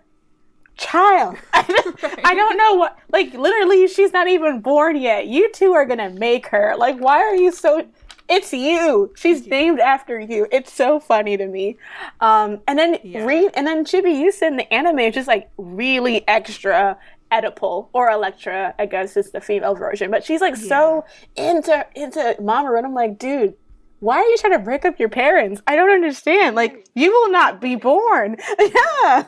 child. 0.78 1.38
I 1.54 1.64
don't, 1.64 2.04
I 2.26 2.34
don't 2.34 2.58
know 2.58 2.76
what, 2.76 2.98
like, 3.12 3.34
literally, 3.34 3.88
she's 3.88 4.14
not 4.14 4.28
even 4.28 4.62
born 4.62 4.96
yet. 4.96 5.28
You 5.28 5.52
two 5.52 5.74
are 5.74 5.86
gonna 5.86 6.10
make 6.10 6.48
her. 6.48 6.76
Like, 6.78 6.98
why 7.00 7.20
are 7.20 7.36
you 7.36 7.52
so. 7.52 7.86
It's 8.30 8.54
you. 8.54 9.12
She's 9.16 9.46
named 9.48 9.80
after 9.80 10.20
you. 10.20 10.48
It's 10.52 10.72
so 10.72 11.00
funny 11.00 11.38
to 11.38 11.46
me. 11.48 11.78
Um, 12.22 12.62
and 12.68 12.80
then 12.80 12.98
Yeah. 13.04 13.26
re- 13.26 13.50
and 13.54 13.68
then 13.68 13.86
Chibiusa 13.86 14.44
in 14.44 14.58
the 14.58 14.74
anime 14.74 15.00
is 15.00 15.14
just 15.16 15.28
like 15.28 15.50
really 15.58 16.28
extra 16.28 16.98
Oedipal 17.32 17.90
or 17.94 18.10
Electra, 18.10 18.76
I 18.80 18.86
guess 18.86 19.18
is 19.18 19.32
the 19.32 19.42
female 19.42 19.76
version. 19.76 20.12
But 20.12 20.24
she's 20.24 20.42
like 20.42 20.56
so 20.56 21.04
into 21.36 21.86
into 21.96 22.36
Mamoru, 22.40 22.78
and 22.78 22.86
I'm 22.86 22.94
like, 22.94 23.18
dude, 23.18 23.56
why 24.00 24.18
are 24.18 24.26
you 24.26 24.38
trying 24.38 24.54
to 24.54 24.60
break 24.60 24.86
up 24.86 25.00
your 25.00 25.10
parents? 25.10 25.62
I 25.68 25.76
don't 25.76 25.90
understand. 25.90 26.56
Like, 26.56 26.88
you 26.94 27.12
will 27.12 27.30
not 27.32 27.60
be 27.60 27.76
born. 27.76 28.38
yeah. 28.60 29.26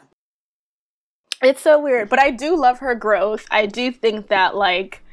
It's 1.42 1.62
so 1.62 1.80
weird, 1.80 2.10
but 2.10 2.20
I 2.20 2.32
do 2.32 2.56
love 2.56 2.80
her 2.80 2.96
growth. 2.96 3.46
I 3.52 3.66
do 3.66 3.92
think 3.92 4.28
that 4.30 4.56
like 4.56 5.04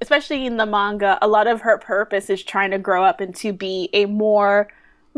especially 0.00 0.46
in 0.46 0.56
the 0.56 0.66
manga, 0.66 1.18
a 1.22 1.28
lot 1.28 1.46
of 1.46 1.62
her 1.62 1.78
purpose 1.78 2.30
is 2.30 2.42
trying 2.42 2.70
to 2.70 2.78
grow 2.78 3.04
up 3.04 3.20
and 3.20 3.34
to 3.36 3.52
be 3.52 3.88
a 3.92 4.06
more 4.06 4.68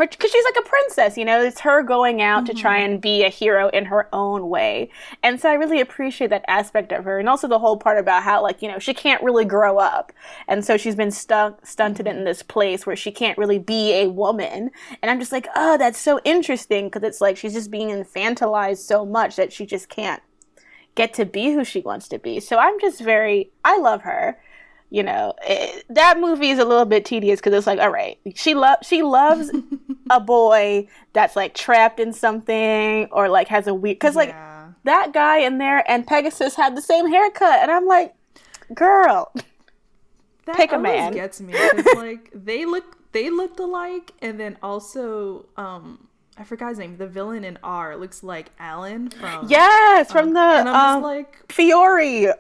because 0.09 0.31
she's 0.31 0.45
like 0.45 0.57
a 0.59 0.69
princess, 0.69 1.19
you 1.19 1.25
know, 1.25 1.43
it's 1.43 1.61
her 1.61 1.83
going 1.83 2.23
out 2.23 2.47
to 2.47 2.55
try 2.55 2.81
mm-hmm. 2.81 2.93
and 2.93 3.01
be 3.01 3.23
a 3.23 3.29
hero 3.29 3.69
in 3.69 3.85
her 3.87 4.09
own 4.15 4.49
way. 4.49 4.91
And 5.23 5.41
so 5.41 5.51
I 5.51 5.55
really 5.55 5.81
appreciate 5.81 6.31
that 6.31 6.45
aspect 6.49 6.93
of 6.93 7.05
her. 7.05 7.19
And 7.19 7.29
also 7.29 7.49
the 7.49 7.59
whole 7.59 7.77
part 7.77 7.99
about 7.99 8.23
how, 8.23 8.43
like, 8.43 8.63
you 8.63 8.69
know, 8.69 8.79
she 8.79 8.95
can't 8.95 9.23
really 9.23 9.45
grow 9.45 9.79
up. 9.79 10.13
And 10.49 10.65
so 10.65 10.77
she's 10.77 10.95
been 10.95 11.11
stuck, 11.11 11.67
stunted 11.67 12.07
in 12.07 12.25
this 12.25 12.43
place 12.43 12.87
where 12.87 12.97
she 12.97 13.11
can't 13.11 13.37
really 13.37 13.59
be 13.59 13.93
a 13.93 14.09
woman. 14.09 14.71
And 15.03 15.11
I'm 15.11 15.19
just 15.19 15.33
like, 15.33 15.49
oh, 15.55 15.77
that's 15.77 15.99
so 15.99 16.21
interesting 16.25 16.87
because 16.87 17.03
it's 17.03 17.21
like 17.21 17.37
she's 17.37 17.55
just 17.55 17.71
being 17.71 17.89
infantilized 17.89 18.79
so 18.79 19.05
much 19.05 19.37
that 19.37 19.53
she 19.53 19.67
just 19.67 19.89
can't 19.89 20.23
get 20.95 21.15
to 21.15 21.25
be 21.25 21.53
who 21.53 21.65
she 21.65 21.81
wants 21.81 22.09
to 22.09 22.19
be. 22.19 22.41
So 22.41 22.59
I'm 22.59 22.81
just 22.81 23.01
very, 23.01 23.51
I 23.65 23.79
love 23.79 24.03
her. 24.03 24.39
You 24.91 25.05
know, 25.05 25.35
it, 25.43 25.85
that 25.91 26.19
movie 26.19 26.51
is 26.51 26.59
a 26.59 26.65
little 26.65 26.85
bit 26.85 27.05
tedious 27.05 27.39
because 27.39 27.55
it's 27.55 27.67
like, 27.67 27.79
all 27.79 27.91
right, 27.91 28.19
she 28.35 28.55
love 28.55 28.79
she 28.83 29.03
loves 29.03 29.51
a 30.11 30.19
boy 30.21 30.89
that's 31.13 31.37
like 31.37 31.55
trapped 31.55 32.01
in 32.01 32.13
something 32.13 33.09
or 33.13 33.29
like 33.29 33.47
has 33.49 33.67
a 33.69 33.75
weird 33.75 33.97
because 33.97 34.17
like 34.17 34.35
that 34.85 35.13
guy 35.13 35.39
in 35.39 35.59
there 35.59 35.89
and 35.91 36.07
Pegasus 36.07 36.57
had 36.57 36.77
the 36.77 36.83
same 36.83 37.09
haircut, 37.09 37.61
and 37.61 37.71
I'm 37.71 37.87
like, 37.87 38.15
girl, 38.75 39.33
That 40.47 40.57
Pick 40.57 40.73
a 40.73 40.79
man. 40.79 41.13
gets 41.13 41.41
me 41.41 41.55
like 41.95 42.31
they 42.35 42.65
look 42.65 43.13
they 43.13 43.31
looked 43.31 43.61
alike, 43.61 44.13
and 44.21 44.41
then 44.41 44.57
also 44.63 45.47
um 45.57 46.09
I 46.37 46.45
forgot 46.45 46.71
his 46.71 46.79
name. 46.79 46.97
The 46.97 47.07
villain 47.07 47.45
in 47.45 47.59
R 47.63 47.97
looks 47.97 48.23
like 48.23 48.51
Alan 48.59 49.11
from 49.11 49.47
yes, 49.49 50.11
from 50.11 50.33
the 50.33 50.41
and 50.41 50.69
I'm 50.69 50.75
just 50.75 50.97
um, 50.97 51.03
like 51.03 51.53
Fiore. 51.53 52.33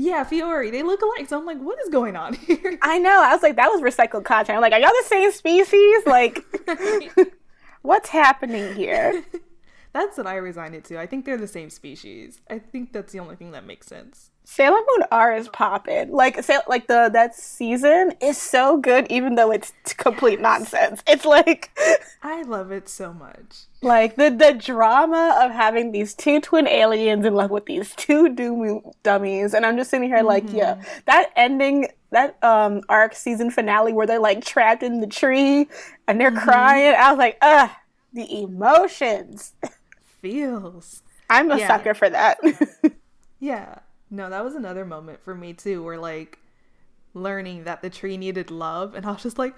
Yeah 0.00 0.24
Fiore. 0.24 0.70
They 0.70 0.82
look 0.82 1.02
alike, 1.02 1.28
so 1.28 1.38
I'm 1.38 1.46
like, 1.46 1.58
what 1.58 1.78
is 1.82 1.88
going 1.88 2.16
on 2.16 2.34
here? 2.46 2.78
I 2.82 2.98
know. 2.98 3.22
I 3.22 3.32
was 3.32 3.42
like, 3.42 3.56
that 3.56 3.68
was 3.68 3.82
recycled 3.82 4.24
content. 4.24 4.56
I'm 4.56 4.62
like, 4.62 4.72
are 4.72 4.80
y'all 4.80 4.90
the 5.02 5.08
same 5.08 5.30
species? 5.32 6.06
Like, 6.06 6.44
what's 7.82 8.08
happening 8.08 8.74
here? 8.74 9.24
That's 9.92 10.16
what 10.16 10.26
I 10.26 10.36
resigned 10.36 10.74
it 10.76 10.84
to. 10.84 11.00
I 11.00 11.06
think 11.06 11.24
they're 11.24 11.36
the 11.36 11.48
same 11.48 11.68
species. 11.68 12.40
I 12.48 12.60
think 12.60 12.92
that's 12.92 13.12
the 13.12 13.18
only 13.18 13.34
thing 13.34 13.50
that 13.50 13.66
makes 13.66 13.88
sense. 13.88 14.29
Sailor 14.52 14.78
Moon 14.78 15.06
R 15.12 15.32
is 15.32 15.46
popping. 15.46 16.10
Like 16.10 16.42
say, 16.42 16.58
like 16.66 16.88
the 16.88 17.08
that 17.12 17.36
season 17.36 18.14
is 18.20 18.36
so 18.36 18.78
good, 18.78 19.06
even 19.08 19.36
though 19.36 19.52
it's 19.52 19.72
complete 19.96 20.40
nonsense. 20.40 21.04
It's 21.06 21.24
like 21.24 21.70
I 22.24 22.42
love 22.42 22.72
it 22.72 22.88
so 22.88 23.12
much. 23.12 23.66
Like 23.80 24.16
the 24.16 24.28
the 24.28 24.54
drama 24.54 25.38
of 25.40 25.52
having 25.52 25.92
these 25.92 26.16
two 26.16 26.40
twin 26.40 26.66
aliens 26.66 27.24
in 27.24 27.32
love 27.32 27.52
with 27.52 27.66
these 27.66 27.94
two 27.94 28.34
doom 28.34 28.82
dummies, 29.04 29.54
and 29.54 29.64
I'm 29.64 29.76
just 29.76 29.88
sitting 29.88 30.08
here 30.08 30.18
mm-hmm. 30.18 30.26
like, 30.26 30.52
yeah, 30.52 30.82
that 31.06 31.30
ending, 31.36 31.86
that 32.10 32.36
um 32.42 32.80
arc 32.88 33.14
season 33.14 33.52
finale 33.52 33.92
where 33.92 34.08
they're 34.08 34.18
like 34.18 34.44
trapped 34.44 34.82
in 34.82 35.00
the 35.00 35.06
tree 35.06 35.68
and 36.08 36.20
they're 36.20 36.32
mm-hmm. 36.32 36.50
crying. 36.50 36.96
I 36.98 37.12
was 37.12 37.18
like, 37.18 37.38
ugh, 37.40 37.70
the 38.12 38.42
emotions. 38.42 39.52
Feels. 40.20 41.04
I'm 41.30 41.52
a 41.52 41.58
yeah. 41.58 41.68
sucker 41.68 41.94
for 41.94 42.10
that. 42.10 42.40
yeah. 43.38 43.78
No, 44.10 44.28
that 44.28 44.44
was 44.44 44.54
another 44.54 44.84
moment 44.84 45.22
for 45.22 45.34
me 45.34 45.52
too, 45.52 45.82
where 45.82 45.98
like 45.98 46.38
learning 47.14 47.64
that 47.64 47.82
the 47.82 47.90
tree 47.90 48.16
needed 48.16 48.50
love, 48.50 48.94
and 48.94 49.06
I 49.06 49.12
was 49.12 49.22
just 49.22 49.38
like, 49.38 49.54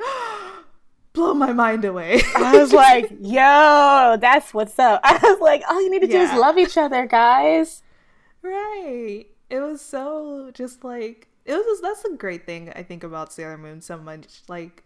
blow 1.12 1.34
my 1.34 1.52
mind 1.52 1.84
away. 1.84 2.20
I 2.36 2.58
was 2.58 2.72
like, 2.72 3.10
yo, 3.20 4.16
that's 4.20 4.52
what's 4.52 4.78
up. 4.78 5.00
I 5.04 5.18
was 5.22 5.40
like, 5.40 5.62
all 5.68 5.80
you 5.80 5.90
need 5.90 6.02
to 6.02 6.08
yeah. 6.08 6.26
do 6.26 6.32
is 6.32 6.38
love 6.38 6.58
each 6.58 6.76
other, 6.76 7.06
guys. 7.06 7.82
Right. 8.42 9.26
It 9.48 9.60
was 9.60 9.80
so 9.80 10.50
just 10.52 10.84
like 10.84 11.28
it 11.44 11.54
was. 11.54 11.80
That's 11.80 12.04
a 12.04 12.16
great 12.16 12.46
thing 12.46 12.72
I 12.74 12.82
think 12.82 13.04
about 13.04 13.32
Sailor 13.32 13.58
Moon 13.58 13.80
so 13.80 13.98
much. 13.98 14.42
Like, 14.48 14.84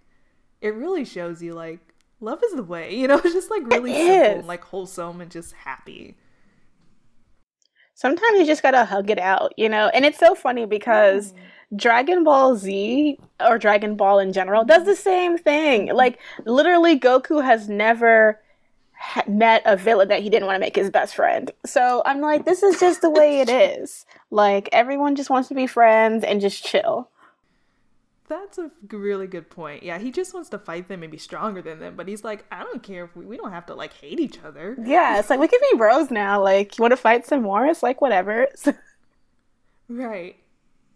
it 0.61 0.75
really 0.75 1.05
shows 1.05 1.43
you 1.43 1.55
like 1.55 1.81
love 2.21 2.41
is 2.45 2.55
the 2.55 2.62
way. 2.62 2.95
You 2.97 3.09
know, 3.09 3.19
it's 3.19 3.35
just 3.35 3.51
like 3.51 3.67
really 3.67 3.93
it 3.93 3.97
simple, 3.97 4.39
and, 4.39 4.47
like 4.47 4.64
wholesome, 4.64 5.21
and 5.21 5.31
just 5.31 5.53
happy 5.53 6.17
sometimes 7.97 8.38
you 8.38 8.47
just 8.47 8.62
gotta 8.62 8.84
hug 8.84 9.11
it 9.11 9.18
out, 9.18 9.53
you 9.57 9.68
know? 9.68 9.88
And 9.88 10.05
it's 10.05 10.18
so 10.18 10.36
funny 10.36 10.66
because 10.66 11.32
mm. 11.32 11.36
Dragon 11.74 12.22
Ball 12.22 12.55
Z 12.57 13.18
or 13.40 13.59
Dragon 13.59 13.97
Ball 13.97 14.20
in 14.20 14.32
general 14.32 14.64
does 14.64 14.84
the 14.84 14.94
same 14.94 15.36
thing. 15.36 15.88
Mm-hmm. 15.88 15.97
Like, 15.97 16.20
literally, 16.44 16.99
Goku 16.99 17.42
has 17.42 17.68
never 17.68 18.40
met 19.26 19.62
a 19.66 19.76
villain 19.76 20.09
that 20.09 20.22
he 20.22 20.30
didn't 20.30 20.47
want 20.47 20.57
to 20.57 20.61
make 20.61 20.76
his 20.76 20.90
best 20.90 21.14
friend. 21.14 21.51
So 21.64 22.03
I'm 22.07 22.20
like, 22.20 22.44
this 22.44 22.62
is 22.62 22.78
just 22.78 23.03
the 23.03 23.11
way 23.11 23.40
it 23.40 23.49
is. 23.49 24.07
Like, 24.30 24.68
everyone 24.72 25.16
just 25.16 25.28
wants 25.28 25.49
to 25.49 25.55
be 25.55 25.66
friends 25.66 26.22
and 26.22 26.40
just 26.40 26.64
chill. 26.64 27.11
That's 28.29 28.59
a 28.59 28.70
really 28.91 29.29
good 29.29 29.51
point. 29.51 29.83
Yeah, 29.83 29.99
he 29.99 30.11
just 30.11 30.35
wants 30.35 30.49
to 30.51 30.59
fight 30.59 30.89
them 30.89 31.03
and 31.03 31.12
be 31.12 31.18
stronger 31.18 31.62
than 31.62 31.79
them, 31.79 31.95
but 31.95 32.09
he's 32.09 32.24
like, 32.24 32.45
I 32.51 32.64
don't 32.64 32.83
care 32.83 33.05
if 33.05 33.14
we, 33.14 33.24
we 33.24 33.37
don't 33.37 33.53
have 33.53 33.66
to 33.66 33.74
like 33.74 33.93
hate 33.93 34.18
each 34.18 34.43
other. 34.45 34.77
Yeah, 34.83 35.18
it's 35.18 35.31
like 35.31 35.39
we 35.39 35.47
can 35.47 35.61
be 35.70 35.79
bros 35.79 36.11
now. 36.11 36.43
Like, 36.43 36.77
you 36.77 36.83
want 36.83 36.93
to 36.93 36.97
fight 36.97 37.27
some 37.27 37.43
more? 37.43 37.66
It's 37.66 37.83
like 37.83 38.01
whatever. 38.01 38.49
right. 39.89 40.37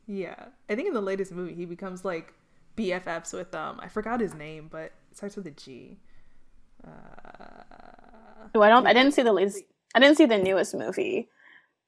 Yeah, 0.08 0.46
I 0.68 0.74
think 0.74 0.88
in 0.88 0.94
the 0.94 1.00
latest 1.00 1.30
movie 1.30 1.54
he 1.54 1.66
becomes 1.66 2.04
like 2.04 2.34
BFFs 2.76 3.32
with 3.32 3.54
um 3.54 3.78
I 3.80 3.88
forgot 3.88 4.20
his 4.20 4.34
name, 4.34 4.68
but 4.70 4.92
it 5.10 5.16
starts 5.16 5.36
with 5.36 5.46
a 5.46 5.52
G. 5.52 5.98
Uh, 6.84 6.90
oh, 8.54 8.62
I 8.62 8.68
don't. 8.68 8.86
I 8.86 8.92
didn't 8.92 9.12
see 9.12 9.22
the 9.22 9.32
latest. 9.32 9.62
I 9.94 10.00
didn't 10.00 10.16
see 10.16 10.26
the 10.26 10.38
newest 10.38 10.74
movie. 10.74 11.28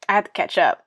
I 0.08 0.14
had 0.14 0.26
to 0.26 0.30
catch 0.30 0.56
up. 0.56 0.84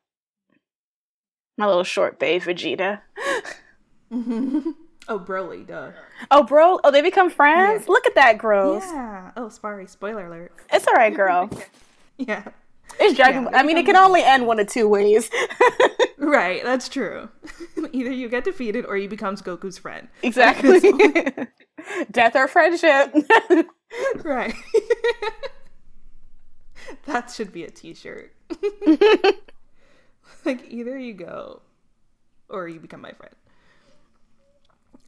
My 1.58 1.66
little 1.66 1.84
short 1.84 2.20
bay 2.20 2.40
Vegeta. 2.40 3.02
Mm-hmm. 4.12 4.72
Oh, 5.08 5.20
Broly, 5.20 5.68
duh. 5.68 5.92
Oh, 6.32 6.44
bro. 6.44 6.80
Oh, 6.84 6.92
they 6.92 7.02
become 7.02 7.30
friends. 7.30 7.84
Yeah. 7.86 7.92
Look 7.92 8.08
at 8.08 8.16
that, 8.16 8.38
gross. 8.38 8.84
Yeah. 8.86 9.32
Oh, 9.38 9.50
sorry. 9.50 9.86
Spoiler 9.86 10.26
alert. 10.26 10.52
It's 10.74 10.88
all 10.88 10.96
right, 10.96 11.16
girl. 11.16 11.50
yeah. 12.18 12.44
It's 13.00 13.16
Dragon. 13.16 13.44
Yeah, 13.44 13.60
I 13.60 13.64
mean, 13.64 13.78
it 13.78 13.86
can 13.86 13.96
only 13.96 14.24
end 14.24 14.48
one 14.48 14.60
of 14.60 14.68
two 14.68 14.88
ways. 14.88 15.30
right. 16.18 16.64
That's 16.64 16.90
true. 16.90 17.30
Either 17.92 18.12
you 18.12 18.30
get 18.30 18.46
defeated 18.46 18.86
or 18.86 18.98
you 18.98 19.08
becomes 19.08 19.42
Goku's 19.42 19.78
friend. 19.78 20.08
Exactly. 20.24 20.80
Death 22.12 22.36
or 22.36 22.48
friendship. 22.48 23.14
right. 24.24 24.56
that 27.06 27.30
should 27.30 27.52
be 27.52 27.64
a 27.64 27.70
T-shirt. 27.70 28.34
like 30.46 30.72
either 30.72 30.98
you 30.98 31.14
go, 31.14 31.62
or 32.50 32.68
you 32.68 32.80
become 32.80 33.02
my 33.02 33.12
friend. 33.12 33.36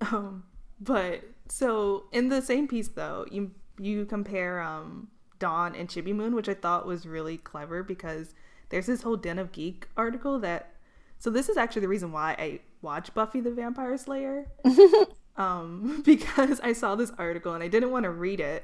Um, 0.01 0.43
but 0.79 1.23
so 1.49 2.05
in 2.11 2.29
the 2.29 2.41
same 2.41 2.67
piece 2.67 2.87
though, 2.89 3.25
you 3.31 3.51
you 3.79 4.05
compare 4.05 4.61
um 4.61 5.09
Dawn 5.39 5.75
and 5.75 5.87
Chibi 5.87 6.13
Moon, 6.13 6.35
which 6.35 6.49
I 6.49 6.53
thought 6.53 6.85
was 6.85 7.05
really 7.05 7.37
clever 7.37 7.83
because 7.83 8.33
there's 8.69 8.87
this 8.87 9.01
whole 9.01 9.17
Den 9.17 9.39
of 9.39 9.51
Geek 9.51 9.87
article 9.95 10.39
that 10.39 10.73
so 11.19 11.29
this 11.29 11.49
is 11.49 11.57
actually 11.57 11.81
the 11.81 11.87
reason 11.87 12.11
why 12.11 12.35
I 12.37 12.59
watch 12.81 13.13
Buffy 13.13 13.41
the 13.41 13.51
Vampire 13.51 13.97
Slayer. 13.97 14.47
um, 15.37 16.01
because 16.05 16.59
I 16.61 16.73
saw 16.73 16.95
this 16.95 17.11
article 17.17 17.53
and 17.53 17.63
I 17.63 17.67
didn't 17.67 17.91
want 17.91 18.03
to 18.03 18.11
read 18.11 18.39
it 18.39 18.63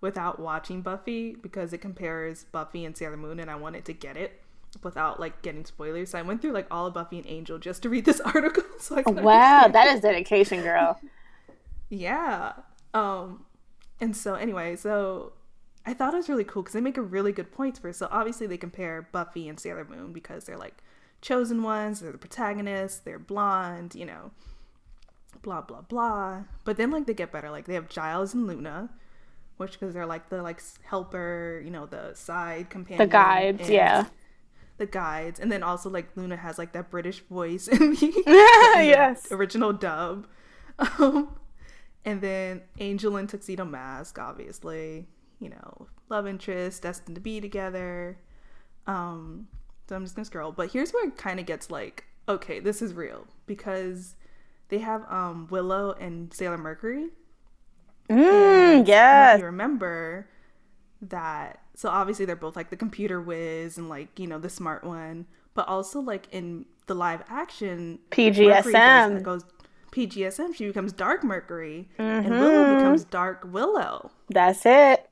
without 0.00 0.40
watching 0.40 0.80
Buffy 0.80 1.34
because 1.34 1.72
it 1.72 1.78
compares 1.78 2.44
Buffy 2.44 2.84
and 2.84 2.96
Sailor 2.96 3.18
Moon 3.18 3.38
and 3.38 3.50
I 3.50 3.56
wanted 3.56 3.84
to 3.86 3.92
get 3.92 4.16
it 4.16 4.40
without 4.82 5.20
like 5.20 5.42
getting 5.42 5.64
spoilers. 5.64 6.10
So 6.10 6.18
I 6.18 6.22
went 6.22 6.40
through 6.40 6.52
like 6.52 6.66
all 6.70 6.86
of 6.86 6.94
Buffy 6.94 7.18
and 7.18 7.26
Angel 7.26 7.58
just 7.58 7.82
to 7.82 7.88
read 7.88 8.04
this 8.04 8.20
article. 8.34 8.64
So 8.78 8.96
I 8.96 9.10
wow, 9.10 9.68
that 9.68 9.88
is 9.88 10.00
dedication, 10.00 10.62
girl. 10.62 11.00
yeah. 11.88 12.52
Um, 12.94 13.44
and 14.00 14.16
so 14.16 14.34
anyway, 14.34 14.76
so 14.76 15.32
I 15.84 15.94
thought 15.94 16.14
it 16.14 16.18
was 16.18 16.28
really 16.28 16.44
cool 16.44 16.62
because 16.62 16.74
they 16.74 16.80
make 16.80 16.96
a 16.96 17.02
really 17.02 17.32
good 17.32 17.52
points 17.52 17.78
for. 17.78 17.88
It. 17.88 17.96
So 17.96 18.08
obviously 18.10 18.46
they 18.46 18.56
compare 18.56 19.08
Buffy 19.12 19.48
and 19.48 19.58
Sailor 19.58 19.84
Moon 19.84 20.12
because 20.12 20.44
they're 20.44 20.58
like 20.58 20.82
chosen 21.20 21.62
ones. 21.62 22.00
They're 22.00 22.12
the 22.12 22.18
protagonists. 22.18 23.00
They're 23.00 23.18
blonde. 23.18 23.94
You 23.94 24.06
know, 24.06 24.30
blah 25.42 25.62
blah 25.62 25.82
blah. 25.82 26.44
But 26.64 26.76
then 26.76 26.90
like 26.90 27.06
they 27.06 27.14
get 27.14 27.32
better. 27.32 27.50
Like 27.50 27.66
they 27.66 27.74
have 27.74 27.88
Giles 27.88 28.34
and 28.34 28.46
Luna. 28.46 28.90
Which 29.56 29.72
because 29.72 29.92
they're 29.92 30.06
like 30.06 30.30
the 30.30 30.42
like 30.42 30.62
helper, 30.84 31.60
you 31.62 31.70
know, 31.70 31.84
the 31.84 32.14
side 32.14 32.70
companion, 32.70 33.06
the 33.06 33.12
guides, 33.12 33.68
yeah 33.68 34.06
the 34.80 34.86
guides, 34.86 35.38
and 35.38 35.52
then 35.52 35.62
also 35.62 35.88
like 35.88 36.08
Luna 36.16 36.36
has 36.36 36.58
like 36.58 36.72
that 36.72 36.90
British 36.90 37.20
voice 37.20 37.68
in 37.68 37.94
the, 37.94 38.06
in 38.06 38.22
yes. 38.26 39.28
the 39.28 39.36
original 39.36 39.72
dub. 39.72 40.26
Um, 40.98 41.36
and 42.06 42.22
then 42.22 42.62
Angel 42.78 43.18
and 43.18 43.28
Tuxedo 43.28 43.66
Mask, 43.66 44.18
obviously, 44.18 45.08
you 45.40 45.50
know, 45.50 45.88
love 46.08 46.26
interest, 46.26 46.80
destined 46.80 47.16
to 47.16 47.20
be 47.20 47.38
together. 47.38 48.16
Um, 48.86 49.48
so 49.86 49.94
I'm 49.94 50.04
just 50.04 50.16
gonna 50.16 50.24
scroll, 50.24 50.52
but 50.52 50.72
here's 50.72 50.92
where 50.92 51.06
it 51.06 51.18
kind 51.18 51.38
of 51.38 51.44
gets 51.44 51.70
like, 51.70 52.06
okay, 52.30 52.60
this 52.60 52.80
is 52.80 52.94
real 52.94 53.26
because 53.44 54.14
they 54.70 54.78
have 54.78 55.04
um 55.12 55.48
Willow 55.50 55.92
and 55.92 56.32
Sailor 56.32 56.56
Mercury. 56.56 57.10
Mm, 58.08 58.88
yes. 58.88 59.40
You 59.40 59.44
remember 59.44 60.26
that 61.02 61.60
so 61.80 61.88
obviously 61.88 62.26
they're 62.26 62.36
both 62.36 62.56
like 62.56 62.68
the 62.68 62.76
computer 62.76 63.22
whiz 63.22 63.78
and 63.78 63.88
like, 63.88 64.18
you 64.18 64.26
know, 64.26 64.38
the 64.38 64.50
smart 64.50 64.84
one, 64.84 65.24
but 65.54 65.66
also 65.66 65.98
like 65.98 66.28
in 66.30 66.66
the 66.84 66.94
live 66.94 67.22
action 67.26 67.98
PGSM 68.10 69.22
goes, 69.22 69.44
goes 69.44 69.52
PGSM, 69.90 70.54
she 70.54 70.66
becomes 70.66 70.92
Dark 70.92 71.24
Mercury 71.24 71.88
mm-hmm. 71.98 72.26
and 72.26 72.38
Willow 72.38 72.74
becomes 72.74 73.04
Dark 73.04 73.46
Willow. 73.50 74.10
That's 74.28 74.66
it. 74.66 75.08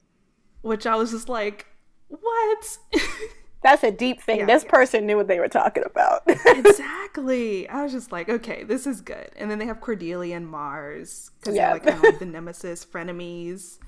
Which 0.60 0.86
I 0.86 0.94
was 0.96 1.10
just 1.10 1.30
like, 1.30 1.64
what? 2.08 2.78
That's 3.62 3.82
a 3.82 3.90
deep 3.90 4.20
thing. 4.20 4.40
Yeah, 4.40 4.44
this 4.44 4.64
yeah. 4.64 4.70
person 4.70 5.06
knew 5.06 5.16
what 5.16 5.26
they 5.26 5.40
were 5.40 5.48
talking 5.48 5.84
about. 5.86 6.24
exactly. 6.26 7.66
I 7.70 7.82
was 7.82 7.92
just 7.92 8.12
like, 8.12 8.28
okay, 8.28 8.64
this 8.64 8.86
is 8.86 9.00
good. 9.00 9.30
And 9.36 9.50
then 9.50 9.58
they 9.58 9.64
have 9.64 9.80
Cordelia 9.80 10.36
and 10.36 10.46
Mars 10.46 11.30
because 11.40 11.56
yeah. 11.56 11.68
they're 11.68 11.74
like, 11.76 11.84
kind 11.84 11.96
of 11.96 12.02
like 12.02 12.18
the 12.18 12.26
nemesis, 12.26 12.84
frenemies 12.84 13.78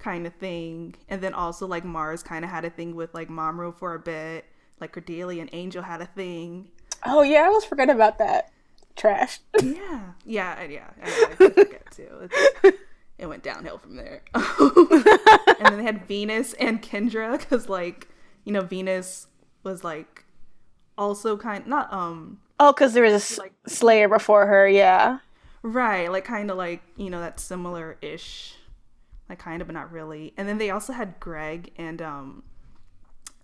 kind 0.00 0.26
of 0.26 0.34
thing. 0.34 0.96
And 1.08 1.22
then 1.22 1.34
also 1.34 1.66
like 1.66 1.84
Mars 1.84 2.22
kind 2.22 2.44
of 2.44 2.50
had 2.50 2.64
a 2.64 2.70
thing 2.70 2.96
with 2.96 3.14
like 3.14 3.28
Mamoru 3.28 3.76
for 3.76 3.94
a 3.94 3.98
bit. 4.00 4.46
Like 4.80 4.92
Cordelia 4.92 5.40
and 5.40 5.50
Angel 5.52 5.82
had 5.82 6.00
a 6.00 6.06
thing. 6.06 6.68
Oh 7.04 7.22
yeah, 7.22 7.42
I 7.42 7.48
was 7.50 7.64
forgetting 7.64 7.94
about 7.94 8.18
that. 8.18 8.50
Trash. 8.96 9.40
yeah, 9.62 10.12
yeah, 10.24 10.62
yeah. 10.64 10.90
I, 11.02 11.26
I 11.30 11.34
forget 11.34 11.90
too. 11.90 12.28
It's, 12.62 12.78
it 13.18 13.26
went 13.26 13.42
downhill 13.42 13.78
from 13.78 13.96
there. 13.96 14.22
and 14.34 15.66
then 15.66 15.76
they 15.76 15.84
had 15.84 16.06
Venus 16.06 16.54
and 16.54 16.82
Kendra 16.82 17.38
because 17.38 17.68
like 17.68 18.08
you 18.44 18.52
know 18.52 18.62
Venus 18.62 19.26
was 19.62 19.84
like 19.84 20.24
also 20.96 21.36
kind 21.36 21.66
not 21.66 21.92
um 21.92 22.40
oh 22.58 22.72
because 22.72 22.94
there 22.94 23.04
was 23.04 23.38
a 23.38 23.40
like, 23.40 23.52
Slayer 23.66 24.08
before 24.08 24.46
her, 24.46 24.66
yeah. 24.66 25.18
Right, 25.62 26.10
like 26.10 26.24
kind 26.24 26.50
of 26.50 26.56
like 26.56 26.82
you 26.96 27.10
know 27.10 27.20
that 27.20 27.38
similar 27.38 27.98
ish 28.00 28.56
like 29.30 29.38
kind 29.38 29.62
of, 29.62 29.68
but 29.68 29.74
not 29.74 29.90
really. 29.92 30.34
And 30.36 30.48
then 30.48 30.58
they 30.58 30.70
also 30.70 30.92
had 30.92 31.18
Greg 31.20 31.70
and 31.76 32.02
um, 32.02 32.42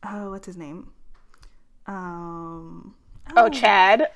oh, 0.04 0.30
what's 0.32 0.46
his 0.46 0.56
name? 0.56 0.90
Um, 1.86 2.94
oh, 3.30 3.44
oh 3.44 3.48
Chad. 3.48 4.08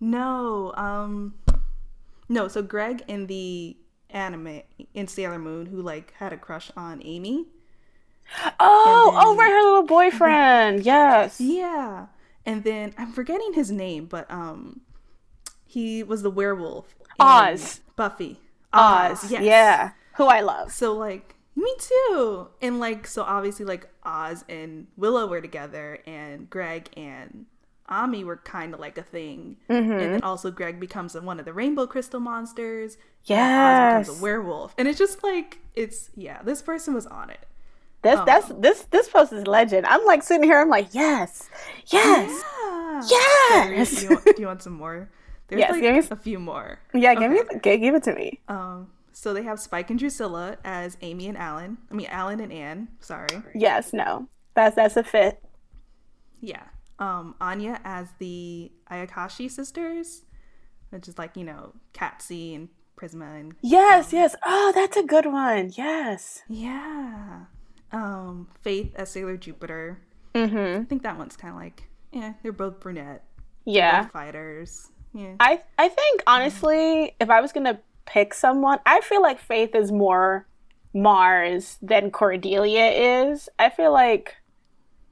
No, 0.00 0.72
um, 0.76 1.34
no. 2.28 2.48
So 2.48 2.60
Greg 2.60 3.04
in 3.06 3.28
the 3.28 3.76
anime 4.10 4.62
in 4.92 5.06
Sailor 5.06 5.38
Moon, 5.38 5.66
who 5.66 5.80
like 5.80 6.12
had 6.18 6.32
a 6.32 6.36
crush 6.36 6.72
on 6.76 7.00
Amy. 7.04 7.46
Oh, 8.58 9.12
then- 9.12 9.22
oh, 9.24 9.36
right, 9.36 9.50
her 9.50 9.62
little 9.62 9.82
boyfriend. 9.84 10.84
Yes. 10.84 11.40
Yeah. 11.40 12.06
And 12.44 12.64
then 12.64 12.94
I'm 12.98 13.12
forgetting 13.12 13.52
his 13.52 13.70
name, 13.70 14.06
but 14.06 14.28
um 14.30 14.80
he 15.66 16.02
was 16.02 16.22
the 16.22 16.30
werewolf. 16.30 16.96
Oz. 17.20 17.80
Buffy. 17.94 18.40
Oz. 18.72 19.30
yes. 19.30 19.42
Yeah. 19.42 19.90
Who 20.14 20.26
I 20.26 20.40
love. 20.40 20.72
So 20.72 20.92
like 20.94 21.34
me 21.56 21.74
too. 21.78 22.48
And 22.60 22.80
like 22.80 23.06
so 23.06 23.22
obviously 23.22 23.64
like 23.64 23.88
Oz 24.04 24.44
and 24.48 24.86
Willow 24.96 25.26
were 25.26 25.40
together 25.40 25.98
and 26.06 26.48
Greg 26.48 26.88
and 26.96 27.46
Ami 27.88 28.22
were 28.22 28.36
kind 28.36 28.72
of 28.72 28.80
like 28.80 28.98
a 28.98 29.02
thing. 29.02 29.56
Mm-hmm. 29.68 29.92
And 29.92 30.14
then 30.14 30.22
also 30.22 30.50
Greg 30.50 30.78
becomes 30.78 31.14
one 31.14 31.38
of 31.38 31.44
the 31.44 31.52
rainbow 31.52 31.86
crystal 31.86 32.20
monsters. 32.20 32.96
and 33.28 34.00
Oz 34.00 34.06
becomes 34.08 34.20
a 34.20 34.22
werewolf. 34.22 34.74
And 34.78 34.86
it's 34.88 34.98
just 34.98 35.22
like 35.22 35.58
it's 35.74 36.10
yeah, 36.14 36.42
this 36.42 36.62
person 36.62 36.94
was 36.94 37.06
on 37.06 37.30
it. 37.30 37.46
This 38.02 38.18
that's 38.24 38.48
this 38.58 38.82
this 38.90 39.08
post 39.08 39.32
is 39.32 39.46
legend. 39.46 39.86
I'm 39.86 40.04
like 40.06 40.22
sitting 40.22 40.44
here. 40.44 40.60
I'm 40.60 40.70
like, 40.70 40.94
yes, 40.94 41.50
yes, 41.86 42.42
Yeah. 43.10 43.68
yes. 43.70 43.94
Do 44.00 44.02
you, 44.02 44.08
want, 44.10 44.24
do 44.24 44.34
you 44.38 44.46
want 44.46 44.62
some 44.62 44.72
more? 44.72 45.10
There's 45.48 45.60
Yes, 45.60 45.72
like 45.72 45.82
give 45.82 45.94
me 45.94 46.08
a 46.10 46.16
few 46.16 46.38
more. 46.38 46.78
Yeah, 46.94 47.14
give 47.14 47.30
me, 47.30 47.40
give, 47.60 47.80
give 47.80 47.94
it 47.94 48.04
to 48.04 48.14
me. 48.14 48.38
Um, 48.48 48.88
so 49.20 49.34
they 49.34 49.42
have 49.42 49.60
Spike 49.60 49.90
and 49.90 49.98
Drusilla 49.98 50.56
as 50.64 50.96
Amy 51.02 51.28
and 51.28 51.36
Alan. 51.36 51.76
I 51.90 51.94
mean, 51.94 52.06
Alan 52.06 52.40
and 52.40 52.50
Anne. 52.50 52.88
Sorry. 53.00 53.28
Yes, 53.54 53.92
no, 53.92 54.26
that's 54.54 54.76
that's 54.76 54.96
a 54.96 55.04
fit. 55.04 55.42
Yeah. 56.40 56.62
Um, 56.98 57.34
Anya 57.38 57.80
as 57.84 58.08
the 58.18 58.72
Ayakashi 58.90 59.50
sisters, 59.50 60.22
which 60.88 61.06
is 61.06 61.18
like 61.18 61.36
you 61.36 61.44
know 61.44 61.74
Catzy 61.92 62.54
and 62.56 62.68
Prisma 62.96 63.38
and 63.38 63.54
Yes, 63.60 64.12
yes. 64.14 64.34
Oh, 64.42 64.72
that's 64.74 64.96
a 64.96 65.02
good 65.02 65.26
one. 65.26 65.70
Yes. 65.76 66.42
yeah. 66.48 67.40
Um, 67.92 68.48
Faith 68.62 68.94
as 68.96 69.10
Sailor 69.10 69.36
Jupiter. 69.36 69.98
Mm-hmm. 70.34 70.82
I 70.82 70.84
think 70.84 71.02
that 71.02 71.18
one's 71.18 71.36
kind 71.36 71.52
of 71.54 71.60
like 71.60 71.84
yeah, 72.12 72.32
they're 72.42 72.52
both 72.52 72.80
brunette 72.80 73.24
Yeah. 73.66 74.02
both 74.04 74.12
fighters. 74.12 74.88
Yeah. 75.12 75.34
I 75.40 75.60
I 75.76 75.88
think 75.88 76.22
honestly, 76.26 77.14
if 77.20 77.28
I 77.28 77.40
was 77.42 77.52
gonna 77.52 77.80
pick 78.10 78.34
someone, 78.34 78.78
I 78.84 79.00
feel 79.00 79.22
like 79.22 79.38
Faith 79.38 79.74
is 79.74 79.92
more 79.92 80.46
Mars 80.92 81.78
than 81.80 82.10
Cordelia 82.10 82.86
is. 83.30 83.48
I 83.58 83.70
feel 83.70 83.92
like 83.92 84.36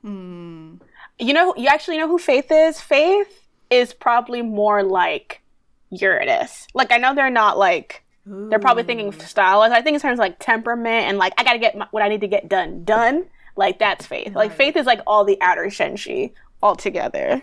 Hmm. 0.03 0.77
you 1.19 1.33
know 1.35 1.55
you 1.57 1.67
actually 1.67 1.99
know 1.99 2.09
who 2.09 2.19
Faith 2.19 2.51
is. 2.51 2.81
Faith 2.81 3.49
is 3.71 3.93
probably 3.93 4.43
more 4.43 4.83
like 4.83 5.43
Uranus. 5.91 6.67
Like 6.75 6.93
I 6.93 6.99
know 6.99 7.15
they're 7.15 7.31
not 7.31 7.59
like 7.59 8.05
they're 8.27 8.59
probably 8.59 8.83
thinking 8.83 9.13
style. 9.21 9.63
I 9.63 9.81
think 9.81 9.95
in 9.95 10.01
terms 10.01 10.19
of 10.19 10.21
like 10.21 10.39
temperament 10.39 11.07
and 11.07 11.19
like 11.19 11.33
I 11.39 11.45
gotta 11.45 11.59
get 11.59 11.77
my, 11.77 11.87
what 11.91 12.03
I 12.03 12.09
need 12.09 12.21
to 12.21 12.29
get 12.29 12.49
done 12.49 12.85
done. 12.85 13.27
Like 13.57 13.79
that's 13.79 14.07
Faith. 14.07 14.35
Like 14.35 14.53
Faith 14.53 14.77
is 14.77 14.87
like 14.87 15.01
all 15.07 15.25
the 15.25 15.39
outer 15.41 15.67
Senshi 15.67 16.33
all 16.63 16.77
together. 16.77 17.43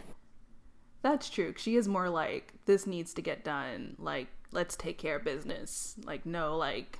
That's 1.02 1.30
true. 1.30 1.54
She 1.58 1.76
is 1.76 1.88
more 1.88 2.10
like 2.10 2.54
this 2.66 2.88
needs 2.88 3.14
to 3.16 3.22
get 3.22 3.44
done. 3.44 3.96
Like 4.00 4.28
let's 4.56 4.76
take 4.76 4.98
care 4.98 5.18
of 5.18 5.24
business. 5.24 5.96
Like 6.04 6.26
no, 6.26 6.58
like 6.58 7.00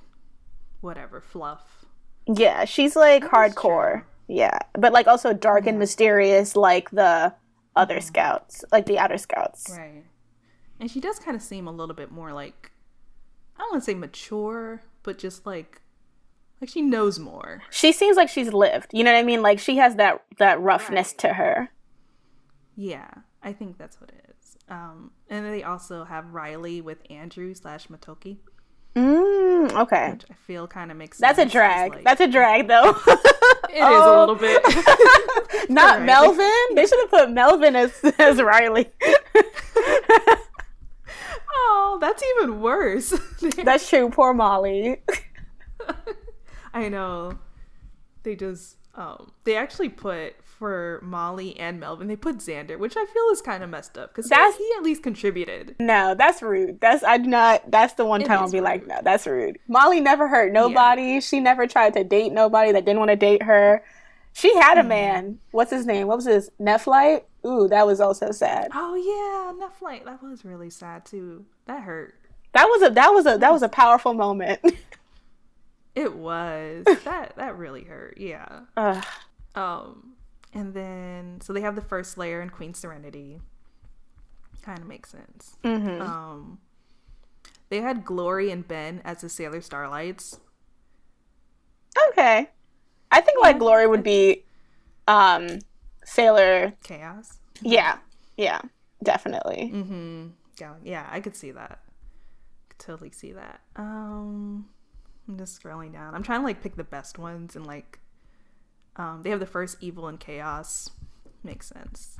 whatever 0.80 1.20
fluff. 1.20 1.84
Yeah, 2.26 2.64
she's 2.64 2.94
like 2.94 3.24
is 3.24 3.30
hardcore. 3.30 4.04
Yeah, 4.28 4.58
but 4.74 4.92
like 4.92 5.06
also 5.06 5.32
dark 5.32 5.66
and 5.66 5.78
mysterious, 5.78 6.54
like 6.56 6.90
the 6.90 7.32
other 7.74 8.00
scouts, 8.00 8.64
like 8.72 8.86
the 8.86 8.98
outer 8.98 9.18
scouts. 9.18 9.70
Right. 9.76 10.04
And 10.78 10.90
she 10.90 11.00
does 11.00 11.18
kind 11.18 11.36
of 11.36 11.42
seem 11.42 11.66
a 11.66 11.72
little 11.72 11.94
bit 11.94 12.10
more 12.10 12.32
like 12.32 12.72
I 13.56 13.60
don't 13.60 13.72
want 13.72 13.82
to 13.82 13.90
say 13.90 13.94
mature, 13.94 14.82
but 15.02 15.18
just 15.18 15.46
like 15.46 15.80
like 16.60 16.70
she 16.70 16.82
knows 16.82 17.18
more. 17.18 17.62
She 17.70 17.92
seems 17.92 18.16
like 18.16 18.28
she's 18.28 18.52
lived. 18.52 18.90
You 18.92 19.04
know 19.04 19.12
what 19.12 19.18
I 19.18 19.22
mean? 19.22 19.42
Like 19.42 19.58
she 19.58 19.76
has 19.76 19.96
that 19.96 20.22
that 20.38 20.60
roughness 20.60 21.12
to 21.14 21.34
her. 21.34 21.70
Yeah, 22.76 23.08
I 23.42 23.52
think 23.52 23.78
that's 23.78 24.00
what 24.00 24.10
it 24.10 24.26
is. 24.28 24.35
Um, 24.68 25.12
and 25.30 25.44
then 25.44 25.52
they 25.52 25.62
also 25.62 26.04
have 26.04 26.32
Riley 26.32 26.80
with 26.80 26.98
Andrew 27.10 27.54
slash 27.54 27.86
Motoki, 27.88 28.38
Mm, 28.96 29.72
okay, 29.72 30.12
which 30.12 30.24
I 30.30 30.34
feel 30.34 30.66
kind 30.66 30.90
of 30.90 30.96
makes 30.96 31.18
that's 31.18 31.38
a 31.38 31.44
drag. 31.44 31.92
like, 31.92 32.04
That's 32.04 32.20
a 32.22 32.26
drag, 32.26 32.66
though. 32.66 32.90
it 33.68 33.76
is 33.76 34.04
a 34.04 34.18
little 34.20 34.34
bit. 34.34 34.62
Not 35.70 35.98
Right. 35.98 36.06
Melvin. 36.06 36.74
They 36.74 36.86
should 36.86 36.98
have 37.00 37.10
put 37.10 37.30
Melvin 37.30 37.76
as 37.76 37.92
as 38.18 38.40
Riley. 38.40 38.90
oh, 41.52 41.98
that's 42.00 42.22
even 42.38 42.60
worse. 42.60 43.12
That's 43.64 43.88
true. 43.88 44.08
Poor 44.10 44.32
Molly. 44.34 45.02
I 46.72 46.88
know. 46.88 47.38
They 48.22 48.34
just 48.34 48.76
um 48.94 49.32
they 49.44 49.56
actually 49.56 49.90
put 49.90 50.34
for 50.58 51.00
Molly 51.02 51.58
and 51.58 51.78
Melvin, 51.80 52.08
they 52.08 52.16
put 52.16 52.38
Xander, 52.38 52.78
which 52.78 52.96
I 52.96 53.04
feel 53.06 53.24
is 53.32 53.40
kind 53.42 53.62
of 53.62 53.70
messed 53.70 53.96
up 53.98 54.10
because 54.14 54.28
That's- 54.30 54.56
he 54.56 54.70
at 54.76 54.82
least 54.82 55.02
contributed. 55.02 55.76
No, 55.78 56.14
that's 56.14 56.40
rude. 56.42 56.80
That's 56.80 57.04
I 57.04 57.18
do 57.18 57.28
not. 57.28 57.70
That's 57.70 57.92
the 57.94 58.04
one 58.04 58.22
It 58.22 58.26
time 58.26 58.40
I'll 58.40 58.50
be 58.50 58.60
like, 58.60 58.86
no, 58.86 58.98
that's 59.02 59.26
rude. 59.26 59.58
Molly 59.68 60.00
never 60.00 60.28
hurt 60.28 60.52
nobody. 60.52 61.20
She 61.20 61.40
never 61.40 61.66
tried 61.66 61.94
to 61.94 62.04
date 62.04 62.32
nobody 62.32 62.72
that 62.72 62.84
didn't 62.84 62.98
want 62.98 63.10
to 63.10 63.16
date 63.16 63.42
her. 63.42 63.82
She 64.32 64.54
had 64.56 64.76
a 64.78 64.82
Mm. 64.82 64.88
man. 64.88 65.38
What's 65.50 65.70
his 65.70 65.86
name? 65.86 66.06
What 66.08 66.16
was 66.16 66.26
his 66.26 66.50
Nephlite? 66.60 67.22
Ooh, 67.46 67.68
that 67.68 67.86
was 67.86 68.00
also 68.00 68.32
sad. 68.32 68.68
Oh 68.74 68.94
yeah, 68.94 69.66
Netflix. 69.66 70.04
That 70.04 70.22
was 70.22 70.44
really 70.44 70.68
sad 70.70 71.04
too. 71.06 71.44
That 71.66 71.82
hurt. 71.82 72.14
That 72.52 72.64
was 72.66 72.82
a 72.82 72.90
that 72.90 73.08
was 73.10 73.26
a 73.26 73.38
that 73.38 73.52
was 73.52 73.62
a 73.62 73.68
powerful 73.68 74.14
moment. 74.14 74.60
It 75.94 76.14
was. 76.14 76.84
that 77.04 77.34
that 77.36 77.56
really 77.56 77.84
hurt. 77.84 78.18
Yeah. 78.18 78.60
Ugh. 78.76 79.04
Um 79.54 80.12
and 80.56 80.74
then 80.74 81.40
so 81.40 81.52
they 81.52 81.60
have 81.60 81.76
the 81.76 81.82
first 81.82 82.12
Slayer 82.12 82.40
in 82.40 82.50
Queen 82.50 82.74
Serenity. 82.74 83.40
Kind 84.62 84.80
of 84.80 84.86
makes 84.86 85.10
sense. 85.10 85.56
Mhm. 85.62 86.00
Um 86.00 86.58
they 87.68 87.80
had 87.80 88.04
Glory 88.04 88.50
and 88.50 88.66
Ben 88.66 89.00
as 89.04 89.20
the 89.22 89.28
Sailor 89.28 89.60
Starlights. 89.60 90.38
Okay, 92.10 92.48
I 93.10 93.20
think 93.20 93.40
like 93.42 93.58
Glory 93.58 93.86
would 93.86 94.02
be, 94.02 94.44
um, 95.08 95.58
Sailor. 96.04 96.74
Chaos. 96.84 97.38
Yeah, 97.62 97.98
yeah, 98.36 98.60
definitely. 99.02 99.70
Mm-hmm. 99.74 100.26
Yeah, 100.60 100.74
yeah, 100.84 101.08
I 101.10 101.20
could 101.20 101.34
see 101.34 101.50
that. 101.52 101.80
Could 102.68 102.78
totally 102.78 103.10
see 103.10 103.32
that. 103.32 103.60
Um, 103.76 104.66
I'm 105.28 105.38
just 105.38 105.60
scrolling 105.60 105.92
down. 105.92 106.14
I'm 106.14 106.22
trying 106.22 106.40
to 106.40 106.44
like 106.46 106.62
pick 106.62 106.76
the 106.76 106.84
best 106.84 107.18
ones 107.18 107.56
and 107.56 107.66
like, 107.66 107.98
um, 108.96 109.22
they 109.22 109.30
have 109.30 109.40
the 109.40 109.46
first 109.46 109.76
evil 109.80 110.08
and 110.08 110.18
chaos. 110.20 110.90
Makes 111.42 111.68
sense. 111.68 112.18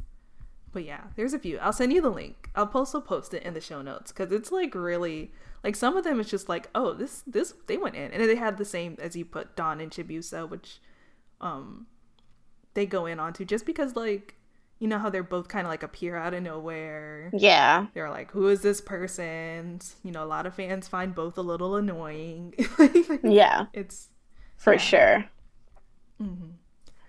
But 0.72 0.84
yeah, 0.84 1.04
there's 1.16 1.34
a 1.34 1.38
few. 1.38 1.58
I'll 1.58 1.72
send 1.72 1.92
you 1.92 2.02
the 2.02 2.10
link. 2.10 2.50
I'll 2.54 2.70
also 2.74 3.00
post 3.00 3.32
it 3.34 3.42
in 3.44 3.54
the 3.54 3.60
show 3.60 3.82
notes 3.82 4.12
because 4.12 4.30
it's 4.32 4.52
like 4.52 4.74
really 4.74 5.32
like 5.64 5.76
some 5.76 5.96
of 5.96 6.04
them. 6.04 6.20
It's 6.20 6.30
just 6.30 6.48
like 6.48 6.68
oh 6.74 6.92
this 6.92 7.22
this 7.26 7.54
they 7.66 7.76
went 7.78 7.96
in 7.96 8.12
and 8.12 8.22
they 8.22 8.36
had 8.36 8.58
the 8.58 8.64
same 8.64 8.96
as 9.00 9.16
you 9.16 9.24
put 9.24 9.56
Dawn 9.56 9.80
and 9.80 9.90
Chibiusa, 9.90 10.48
which 10.48 10.80
um 11.40 11.86
they 12.74 12.86
go 12.86 13.06
in 13.06 13.20
onto 13.20 13.44
just 13.44 13.66
because 13.66 13.96
like 13.96 14.34
you 14.78 14.88
know 14.88 14.98
how 14.98 15.10
they're 15.10 15.22
both 15.22 15.48
kind 15.48 15.66
of 15.66 15.70
like 15.70 15.82
appear 15.82 16.16
out 16.16 16.34
of 16.34 16.42
nowhere 16.42 17.32
Yeah, 17.32 17.86
they're 17.94 18.10
like, 18.10 18.30
who 18.32 18.48
is 18.48 18.62
this 18.62 18.80
person? 18.80 19.80
You 20.04 20.12
know, 20.12 20.22
a 20.24 20.26
lot 20.26 20.46
of 20.46 20.54
fans 20.54 20.88
find 20.88 21.14
both 21.14 21.38
a 21.38 21.42
little 21.42 21.76
annoying. 21.76 22.54
yeah, 23.22 23.66
it's 23.72 24.08
for 24.56 24.74
Yeah. 24.74 24.78
sure. 24.78 25.24
mhm. 26.20 26.58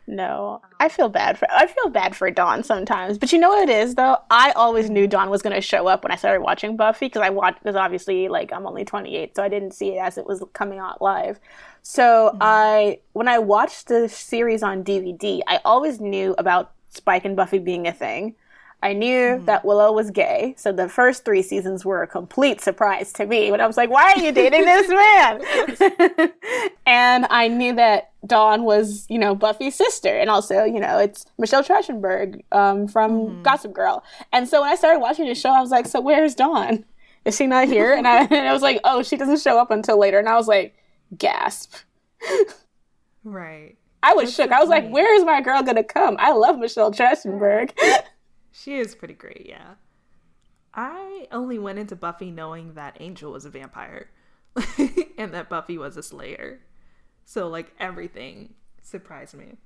No, 0.10 0.62
oh. 0.64 0.68
I 0.80 0.88
feel 0.88 1.10
bad 1.10 1.38
for 1.38 1.48
I 1.52 1.68
feel 1.68 1.90
bad 1.90 2.16
for 2.16 2.32
Dawn 2.32 2.64
sometimes. 2.64 3.18
But 3.18 3.34
you 3.34 3.40
know 3.40 3.50
what 3.50 3.68
it 3.68 3.72
is 3.72 3.96
though? 3.96 4.18
I 4.32 4.52
always 4.52 4.90
knew 4.90 5.06
Dawn 5.06 5.30
was 5.30 5.42
gonna 5.42 5.60
show 5.60 5.88
up 5.88 6.04
when 6.04 6.14
I 6.14 6.16
started 6.16 6.42
watching 6.42 6.78
Buffy 6.78 7.08
because 7.08 7.22
I 7.22 7.30
watched 7.30 7.62
because 7.62 7.76
obviously 7.76 8.30
like 8.30 8.54
I'm 8.54 8.66
only 8.66 8.86
28, 8.86 9.36
so 9.36 9.44
I 9.44 9.50
didn't 9.50 9.72
see 9.72 9.96
it 9.96 10.00
as 10.00 10.18
it 10.18 10.26
was 10.26 10.42
coming 10.54 10.80
out 10.80 11.02
live. 11.02 11.42
So 11.82 12.32
mm-hmm. 12.32 12.38
I 12.40 13.00
when 13.12 13.28
I 13.28 13.40
watched 13.40 13.90
the 13.90 14.08
series 14.08 14.64
on 14.64 14.84
DVD, 14.84 15.42
I 15.46 15.60
always 15.66 16.00
knew 16.00 16.36
about 16.38 16.72
Spike 16.90 17.26
and 17.26 17.36
Buffy 17.36 17.60
being 17.60 17.86
a 17.86 17.94
thing. 17.94 18.36
I 18.84 18.94
knew 18.94 19.42
that 19.46 19.66
Willow 19.66 19.92
was 19.92 20.12
gay, 20.12 20.54
so 20.56 20.72
the 20.72 20.88
first 20.88 21.26
three 21.26 21.42
seasons 21.42 21.84
were 21.84 22.04
a 22.04 22.08
complete 22.08 22.62
surprise 22.62 23.12
to 23.14 23.26
me. 23.26 23.50
When 23.50 23.60
I 23.60 23.66
was 23.66 23.76
like, 23.76 23.90
"Why 23.90 24.14
are 24.16 24.20
you 24.20 24.32
dating 24.32 24.66
this 24.66 24.88
man?" 26.20 26.32
and 26.86 27.26
I 27.32 27.48
knew 27.48 27.74
that 27.76 28.12
Dawn 28.28 28.66
was, 28.66 29.08
you 29.10 29.18
know, 29.18 29.34
Buffy's 29.34 29.74
sister, 29.74 30.10
and 30.10 30.30
also, 30.30 30.64
you 30.64 30.80
know, 30.80 31.00
it's 31.00 31.26
Michelle 31.40 31.64
Trachtenberg 31.64 32.44
um, 32.52 32.88
from 32.88 33.42
Gossip 33.42 33.74
Girl. 33.74 34.04
And 34.32 34.48
so 34.48 34.62
when 34.62 34.70
I 34.70 34.76
started 34.76 35.00
watching 35.00 35.28
the 35.28 35.36
show, 35.36 35.50
I 35.50 35.62
was 35.62 35.72
like, 35.72 35.88
"So 35.88 36.00
where's 36.00 36.36
Dawn? 36.36 36.86
Is 37.26 37.36
she 37.36 37.48
not 37.48 37.68
here?" 37.68 37.94
And 37.94 38.08
I, 38.08 38.24
and 38.30 38.48
I 38.48 38.54
was 38.54 38.62
like, 38.62 38.80
"Oh, 38.84 39.02
she 39.02 39.18
doesn't 39.18 39.42
show 39.42 39.60
up 39.60 39.72
until 39.72 39.98
later." 39.98 40.20
And 40.20 40.30
I 40.30 40.36
was 40.36 40.48
like, 40.48 40.78
"Gasp!" 41.18 41.74
right. 43.24 43.76
I 44.04 44.14
was 44.14 44.26
That's 44.26 44.36
shook. 44.36 44.52
I 44.52 44.60
was 44.60 44.70
like, 44.70 44.88
"Where 44.90 45.16
is 45.16 45.26
my 45.26 45.42
girl 45.42 45.64
gonna 45.64 45.84
come?" 45.84 46.16
I 46.20 46.32
love 46.32 46.60
Michelle 46.60 46.92
Trachtenberg. 46.92 47.72
She 48.58 48.80
is 48.80 48.96
pretty 48.96 49.14
great, 49.14 49.46
yeah. 49.48 49.76
I 50.74 51.28
only 51.32 51.60
went 51.60 51.80
into 51.80 51.96
Buffy 51.96 52.32
knowing 52.32 52.74
that 52.74 52.98
Angel 53.00 53.32
was 53.32 53.46
a 53.46 53.50
vampire 53.50 54.10
and 55.18 55.34
that 55.34 55.50
Buffy 55.50 55.78
was 55.78 55.96
a 55.96 56.04
slayer. 56.04 56.62
So, 57.24 57.48
like, 57.48 57.74
everything 57.80 58.56
surprised 58.82 59.36
me. 59.36 59.58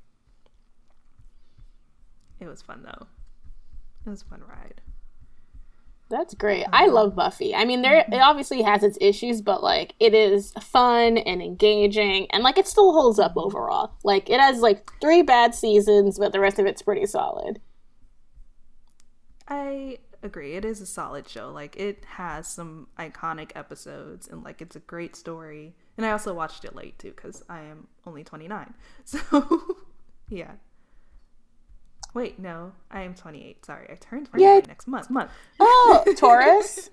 It 2.40 2.48
was 2.48 2.62
fun 2.62 2.84
though. 2.84 3.08
It 4.06 4.10
was 4.10 4.24
a 4.24 4.26
fun 4.26 4.42
ride. 4.48 4.82
That's 6.10 6.34
great. 6.34 6.66
I 6.74 6.88
love 6.88 7.16
Buffy. 7.16 7.56
I 7.56 7.64
mean, 7.64 7.84
there 7.84 8.00
it 8.00 8.14
obviously 8.16 8.64
has 8.64 8.84
its 8.84 8.98
issues, 9.00 9.42
but 9.42 9.64
like 9.64 9.94
it 10.00 10.14
is 10.14 10.52
fun 10.60 11.18
and 11.18 11.42
engaging, 11.42 12.28
and 12.32 12.44
like 12.44 12.58
it 12.58 12.68
still 12.68 12.92
holds 12.92 13.20
up 13.20 13.34
overall. 13.38 13.94
Like 14.04 14.30
it 14.30 14.40
has 14.40 14.60
like 14.60 14.92
three 15.00 15.22
bad 15.22 15.56
seasons, 15.56 16.20
but 16.20 16.34
the 16.34 16.40
rest 16.40 16.60
of 16.60 16.66
it's 16.66 16.82
pretty 16.82 17.06
solid. 17.06 17.62
I 19.48 19.98
agree. 20.24 20.54
It 20.54 20.66
is 20.66 20.82
a 20.82 20.86
solid 20.86 21.28
show. 21.28 21.52
Like 21.52 21.76
it 21.76 22.06
has 22.16 22.48
some 22.48 22.88
iconic 22.98 23.52
episodes, 23.56 24.28
and 24.28 24.44
like 24.44 24.62
it's 24.62 24.76
a 24.76 24.80
great 24.82 25.16
story. 25.16 25.74
And 25.98 26.06
I 26.06 26.12
also 26.12 26.34
watched 26.34 26.64
it 26.66 26.76
late 26.76 26.98
too 27.00 27.10
because 27.16 27.44
I 27.50 27.62
am 27.62 27.88
only 28.06 28.24
twenty 28.24 28.48
nine. 28.48 28.74
So 29.06 29.76
yeah. 30.30 30.52
Wait, 32.14 32.40
no, 32.40 32.74
I 32.92 33.04
am 33.04 33.14
28. 33.16 33.66
Sorry, 33.66 33.88
I 33.90 33.96
turned 33.96 34.26
29 34.28 34.42
Yeah. 34.42 34.66
next 34.68 34.86
month. 34.86 35.10
Month. 35.10 35.32
Oh, 35.62 36.04
Taurus. 36.18 36.90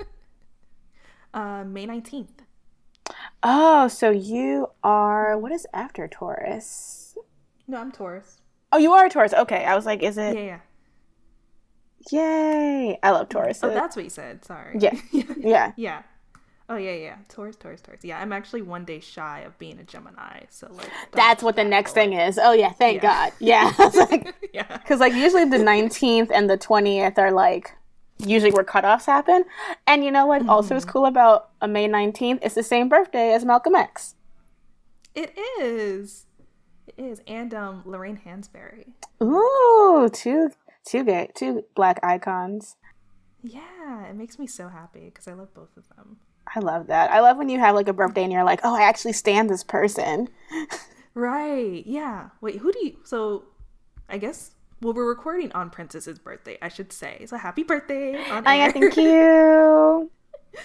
Uh, 1.34 1.64
May 1.64 1.88
19th. 1.88 2.28
oh, 3.42 3.88
so 3.88 4.10
you 4.10 4.70
are 4.84 5.36
what 5.36 5.50
is 5.50 5.66
after 5.74 6.06
Taurus? 6.06 7.16
No, 7.66 7.78
I'm 7.80 7.90
Taurus. 7.90 8.40
Oh, 8.70 8.78
you 8.78 8.92
are 8.92 9.06
a 9.06 9.10
Taurus. 9.10 9.34
Okay, 9.34 9.64
I 9.64 9.74
was 9.74 9.86
like, 9.86 10.04
is 10.04 10.16
Yeah, 10.16 10.28
it? 10.30 10.36
yeah. 10.44 10.58
Yay! 12.10 12.98
I 13.02 13.10
love 13.10 13.28
Taurus. 13.28 13.60
Oh, 13.62 13.68
that's 13.70 13.96
what 13.96 14.04
you 14.04 14.10
said. 14.10 14.44
Sorry. 14.44 14.76
Yeah. 14.80 14.94
yeah. 15.38 15.72
yeah. 15.76 16.02
Oh 16.70 16.76
yeah, 16.76 16.92
yeah. 16.92 17.16
Taurus, 17.30 17.56
Taurus, 17.56 17.80
Taurus. 17.80 18.04
Yeah, 18.04 18.20
I'm 18.20 18.30
actually 18.32 18.60
one 18.60 18.84
day 18.84 19.00
shy 19.00 19.40
of 19.40 19.58
being 19.58 19.78
a 19.78 19.84
Gemini. 19.84 20.40
So 20.50 20.70
like. 20.70 20.90
That's 21.12 21.42
what 21.42 21.56
the 21.56 21.64
next 21.64 21.92
thing 21.92 22.12
is. 22.12 22.38
Oh 22.42 22.52
yeah, 22.52 22.72
thank 22.72 23.02
Yeah. 23.02 23.30
God. 23.30 23.32
Yeah, 23.38 23.72
like, 24.10 24.34
Yeah. 24.52 24.76
because 24.76 25.00
like 25.00 25.14
usually 25.14 25.46
the 25.46 25.58
nineteenth 25.58 26.30
and 26.30 26.48
the 26.50 26.58
twentieth 26.58 27.18
are 27.18 27.32
like 27.32 27.72
usually 28.18 28.50
where 28.52 28.64
cutoffs 28.64 29.06
happen. 29.06 29.44
And 29.86 30.04
you 30.04 30.10
know 30.10 30.26
what? 30.26 30.46
Also, 30.46 30.76
is 30.76 30.84
cool 30.84 31.06
about 31.06 31.50
a 31.62 31.68
May 31.68 31.88
nineteenth. 31.88 32.40
It's 32.42 32.54
the 32.54 32.62
same 32.62 32.88
birthday 32.90 33.32
as 33.32 33.46
Malcolm 33.46 33.74
X. 33.74 34.14
It 35.14 35.36
is. 35.60 36.26
It 36.86 37.02
is, 37.02 37.22
and 37.26 37.54
um, 37.54 37.82
Lorraine 37.86 38.20
Hansberry. 38.26 38.88
Ooh, 39.22 40.08
two 40.12 40.50
two 40.88 41.04
gay 41.04 41.30
two 41.34 41.64
black 41.74 42.00
icons. 42.02 42.76
Yeah, 43.42 44.04
it 44.06 44.16
makes 44.16 44.38
me 44.38 44.46
so 44.46 44.68
happy 44.68 45.06
because 45.06 45.28
I 45.28 45.32
love 45.34 45.54
both 45.54 45.76
of 45.76 45.88
them. 45.96 46.16
I 46.54 46.60
love 46.60 46.86
that. 46.88 47.10
I 47.10 47.20
love 47.20 47.36
when 47.36 47.48
you 47.48 47.58
have 47.58 47.74
like 47.74 47.88
a 47.88 47.92
birthday 47.92 48.24
and 48.24 48.32
you're 48.32 48.44
like, 48.44 48.60
oh, 48.64 48.74
I 48.74 48.82
actually 48.82 49.12
stand 49.12 49.50
this 49.50 49.62
person. 49.62 50.28
Right. 51.18 51.84
Yeah. 51.84 52.28
Wait, 52.40 52.58
who 52.58 52.70
do 52.72 52.78
you? 52.78 52.96
So, 53.02 53.42
I 54.08 54.18
guess. 54.18 54.52
Well, 54.80 54.94
we're 54.94 55.08
recording 55.08 55.50
on 55.50 55.68
Princess's 55.68 56.16
birthday. 56.20 56.56
I 56.62 56.68
should 56.68 56.92
say. 56.92 57.26
So 57.26 57.36
happy 57.36 57.64
birthday! 57.64 58.14
On 58.30 58.46
Oh 58.46 58.52
yeah, 58.52 58.70
thank 58.70 58.96
you. 58.96 60.10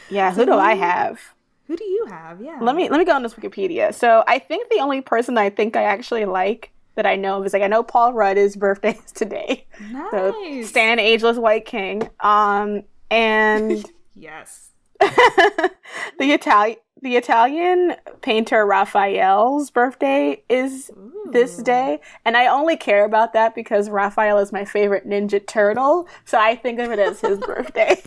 Yeah, 0.09 0.31
who 0.31 0.45
do 0.45 0.53
I 0.53 0.73
have? 0.73 1.19
Who 1.67 1.75
do 1.75 1.83
you 1.83 2.07
have? 2.09 2.41
Yeah. 2.41 2.59
Let 2.61 2.75
me 2.75 2.89
let 2.89 2.97
me 2.99 3.05
go 3.05 3.13
on 3.13 3.21
this 3.23 3.33
Wikipedia. 3.33 3.93
So 3.93 4.23
I 4.27 4.39
think 4.39 4.69
the 4.69 4.79
only 4.79 5.01
person 5.01 5.37
I 5.37 5.49
think 5.49 5.75
I 5.75 5.83
actually 5.83 6.25
like 6.25 6.71
that 6.95 7.05
I 7.05 7.15
know 7.15 7.39
of 7.39 7.45
is 7.45 7.53
like 7.53 7.63
I 7.63 7.67
know 7.67 7.83
Paul 7.83 8.13
Rudd's 8.13 8.55
birthday 8.55 8.97
is 9.05 9.11
today. 9.11 9.65
Nice. 9.91 10.11
So 10.11 10.61
Stan 10.63 10.99
Ageless 10.99 11.37
White 11.37 11.65
King. 11.65 12.09
Um 12.19 12.83
and 13.09 13.85
Yes. 14.15 14.71
the 14.99 15.71
Italian 16.19 16.77
the 17.01 17.17
Italian 17.17 17.95
painter 18.21 18.65
Raphael's 18.65 19.69
birthday 19.69 20.41
is 20.47 20.89
this 21.31 21.57
day, 21.57 21.99
and 22.23 22.37
I 22.37 22.47
only 22.47 22.77
care 22.77 23.03
about 23.03 23.33
that 23.33 23.55
because 23.55 23.89
Raphael 23.89 24.37
is 24.37 24.53
my 24.53 24.63
favorite 24.63 25.05
Ninja 25.05 25.45
Turtle, 25.45 26.07
so 26.23 26.39
I 26.39 26.55
think 26.55 26.79
of 26.79 26.91
it 26.91 26.99
as 26.99 27.19
his 27.19 27.39
birthday. 27.39 28.01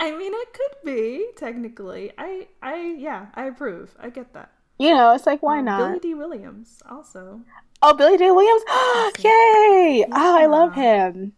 I 0.00 0.10
mean, 0.16 0.32
it 0.34 0.48
could 0.54 0.84
be 0.86 1.26
technically. 1.36 2.12
I, 2.16 2.48
I, 2.62 2.96
yeah, 2.98 3.26
I 3.34 3.44
approve. 3.44 3.94
I 4.00 4.08
get 4.08 4.32
that. 4.32 4.52
You 4.80 4.94
know, 4.94 5.14
it's 5.14 5.26
like 5.26 5.42
why 5.42 5.58
Um, 5.58 5.66
not? 5.66 5.78
Billy 5.88 5.98
Dee 6.00 6.14
Williams 6.14 6.82
also. 6.90 7.42
oh, 7.82 7.94
Billy 7.94 8.16
Dee 8.16 8.30
Williams! 8.30 8.62
Yay! 9.22 10.06
Oh, 10.10 10.38
I 10.38 10.46
love 10.46 10.74
him. 10.74 11.32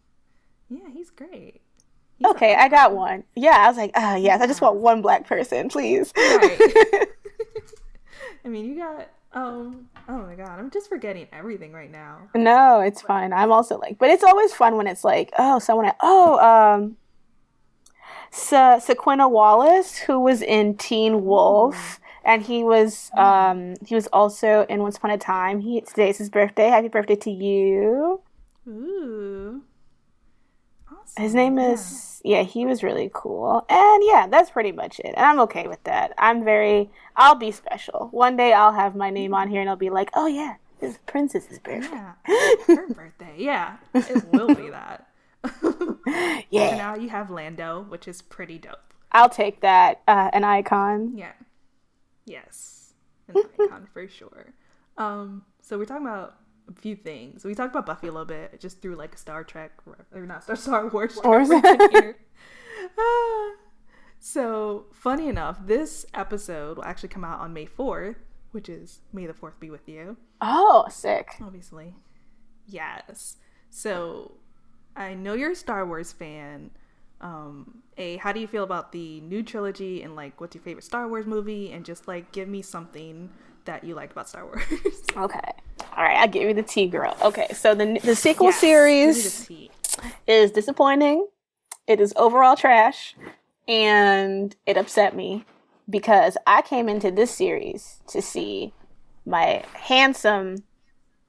Yeah, 0.70 0.88
he's 0.92 1.10
great. 1.10 1.60
He's 2.18 2.28
Okay, 2.28 2.54
I 2.54 2.68
got 2.68 2.94
one. 2.94 3.24
Yeah, 3.34 3.56
I 3.58 3.68
was 3.68 3.76
like, 3.76 3.90
ah, 3.94 4.14
yes, 4.14 4.40
I 4.40 4.46
just 4.46 4.60
want 4.60 4.76
one 4.76 5.02
black 5.02 5.26
person, 5.26 5.68
please. 5.68 6.12
Right. 6.16 6.58
I 8.44 8.48
mean, 8.48 8.64
you 8.66 8.76
got. 8.76 9.08
Um. 9.34 9.88
Oh 10.08 10.18
my 10.18 10.34
God, 10.34 10.58
I'm 10.58 10.70
just 10.70 10.88
forgetting 10.88 11.26
everything 11.32 11.72
right 11.72 11.90
now. 11.90 12.28
no, 12.34 12.80
it's 12.80 13.00
fine. 13.00 13.32
I'm 13.32 13.50
also 13.50 13.78
like, 13.78 13.98
but 13.98 14.10
it's 14.10 14.22
always 14.24 14.52
fun 14.52 14.76
when 14.76 14.86
it's 14.86 15.04
like, 15.04 15.32
oh, 15.38 15.58
someone, 15.58 15.86
I, 15.86 15.94
oh, 16.02 16.38
um, 16.74 16.96
Sa- 18.30 18.78
Sinqua 18.78 19.30
Walls, 19.30 19.96
who 19.98 20.20
was 20.20 20.42
in 20.42 20.76
Teen 20.76 21.24
Wolf, 21.24 21.98
and 22.24 22.42
he 22.42 22.64
was, 22.64 23.10
um, 23.16 23.74
he 23.86 23.94
was 23.94 24.06
also 24.12 24.66
in 24.68 24.82
Once 24.82 24.96
Upon 24.96 25.10
a 25.10 25.18
Time. 25.18 25.60
He 25.60 25.80
today's 25.80 26.18
his 26.18 26.30
birthday. 26.30 26.68
Happy 26.68 26.88
birthday 26.88 27.16
to 27.16 27.30
you. 27.30 28.20
Ooh. 28.68 29.62
Awesome. 30.90 31.22
His 31.22 31.34
name 31.34 31.58
is 31.58 32.20
yeah, 32.24 32.42
he 32.42 32.64
was 32.66 32.82
really 32.82 33.10
cool. 33.12 33.64
And 33.68 34.02
yeah, 34.06 34.26
that's 34.30 34.50
pretty 34.50 34.72
much 34.72 35.00
it. 35.00 35.14
And 35.16 35.26
I'm 35.26 35.40
okay 35.40 35.66
with 35.66 35.82
that. 35.84 36.12
I'm 36.18 36.44
very 36.44 36.90
I'll 37.16 37.34
be 37.34 37.50
special. 37.50 38.08
One 38.12 38.36
day 38.36 38.52
I'll 38.52 38.72
have 38.72 38.94
my 38.94 39.10
name 39.10 39.34
on 39.34 39.48
here 39.48 39.60
and 39.60 39.68
I'll 39.68 39.76
be 39.76 39.90
like, 39.90 40.10
"Oh 40.14 40.26
yeah, 40.26 40.56
this 40.80 40.92
is 40.92 40.98
Princess's 41.06 41.58
birthday." 41.58 41.88
Yeah. 41.92 42.12
Her 42.66 42.88
birthday. 42.88 43.34
Yeah. 43.36 43.76
It 43.94 44.24
will 44.32 44.54
be 44.54 44.70
that. 44.70 45.08
Yeah. 46.50 46.76
now, 46.76 46.94
you 46.94 47.08
have 47.08 47.30
Lando, 47.30 47.84
which 47.88 48.06
is 48.06 48.22
pretty 48.22 48.58
dope. 48.58 48.94
I'll 49.10 49.28
take 49.28 49.60
that. 49.60 50.00
Uh, 50.06 50.30
an 50.32 50.44
icon. 50.44 51.16
Yeah. 51.16 51.32
Yes. 52.32 52.94
An 53.28 53.36
icon 53.60 53.86
for 53.92 54.08
sure. 54.08 54.52
Um, 54.98 55.44
so 55.60 55.78
we're 55.78 55.84
talking 55.84 56.06
about 56.06 56.36
a 56.68 56.72
few 56.80 56.96
things. 56.96 57.44
We 57.44 57.54
talked 57.54 57.72
about 57.74 57.86
Buffy 57.86 58.08
a 58.08 58.12
little 58.12 58.24
bit, 58.26 58.58
just 58.60 58.80
through 58.82 58.96
like 58.96 59.14
a 59.14 59.18
Star 59.18 59.44
Trek 59.44 59.72
or 60.14 60.26
not 60.26 60.42
Star 60.44 60.56
Star 60.64 60.88
Wars 60.88 61.18
Wars. 61.22 61.48
reference 61.48 61.92
here. 61.92 62.16
Ah. 62.98 63.52
so 64.18 64.86
funny 64.92 65.28
enough, 65.28 65.64
this 65.66 66.04
episode 66.14 66.78
will 66.78 66.84
actually 66.84 67.10
come 67.10 67.22
out 67.24 67.38
on 67.38 67.52
May 67.52 67.64
fourth, 67.66 68.16
which 68.50 68.68
is 68.68 69.00
May 69.12 69.26
the 69.26 69.34
Fourth 69.34 69.60
be 69.60 69.70
with 69.70 69.88
you. 69.88 70.16
Oh, 70.40 70.86
sick. 70.90 71.34
Obviously. 71.40 71.94
Yes. 72.66 73.36
So 73.70 74.32
I 74.96 75.14
know 75.14 75.34
you're 75.34 75.52
a 75.52 75.56
Star 75.56 75.86
Wars 75.86 76.12
fan. 76.12 76.70
Um, 77.22 77.82
a, 77.96 78.16
how 78.16 78.32
do 78.32 78.40
you 78.40 78.46
feel 78.46 78.64
about 78.64 78.92
the 78.92 79.20
new 79.20 79.42
trilogy 79.42 80.02
and 80.02 80.16
like 80.16 80.40
what's 80.40 80.54
your 80.54 80.62
favorite 80.62 80.84
Star 80.84 81.08
Wars 81.08 81.26
movie? 81.26 81.70
And 81.72 81.84
just 81.84 82.08
like 82.08 82.32
give 82.32 82.48
me 82.48 82.62
something 82.62 83.30
that 83.64 83.84
you 83.84 83.94
liked 83.94 84.12
about 84.12 84.28
Star 84.28 84.44
Wars. 84.44 84.62
Okay. 85.16 85.52
All 85.96 86.02
right, 86.04 86.16
I'll 86.16 86.28
give 86.28 86.42
you 86.42 86.54
the 86.54 86.62
tea, 86.62 86.86
girl. 86.86 87.16
Okay, 87.22 87.48
so 87.52 87.74
the 87.74 88.00
the 88.02 88.16
sequel 88.16 88.46
Yes, 88.46 88.60
series 88.60 89.48
is 90.26 90.50
disappointing. 90.50 91.26
It 91.86 92.00
is 92.00 92.14
overall 92.16 92.56
trash, 92.56 93.14
and 93.68 94.54
it 94.66 94.76
upset 94.78 95.14
me 95.14 95.44
because 95.90 96.36
I 96.46 96.62
came 96.62 96.88
into 96.88 97.10
this 97.10 97.30
series 97.30 98.00
to 98.08 98.22
see 98.22 98.72
my 99.26 99.64
handsome 99.74 100.64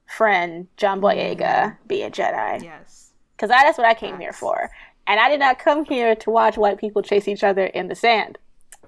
friend 0.06 0.68
John 0.76 1.00
Boyega 1.00 1.76
be 1.86 2.02
a 2.02 2.10
Jedi 2.10 2.62
Yes. 2.62 3.12
because 3.36 3.50
that's 3.50 3.76
what 3.76 3.86
I 3.86 3.94
came 3.94 4.18
here 4.18 4.32
for, 4.32 4.70
and 5.06 5.20
I 5.20 5.28
did 5.28 5.40
not 5.40 5.58
come 5.58 5.84
here 5.84 6.14
to 6.16 6.30
watch 6.30 6.56
white 6.56 6.78
people 6.78 7.02
chase 7.02 7.28
each 7.28 7.44
other 7.44 7.64
in 7.66 7.88
the 7.88 7.94
sand, 7.94 8.38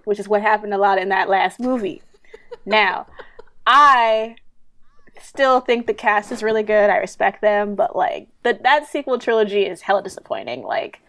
which 0.04 0.18
is 0.18 0.28
what 0.28 0.42
happened 0.42 0.74
a 0.74 0.78
lot 0.78 0.98
in 0.98 1.08
that 1.10 1.28
last 1.28 1.60
movie. 1.60 2.02
now, 2.66 3.06
I 3.66 4.36
still 5.20 5.60
think 5.60 5.86
the 5.86 5.94
cast 5.94 6.30
is 6.32 6.42
really 6.42 6.62
good. 6.62 6.90
I 6.90 6.98
respect 6.98 7.40
them, 7.40 7.74
but 7.74 7.96
like 7.96 8.28
the, 8.42 8.58
that 8.62 8.86
sequel 8.86 9.18
trilogy 9.18 9.64
is 9.66 9.82
hella 9.82 10.02
disappointing. 10.02 10.62
Like 10.62 11.00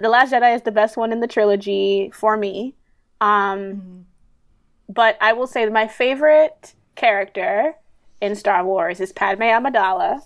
the 0.00 0.08
Last 0.08 0.32
Jedi 0.32 0.54
is 0.54 0.62
the 0.62 0.72
best 0.72 0.96
one 0.96 1.12
in 1.12 1.20
the 1.20 1.26
trilogy 1.26 2.10
for 2.14 2.36
me. 2.36 2.74
Um, 3.20 3.58
Mm-hmm. 3.60 4.00
but 4.88 5.16
I 5.20 5.32
will 5.34 5.46
say 5.46 5.64
that 5.64 5.72
my 5.72 5.86
favorite 5.88 6.74
character 6.96 7.74
in 8.20 8.34
Star 8.34 8.64
Wars 8.64 9.00
is 9.00 9.12
Padme 9.12 9.42
Amidala. 9.42 10.22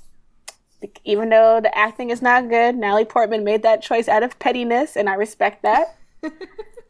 Even 1.04 1.28
though 1.30 1.60
the 1.60 1.76
acting 1.76 2.10
is 2.10 2.22
not 2.22 2.48
good, 2.48 2.76
Natalie 2.76 3.04
Portman 3.04 3.44
made 3.44 3.62
that 3.62 3.82
choice 3.82 4.08
out 4.08 4.22
of 4.22 4.38
pettiness, 4.38 4.96
and 4.96 5.08
I 5.08 5.14
respect 5.14 5.62
that. 5.62 5.96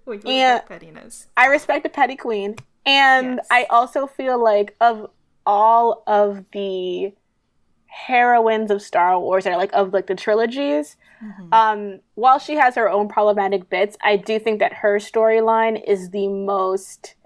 What 0.04 0.24
Yeah. 0.24 0.60
pettiness? 0.60 1.26
I 1.36 1.46
respect 1.48 1.84
a 1.84 1.90
petty 1.90 2.16
queen. 2.16 2.56
And 2.86 3.36
Yes. 3.36 3.46
I 3.50 3.64
also 3.68 4.06
feel 4.06 4.42
like 4.42 4.74
of 4.80 5.10
all 5.44 6.02
of 6.06 6.44
the 6.52 7.12
heroines 7.86 8.70
of 8.70 8.80
Star 8.82 9.18
Wars 9.18 9.46
or 9.46 9.56
like 9.56 9.72
of 9.74 9.92
like 9.92 10.06
the 10.06 10.14
trilogies, 10.14 10.96
Mm-hmm. 11.22 11.52
um, 11.52 12.00
while 12.14 12.38
she 12.38 12.54
has 12.54 12.76
her 12.76 12.88
own 12.88 13.08
problematic 13.08 13.68
bits, 13.68 13.96
I 14.00 14.16
do 14.16 14.38
think 14.38 14.60
that 14.60 14.72
her 14.72 14.98
storyline 14.98 15.82
is 15.84 16.10
the 16.10 16.28
most 16.28 17.16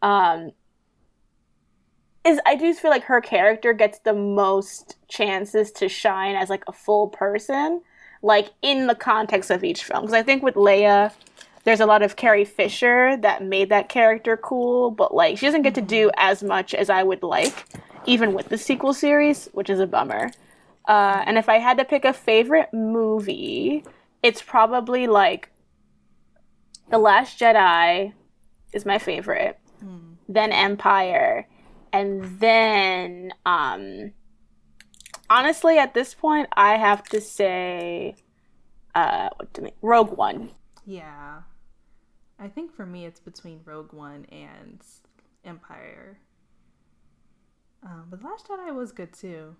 um 0.00 0.52
is 2.24 2.40
I 2.46 2.54
do 2.54 2.72
feel 2.74 2.90
like 2.90 3.04
her 3.04 3.20
character 3.20 3.72
gets 3.72 3.98
the 3.98 4.14
most 4.14 4.96
chances 5.08 5.72
to 5.72 5.88
shine 5.88 6.36
as 6.36 6.48
like 6.48 6.64
a 6.68 6.72
full 6.72 7.08
person, 7.08 7.82
like 8.22 8.50
in 8.62 8.86
the 8.86 8.94
context 8.94 9.50
of 9.50 9.64
each 9.64 9.84
film. 9.84 10.02
Because 10.02 10.14
I 10.14 10.22
think 10.22 10.42
with 10.42 10.54
Leia, 10.54 11.12
there's 11.64 11.80
a 11.80 11.86
lot 11.86 12.02
of 12.02 12.16
Carrie 12.16 12.44
Fisher 12.44 13.16
that 13.18 13.42
made 13.42 13.68
that 13.70 13.88
character 13.88 14.36
cool, 14.36 14.90
but 14.90 15.14
like 15.14 15.38
she 15.38 15.46
doesn't 15.46 15.62
get 15.62 15.74
to 15.74 15.80
do 15.80 16.10
as 16.16 16.42
much 16.42 16.74
as 16.74 16.90
I 16.90 17.02
would 17.02 17.22
like, 17.22 17.66
even 18.06 18.34
with 18.34 18.48
the 18.48 18.58
sequel 18.58 18.94
series, 18.94 19.48
which 19.52 19.70
is 19.70 19.80
a 19.80 19.86
bummer. 19.86 20.30
Uh, 20.86 21.22
and 21.26 21.38
if 21.38 21.48
I 21.48 21.58
had 21.58 21.78
to 21.78 21.84
pick 21.84 22.04
a 22.04 22.12
favorite 22.12 22.72
movie, 22.72 23.84
it's 24.22 24.42
probably 24.42 25.06
like 25.06 25.50
The 26.90 26.98
Last 26.98 27.38
Jedi 27.38 28.12
is 28.72 28.84
my 28.84 28.98
favorite, 28.98 29.58
mm. 29.84 30.14
then 30.28 30.50
Empire, 30.50 31.46
and 31.92 32.40
then 32.40 33.32
um, 33.44 34.12
honestly, 35.28 35.78
at 35.78 35.94
this 35.94 36.14
point, 36.14 36.48
I 36.52 36.76
have 36.76 37.02
to 37.04 37.20
say, 37.20 38.16
uh, 38.94 39.30
what 39.36 39.52
do 39.52 39.62
I 39.62 39.64
mean? 39.64 39.74
Rogue 39.82 40.16
One. 40.16 40.50
Yeah. 40.84 41.42
I 42.38 42.48
think 42.48 42.74
for 42.74 42.84
me, 42.84 43.06
it's 43.06 43.20
between 43.20 43.60
Rogue 43.64 43.92
One 43.92 44.26
and 44.32 44.80
Empire. 45.44 46.18
Um, 47.84 48.06
but 48.10 48.20
The 48.20 48.26
Last 48.26 48.48
Jedi 48.48 48.74
was 48.74 48.92
good 48.92 49.12
too. 49.12 49.56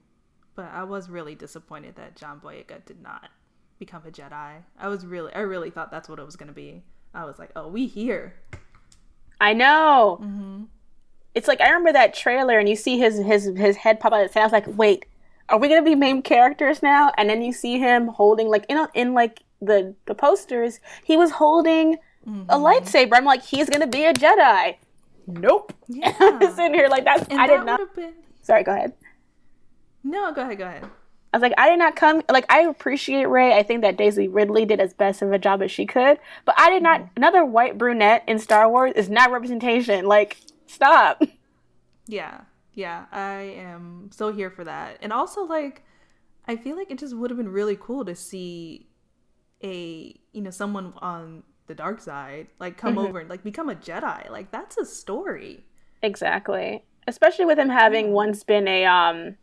But 0.55 0.71
I 0.73 0.85
was 0.85 1.09
really 1.09 1.35
disappointed 1.35 1.97
that 1.97 2.17
John 2.17 2.41
Boyega 2.41 2.85
did 2.85 3.01
not 3.03 3.31
become 3.79 4.03
a 4.07 4.11
Jedi. 4.11 4.63
I 4.79 4.89
was 4.89 5.07
really, 5.07 5.33
I 5.33 5.41
really 5.41 5.71
thought 5.71 5.91
that's 5.91 6.09
what 6.09 6.19
it 6.19 6.27
was 6.27 6.37
going 6.37 6.49
to 6.49 6.55
be. 6.55 6.83
I 7.15 7.25
was 7.25 7.39
like, 7.39 7.51
oh, 7.57 7.69
we 7.69 7.87
here. 7.87 8.35
I 9.41 9.55
know. 9.55 10.19
Mm-hmm. 10.23 10.65
It's 11.35 11.49
like 11.49 11.61
I 11.61 11.67
remember 11.69 11.93
that 11.93 12.15
trailer, 12.15 12.59
and 12.59 12.69
you 12.69 12.77
see 12.77 12.99
his 12.99 13.19
his 13.19 13.45
his 13.57 13.77
head 13.77 14.01
pop 14.01 14.13
out. 14.13 14.21
And 14.21 14.37
I 14.37 14.43
was 14.43 14.53
like, 14.53 14.67
wait, 14.67 15.07
are 15.49 15.59
we 15.59 15.69
gonna 15.69 15.83
be 15.83 15.95
main 15.95 16.23
characters 16.23 16.83
now? 16.83 17.13
And 17.17 17.29
then 17.29 17.43
you 17.43 17.53
see 17.53 17.79
him 17.79 18.09
holding 18.09 18.49
like 18.49 18.67
in 18.69 18.87
in 18.95 19.15
like 19.15 19.43
the 19.61 19.95
the 20.07 20.15
posters, 20.15 20.81
he 21.05 21.17
was 21.17 21.31
holding 21.31 21.97
mm-hmm. 22.27 22.45
a 22.49 22.57
lightsaber. 22.57 23.15
I'm 23.15 23.25
like, 23.25 23.45
he's 23.45 23.71
gonna 23.71 23.87
be 23.87 24.05
a 24.05 24.13
Jedi. 24.13 24.77
Nope. 25.27 25.73
Yeah. 25.89 26.15
I'm 26.21 26.55
sitting 26.55 26.75
here 26.75 26.89
like 26.89 27.05
that's. 27.05 27.27
And 27.29 27.41
I 27.41 27.47
that 27.47 27.59
did 27.59 27.67
not. 27.67 27.95
Been... 27.95 28.13
Sorry, 28.43 28.65
go 28.65 28.73
ahead. 28.73 28.93
No, 30.05 30.33
go 30.33 30.43
ahead. 30.43 30.59
Go 30.59 30.67
ahead. 30.67 30.85
I 31.33 31.39
was 31.39 31.43
like, 31.43 31.55
I 31.57 31.71
did 31.71 31.79
not 31.79 31.97
come. 31.97 32.23
Like, 32.31 32.45
I 32.53 32.63
appreciate 32.63 33.25
Rey. 33.25 33.55
I 33.57 33.63
think 33.63 33.81
that 33.83 33.97
Daisy 33.97 34.29
Ridley 34.29 34.67
did 34.67 34.81
as 34.81 34.93
best 34.93 35.23
of 35.23 35.33
a 35.33 35.39
job 35.39 35.63
as 35.63 35.71
she 35.71 35.87
could, 35.87 36.19
but 36.45 36.55
I 36.59 36.69
did 36.69 36.83
not. 36.83 37.01
Mm-hmm. 37.01 37.13
Another 37.17 37.45
white 37.45 37.79
brunette 37.79 38.25
in 38.27 38.39
Star 38.39 38.69
Wars 38.69 38.93
is 38.97 39.09
not 39.09 39.31
representation. 39.31 40.05
Like, 40.05 40.37
stop. 40.73 41.23
Yeah, 42.09 42.41
yeah, 42.75 43.07
I 43.13 43.55
am 43.57 44.11
so 44.13 44.33
here 44.33 44.51
for 44.51 44.65
that, 44.65 44.99
and 45.01 45.13
also 45.13 45.43
like, 45.45 45.85
I 46.49 46.57
feel 46.57 46.77
like 46.77 46.91
it 46.91 46.99
just 46.99 47.17
would 47.17 47.31
have 47.31 47.37
been 47.37 47.49
really 47.49 47.77
cool 47.81 48.05
to 48.05 48.15
see 48.15 48.89
a 49.63 50.19
you 50.33 50.43
know 50.43 50.51
someone 50.51 50.93
on 50.99 51.45
the 51.67 51.75
dark 51.75 52.01
side 52.01 52.49
like 52.59 52.77
come 52.77 52.97
mm-hmm. 52.97 53.07
over 53.07 53.21
and 53.21 53.31
like 53.31 53.45
become 53.45 53.69
a 53.69 53.75
Jedi. 53.75 54.31
Like 54.31 54.51
that's 54.51 54.77
a 54.77 54.85
story. 54.85 55.65
Exactly. 56.03 56.85
Especially 57.07 57.45
with 57.45 57.59
him 57.59 57.69
having 57.69 58.13
once 58.13 58.45
been 58.45 58.69
a 58.69 58.85
um 58.85 59.37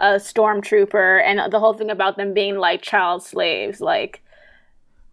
a 0.00 0.14
stormtrooper 0.16 1.22
and 1.24 1.52
the 1.52 1.60
whole 1.60 1.74
thing 1.74 1.90
about 1.90 2.16
them 2.16 2.34
being 2.34 2.56
like 2.56 2.82
child 2.82 3.22
slaves 3.22 3.80
like 3.80 4.22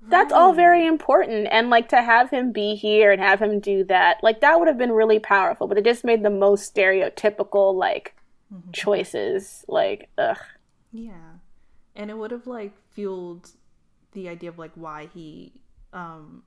that's 0.09 0.33
all 0.33 0.51
very 0.51 0.85
important 0.85 1.47
and 1.51 1.69
like 1.69 1.89
to 1.89 2.01
have 2.01 2.29
him 2.31 2.51
be 2.51 2.75
here 2.75 3.11
and 3.11 3.21
have 3.21 3.41
him 3.41 3.59
do 3.59 3.83
that 3.83 4.17
like 4.23 4.41
that 4.41 4.57
would 4.57 4.67
have 4.67 4.77
been 4.77 4.91
really 4.91 5.19
powerful 5.19 5.67
but 5.67 5.77
it 5.77 5.85
just 5.85 6.03
made 6.03 6.23
the 6.23 6.29
most 6.29 6.73
stereotypical 6.73 7.75
like 7.75 8.15
mm-hmm. 8.53 8.71
choices 8.71 9.65
like 9.67 10.09
ugh. 10.17 10.37
Yeah. 10.91 11.11
And 11.95 12.09
it 12.09 12.17
would 12.17 12.31
have 12.31 12.47
like 12.47 12.73
fueled 12.91 13.51
the 14.13 14.29
idea 14.29 14.49
of 14.49 14.57
like 14.57 14.71
why 14.75 15.09
he 15.13 15.53
um 15.93 16.43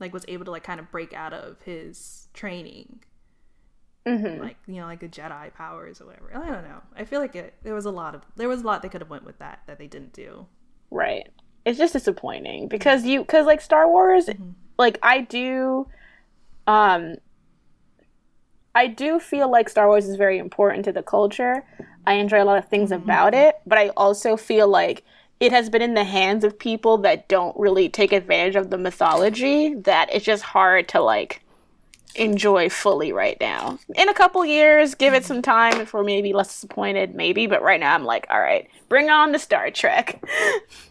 like 0.00 0.12
was 0.12 0.24
able 0.28 0.44
to 0.44 0.50
like 0.50 0.64
kind 0.64 0.80
of 0.80 0.90
break 0.90 1.12
out 1.12 1.32
of 1.32 1.60
his 1.62 2.28
training. 2.32 3.00
Mm-hmm. 4.06 4.40
like 4.40 4.56
you 4.66 4.76
know 4.76 4.86
like 4.86 5.00
the 5.00 5.08
jedi 5.08 5.52
powers 5.52 6.00
or 6.00 6.06
whatever. 6.06 6.34
I 6.34 6.50
don't 6.50 6.64
know. 6.64 6.80
I 6.96 7.04
feel 7.04 7.20
like 7.20 7.36
it 7.36 7.54
there 7.62 7.74
was 7.74 7.84
a 7.84 7.90
lot 7.90 8.14
of 8.14 8.22
there 8.36 8.48
was 8.48 8.62
a 8.62 8.66
lot 8.66 8.82
they 8.82 8.88
could 8.88 9.02
have 9.02 9.10
went 9.10 9.24
with 9.24 9.38
that 9.38 9.60
that 9.66 9.78
they 9.78 9.86
didn't 9.86 10.12
do. 10.12 10.46
Right 10.90 11.28
it's 11.68 11.78
just 11.78 11.92
disappointing 11.92 12.66
because 12.66 13.04
you 13.04 13.20
because 13.20 13.46
like 13.46 13.60
star 13.60 13.86
wars 13.86 14.26
mm-hmm. 14.26 14.50
like 14.78 14.98
i 15.02 15.20
do 15.20 15.86
um 16.66 17.16
i 18.74 18.86
do 18.86 19.20
feel 19.20 19.50
like 19.50 19.68
star 19.68 19.86
wars 19.86 20.08
is 20.08 20.16
very 20.16 20.38
important 20.38 20.84
to 20.84 20.92
the 20.92 21.02
culture 21.02 21.62
i 22.06 22.14
enjoy 22.14 22.42
a 22.42 22.46
lot 22.46 22.56
of 22.56 22.66
things 22.68 22.90
mm-hmm. 22.90 23.02
about 23.02 23.34
it 23.34 23.56
but 23.66 23.76
i 23.76 23.88
also 23.90 24.36
feel 24.36 24.66
like 24.66 25.04
it 25.40 25.52
has 25.52 25.68
been 25.68 25.82
in 25.82 25.94
the 25.94 26.04
hands 26.04 26.42
of 26.42 26.58
people 26.58 26.98
that 26.98 27.28
don't 27.28 27.56
really 27.58 27.88
take 27.88 28.12
advantage 28.12 28.56
of 28.56 28.70
the 28.70 28.78
mythology 28.78 29.74
that 29.74 30.08
it's 30.12 30.24
just 30.24 30.42
hard 30.42 30.88
to 30.88 31.00
like 31.00 31.42
enjoy 32.14 32.68
fully 32.68 33.12
right 33.12 33.36
now. 33.40 33.78
In 33.94 34.08
a 34.08 34.14
couple 34.14 34.44
years, 34.44 34.94
give 34.94 35.14
it 35.14 35.24
some 35.24 35.42
time 35.42 35.80
if 35.80 35.92
we're 35.92 36.02
maybe 36.02 36.32
less 36.32 36.48
disappointed, 36.48 37.14
maybe, 37.14 37.46
but 37.46 37.62
right 37.62 37.78
now 37.78 37.94
I'm 37.94 38.04
like, 38.04 38.26
all 38.30 38.40
right, 38.40 38.68
bring 38.88 39.10
on 39.10 39.32
the 39.32 39.38
Star 39.38 39.70
Trek. 39.70 40.22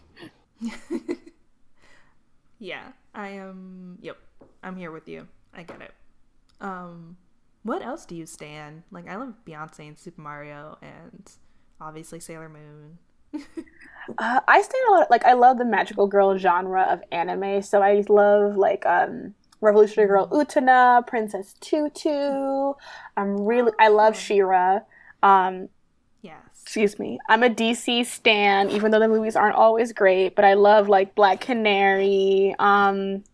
yeah, 2.58 2.92
I 3.14 3.28
am 3.28 3.98
yep. 4.00 4.18
I'm 4.62 4.76
here 4.76 4.90
with 4.90 5.08
you. 5.08 5.28
I 5.54 5.62
get 5.62 5.80
it. 5.80 5.92
Um 6.60 7.16
what 7.62 7.82
else 7.82 8.04
do 8.04 8.14
you 8.14 8.26
stand? 8.26 8.82
Like 8.90 9.08
I 9.08 9.16
love 9.16 9.34
Beyonce 9.46 9.88
and 9.88 9.98
Super 9.98 10.20
Mario 10.20 10.78
and 10.82 11.30
obviously 11.80 12.20
Sailor 12.20 12.48
Moon. 12.48 12.98
uh, 14.18 14.40
I 14.48 14.62
stand 14.62 14.84
a 14.88 14.92
lot. 14.92 15.10
Like 15.10 15.24
I 15.24 15.34
love 15.34 15.58
the 15.58 15.64
magical 15.64 16.06
girl 16.06 16.36
genre 16.38 16.82
of 16.82 17.02
anime, 17.12 17.62
so 17.62 17.82
I 17.82 18.04
love 18.08 18.56
like 18.56 18.86
um 18.86 19.34
Revolutionary 19.60 20.08
Girl 20.08 20.28
Utena, 20.28 21.06
Princess 21.06 21.54
Tutu. 21.60 22.74
I'm 23.16 23.44
really 23.44 23.72
I 23.78 23.88
love 23.88 24.16
She-Ra. 24.16 24.80
Um, 25.22 25.68
yes. 26.22 26.36
Excuse 26.68 26.98
me. 26.98 27.18
I'm 27.30 27.42
a 27.42 27.48
DC 27.48 28.04
stan, 28.04 28.68
even 28.68 28.90
though 28.90 28.98
the 28.98 29.08
movies 29.08 29.36
aren't 29.36 29.54
always 29.54 29.94
great. 29.94 30.36
But 30.36 30.44
I 30.44 30.52
love 30.52 30.86
like 30.86 31.14
Black 31.14 31.40
Canary. 31.40 32.54
Um, 32.58 33.24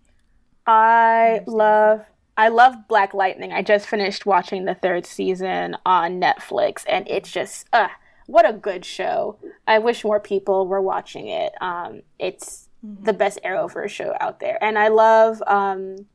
I 0.68 1.41
love 1.49 2.07
I 2.37 2.47
love 2.47 2.87
Black 2.87 3.12
Lightning. 3.12 3.53
I 3.53 3.62
just 3.62 3.89
finished 3.89 4.24
watching 4.24 4.66
the 4.66 4.76
third 4.76 5.05
season 5.05 5.76
on 5.85 6.20
Netflix, 6.20 6.85
and 6.89 7.09
it's 7.09 7.28
just 7.28 7.66
uh 7.72 7.89
what 8.26 8.49
a 8.49 8.53
good 8.53 8.85
show. 8.85 9.37
I 9.66 9.80
wish 9.80 10.05
more 10.05 10.20
people 10.20 10.68
were 10.68 10.80
watching 10.80 11.26
it. 11.26 11.55
Um, 11.61 12.03
it's 12.20 12.68
mm-hmm. 12.87 13.03
the 13.03 13.14
best 13.14 13.41
Arrowverse 13.45 13.91
show 13.91 14.14
out 14.20 14.39
there, 14.39 14.62
and 14.62 14.78
I 14.78 14.87
love. 14.87 15.43
Um, 15.49 16.07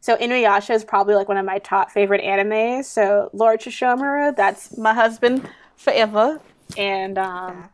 so 0.00 0.16
Inuyasha 0.16 0.74
is 0.74 0.82
probably 0.82 1.14
like 1.14 1.28
one 1.28 1.36
of 1.36 1.46
my 1.46 1.60
top 1.60 1.92
favorite 1.92 2.24
animes. 2.24 2.86
So 2.86 3.30
Lord 3.32 3.60
Sesshomaru, 3.60 4.34
that's 4.34 4.76
my 4.76 4.94
husband 4.94 5.48
forever. 5.80 6.40
And 6.76 7.18
um, 7.18 7.68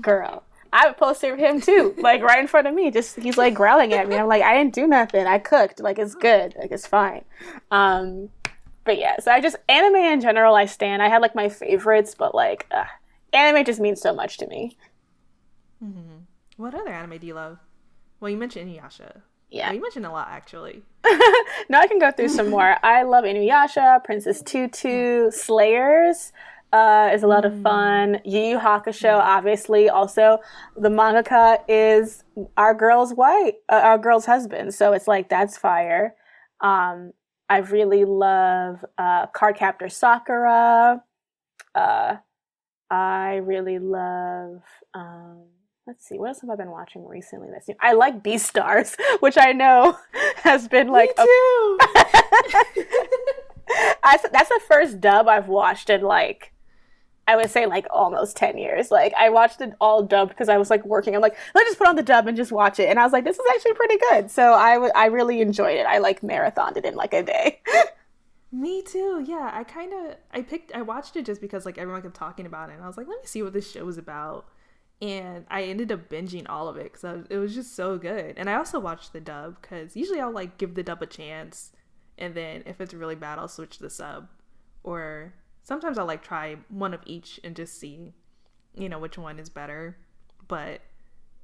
girl, 0.00 0.42
I 0.72 0.86
would 0.86 0.96
post 0.96 1.24
it 1.24 1.32
of 1.32 1.38
him 1.38 1.60
too, 1.60 1.94
like 1.98 2.22
right 2.22 2.40
in 2.40 2.46
front 2.46 2.66
of 2.66 2.74
me. 2.74 2.90
Just 2.90 3.16
he's 3.16 3.38
like 3.38 3.54
growling 3.54 3.92
at 3.94 4.08
me. 4.08 4.16
I'm 4.16 4.28
like, 4.28 4.42
I 4.42 4.54
didn't 4.56 4.74
do 4.74 4.86
nothing. 4.86 5.26
I 5.26 5.38
cooked. 5.38 5.80
Like 5.80 5.98
it's 5.98 6.14
good. 6.14 6.54
Like 6.58 6.72
it's 6.72 6.86
fine. 6.86 7.24
Um, 7.70 8.28
but 8.84 8.98
yeah, 8.98 9.18
so 9.20 9.30
I 9.30 9.40
just 9.40 9.56
anime 9.68 9.96
in 9.96 10.20
general. 10.20 10.54
I 10.54 10.66
stand. 10.66 11.02
I 11.02 11.08
had 11.08 11.22
like 11.22 11.34
my 11.34 11.48
favorites, 11.48 12.14
but 12.18 12.34
like 12.34 12.66
uh, 12.70 12.84
anime 13.32 13.64
just 13.64 13.80
means 13.80 14.00
so 14.00 14.12
much 14.12 14.38
to 14.38 14.46
me. 14.48 14.76
Mm-hmm. 15.82 16.18
What 16.56 16.74
other 16.74 16.90
anime 16.90 17.18
do 17.18 17.26
you 17.26 17.34
love? 17.34 17.58
Well, 18.20 18.30
you 18.30 18.36
mentioned 18.36 18.70
Inuyasha. 18.70 19.22
Yeah, 19.50 19.66
well, 19.66 19.74
you 19.74 19.82
mentioned 19.82 20.06
a 20.06 20.10
lot 20.10 20.28
actually. 20.30 20.82
no, 21.68 21.78
I 21.78 21.86
can 21.86 21.98
go 21.98 22.10
through 22.10 22.28
some 22.28 22.50
more. 22.50 22.76
I 22.82 23.02
love 23.02 23.24
Inuyasha, 23.24 24.02
Princess 24.04 24.42
Tutu, 24.42 25.30
Slayers. 25.30 26.32
Uh, 26.72 27.10
is 27.12 27.22
a 27.22 27.26
lot 27.26 27.44
of 27.44 27.52
mm. 27.52 27.62
fun. 27.62 28.20
Yu 28.24 28.40
Yu 28.40 28.58
Hakusho, 28.58 29.18
obviously. 29.18 29.90
Also, 29.90 30.38
the 30.74 30.88
mangaka 30.88 31.58
is 31.68 32.24
our 32.56 32.72
girl's 32.72 33.12
wife, 33.12 33.54
uh, 33.68 33.80
our 33.84 33.98
girl's 33.98 34.24
husband. 34.24 34.72
So 34.72 34.94
it's 34.94 35.06
like 35.06 35.28
that's 35.28 35.58
fire. 35.58 36.14
Um, 36.62 37.12
I 37.50 37.58
really 37.58 38.06
love 38.06 38.82
uh, 38.96 39.26
Cardcaptor 39.26 39.92
Sakura. 39.92 41.02
Uh, 41.74 42.16
I 42.90 43.36
really 43.36 43.78
love. 43.78 44.62
Um, 44.94 45.44
let's 45.86 46.06
see, 46.06 46.18
what 46.18 46.28
else 46.28 46.40
have 46.40 46.50
I 46.50 46.56
been 46.56 46.70
watching 46.70 47.06
recently? 47.06 47.48
That's 47.52 47.68
new? 47.68 47.74
I 47.80 47.92
like 47.92 48.22
Beastars, 48.22 48.96
which 49.20 49.36
I 49.38 49.52
know 49.52 49.98
has 50.36 50.68
been 50.68 50.88
like. 50.88 51.10
Me 51.18 51.24
too. 51.24 51.78
I, 54.04 54.18
that's 54.32 54.48
the 54.48 54.60
first 54.66 55.00
dub 55.00 55.28
I've 55.28 55.48
watched 55.48 55.90
in 55.90 56.02
like 56.02 56.51
I 57.32 57.36
would 57.36 57.50
say 57.50 57.64
like 57.66 57.86
almost 57.90 58.36
10 58.36 58.58
years. 58.58 58.90
Like 58.90 59.14
I 59.18 59.30
watched 59.30 59.60
it 59.62 59.72
all 59.80 60.02
dubbed 60.02 60.30
because 60.30 60.50
I 60.50 60.58
was 60.58 60.68
like 60.68 60.84
working. 60.84 61.14
I'm 61.14 61.22
like, 61.22 61.36
let's 61.54 61.68
just 61.68 61.78
put 61.78 61.88
on 61.88 61.96
the 61.96 62.02
dub 62.02 62.26
and 62.26 62.36
just 62.36 62.52
watch 62.52 62.78
it. 62.78 62.90
And 62.90 62.98
I 62.98 63.04
was 63.04 63.12
like, 63.12 63.24
this 63.24 63.38
is 63.38 63.46
actually 63.54 63.72
pretty 63.74 63.96
good. 64.10 64.30
So 64.30 64.52
I, 64.52 64.74
w- 64.74 64.92
I 64.94 65.06
really 65.06 65.40
enjoyed 65.40 65.78
it. 65.78 65.86
I 65.86 65.98
like 65.98 66.20
marathoned 66.20 66.76
it 66.76 66.84
in 66.84 66.94
like 66.94 67.14
a 67.14 67.22
day. 67.22 67.60
Me 68.52 68.82
too. 68.82 69.24
Yeah, 69.26 69.50
I 69.50 69.64
kind 69.64 69.94
of 69.94 70.16
I 70.30 70.42
picked 70.42 70.74
I 70.74 70.82
watched 70.82 71.16
it 71.16 71.24
just 71.24 71.40
because 71.40 71.64
like 71.64 71.78
everyone 71.78 72.02
kept 72.02 72.14
talking 72.14 72.44
about 72.44 72.68
it, 72.68 72.74
and 72.74 72.84
I 72.84 72.86
was 72.86 72.98
like, 72.98 73.08
let 73.08 73.18
me 73.18 73.26
see 73.26 73.42
what 73.42 73.54
this 73.54 73.70
show 73.70 73.88
is 73.88 73.96
about. 73.96 74.44
And 75.00 75.46
I 75.50 75.62
ended 75.62 75.90
up 75.90 76.10
binging 76.10 76.46
all 76.50 76.68
of 76.68 76.76
it 76.76 76.92
because 76.92 77.26
it 77.30 77.38
was 77.38 77.54
just 77.54 77.74
so 77.74 77.96
good. 77.96 78.34
And 78.36 78.50
I 78.50 78.54
also 78.54 78.78
watched 78.78 79.14
the 79.14 79.20
dub 79.20 79.60
because 79.60 79.96
usually 79.96 80.20
I'll 80.20 80.30
like 80.30 80.58
give 80.58 80.74
the 80.74 80.82
dub 80.82 81.00
a 81.00 81.06
chance, 81.06 81.72
and 82.18 82.34
then 82.34 82.62
if 82.66 82.78
it's 82.78 82.92
really 82.92 83.14
bad, 83.14 83.38
I'll 83.38 83.48
switch 83.48 83.78
the 83.78 83.88
sub. 83.88 84.28
Or 84.84 85.32
sometimes 85.62 85.98
I'll 85.98 86.06
like 86.06 86.22
try 86.22 86.56
one 86.68 86.94
of 86.94 87.00
each 87.06 87.40
and 87.44 87.56
just 87.56 87.78
see, 87.78 88.12
you 88.74 88.88
know, 88.88 88.98
which 88.98 89.18
one 89.18 89.38
is 89.38 89.48
better. 89.48 89.96
But 90.48 90.80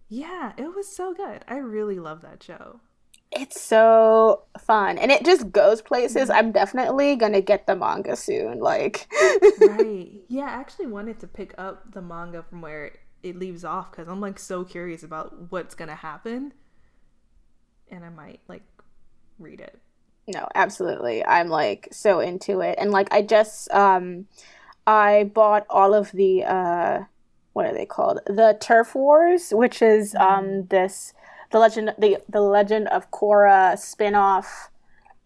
yeah, 0.09 0.53
it 0.57 0.75
was 0.75 0.95
so 0.95 1.15
good. 1.15 1.45
I 1.49 1.59
really 1.59 1.99
love 1.99 2.23
that 2.23 2.43
show. 2.43 2.81
It's 3.31 3.61
so 3.61 4.45
fun 4.59 4.97
and 4.97 5.11
it 5.11 5.25
just 5.25 5.53
goes 5.53 5.83
places. 5.83 6.29
Mm-hmm. 6.29 6.39
I'm 6.39 6.53
definitely 6.53 7.17
gonna 7.17 7.43
get 7.43 7.67
the 7.67 7.77
manga 7.77 8.17
soon. 8.17 8.59
Like, 8.59 9.07
right. 9.61 10.11
Yeah, 10.29 10.45
I 10.45 10.61
actually 10.61 10.87
wanted 10.87 11.21
to 11.21 11.27
pick 11.27 11.55
up 11.59 11.93
the 11.93 12.03
manga 12.03 12.43
from 12.43 12.63
where 12.63 12.93
it 13.23 13.37
leaves 13.37 13.65
off 13.65 13.91
because 13.91 14.09
I'm 14.09 14.21
like 14.21 14.39
so 14.39 14.65
curious 14.65 15.03
about 15.03 15.51
what's 15.51 15.75
gonna 15.75 15.95
happen. 15.95 16.55
And 17.91 18.05
I 18.05 18.09
might 18.09 18.41
like 18.49 18.63
read 19.39 19.61
it. 19.61 19.79
No, 20.29 20.47
absolutely. 20.55 21.25
I'm 21.25 21.49
like 21.49 21.89
so 21.91 22.21
into 22.21 22.61
it. 22.61 22.77
And 22.79 22.91
like 22.91 23.09
I 23.13 23.23
just 23.23 23.71
um 23.73 24.27
I 24.87 25.31
bought 25.35 25.67
all 25.71 25.95
of 25.95 26.13
the 26.13 26.45
uh 26.45 27.05
what 27.55 27.67
are 27.67 27.75
they 27.75 27.87
called? 27.87 28.21
The 28.27 28.57
Turf 28.61 28.95
Wars, 28.95 29.51
which 29.51 29.83
is 29.83 30.15
um 30.15 30.45
mm. 30.45 30.69
this 30.69 31.15
the 31.51 31.59
legend 31.59 31.95
the 31.99 32.19
the 32.29 32.43
Legend 32.43 32.89
of 32.89 33.11
Korra 33.11 33.79
spin-off 33.79 34.71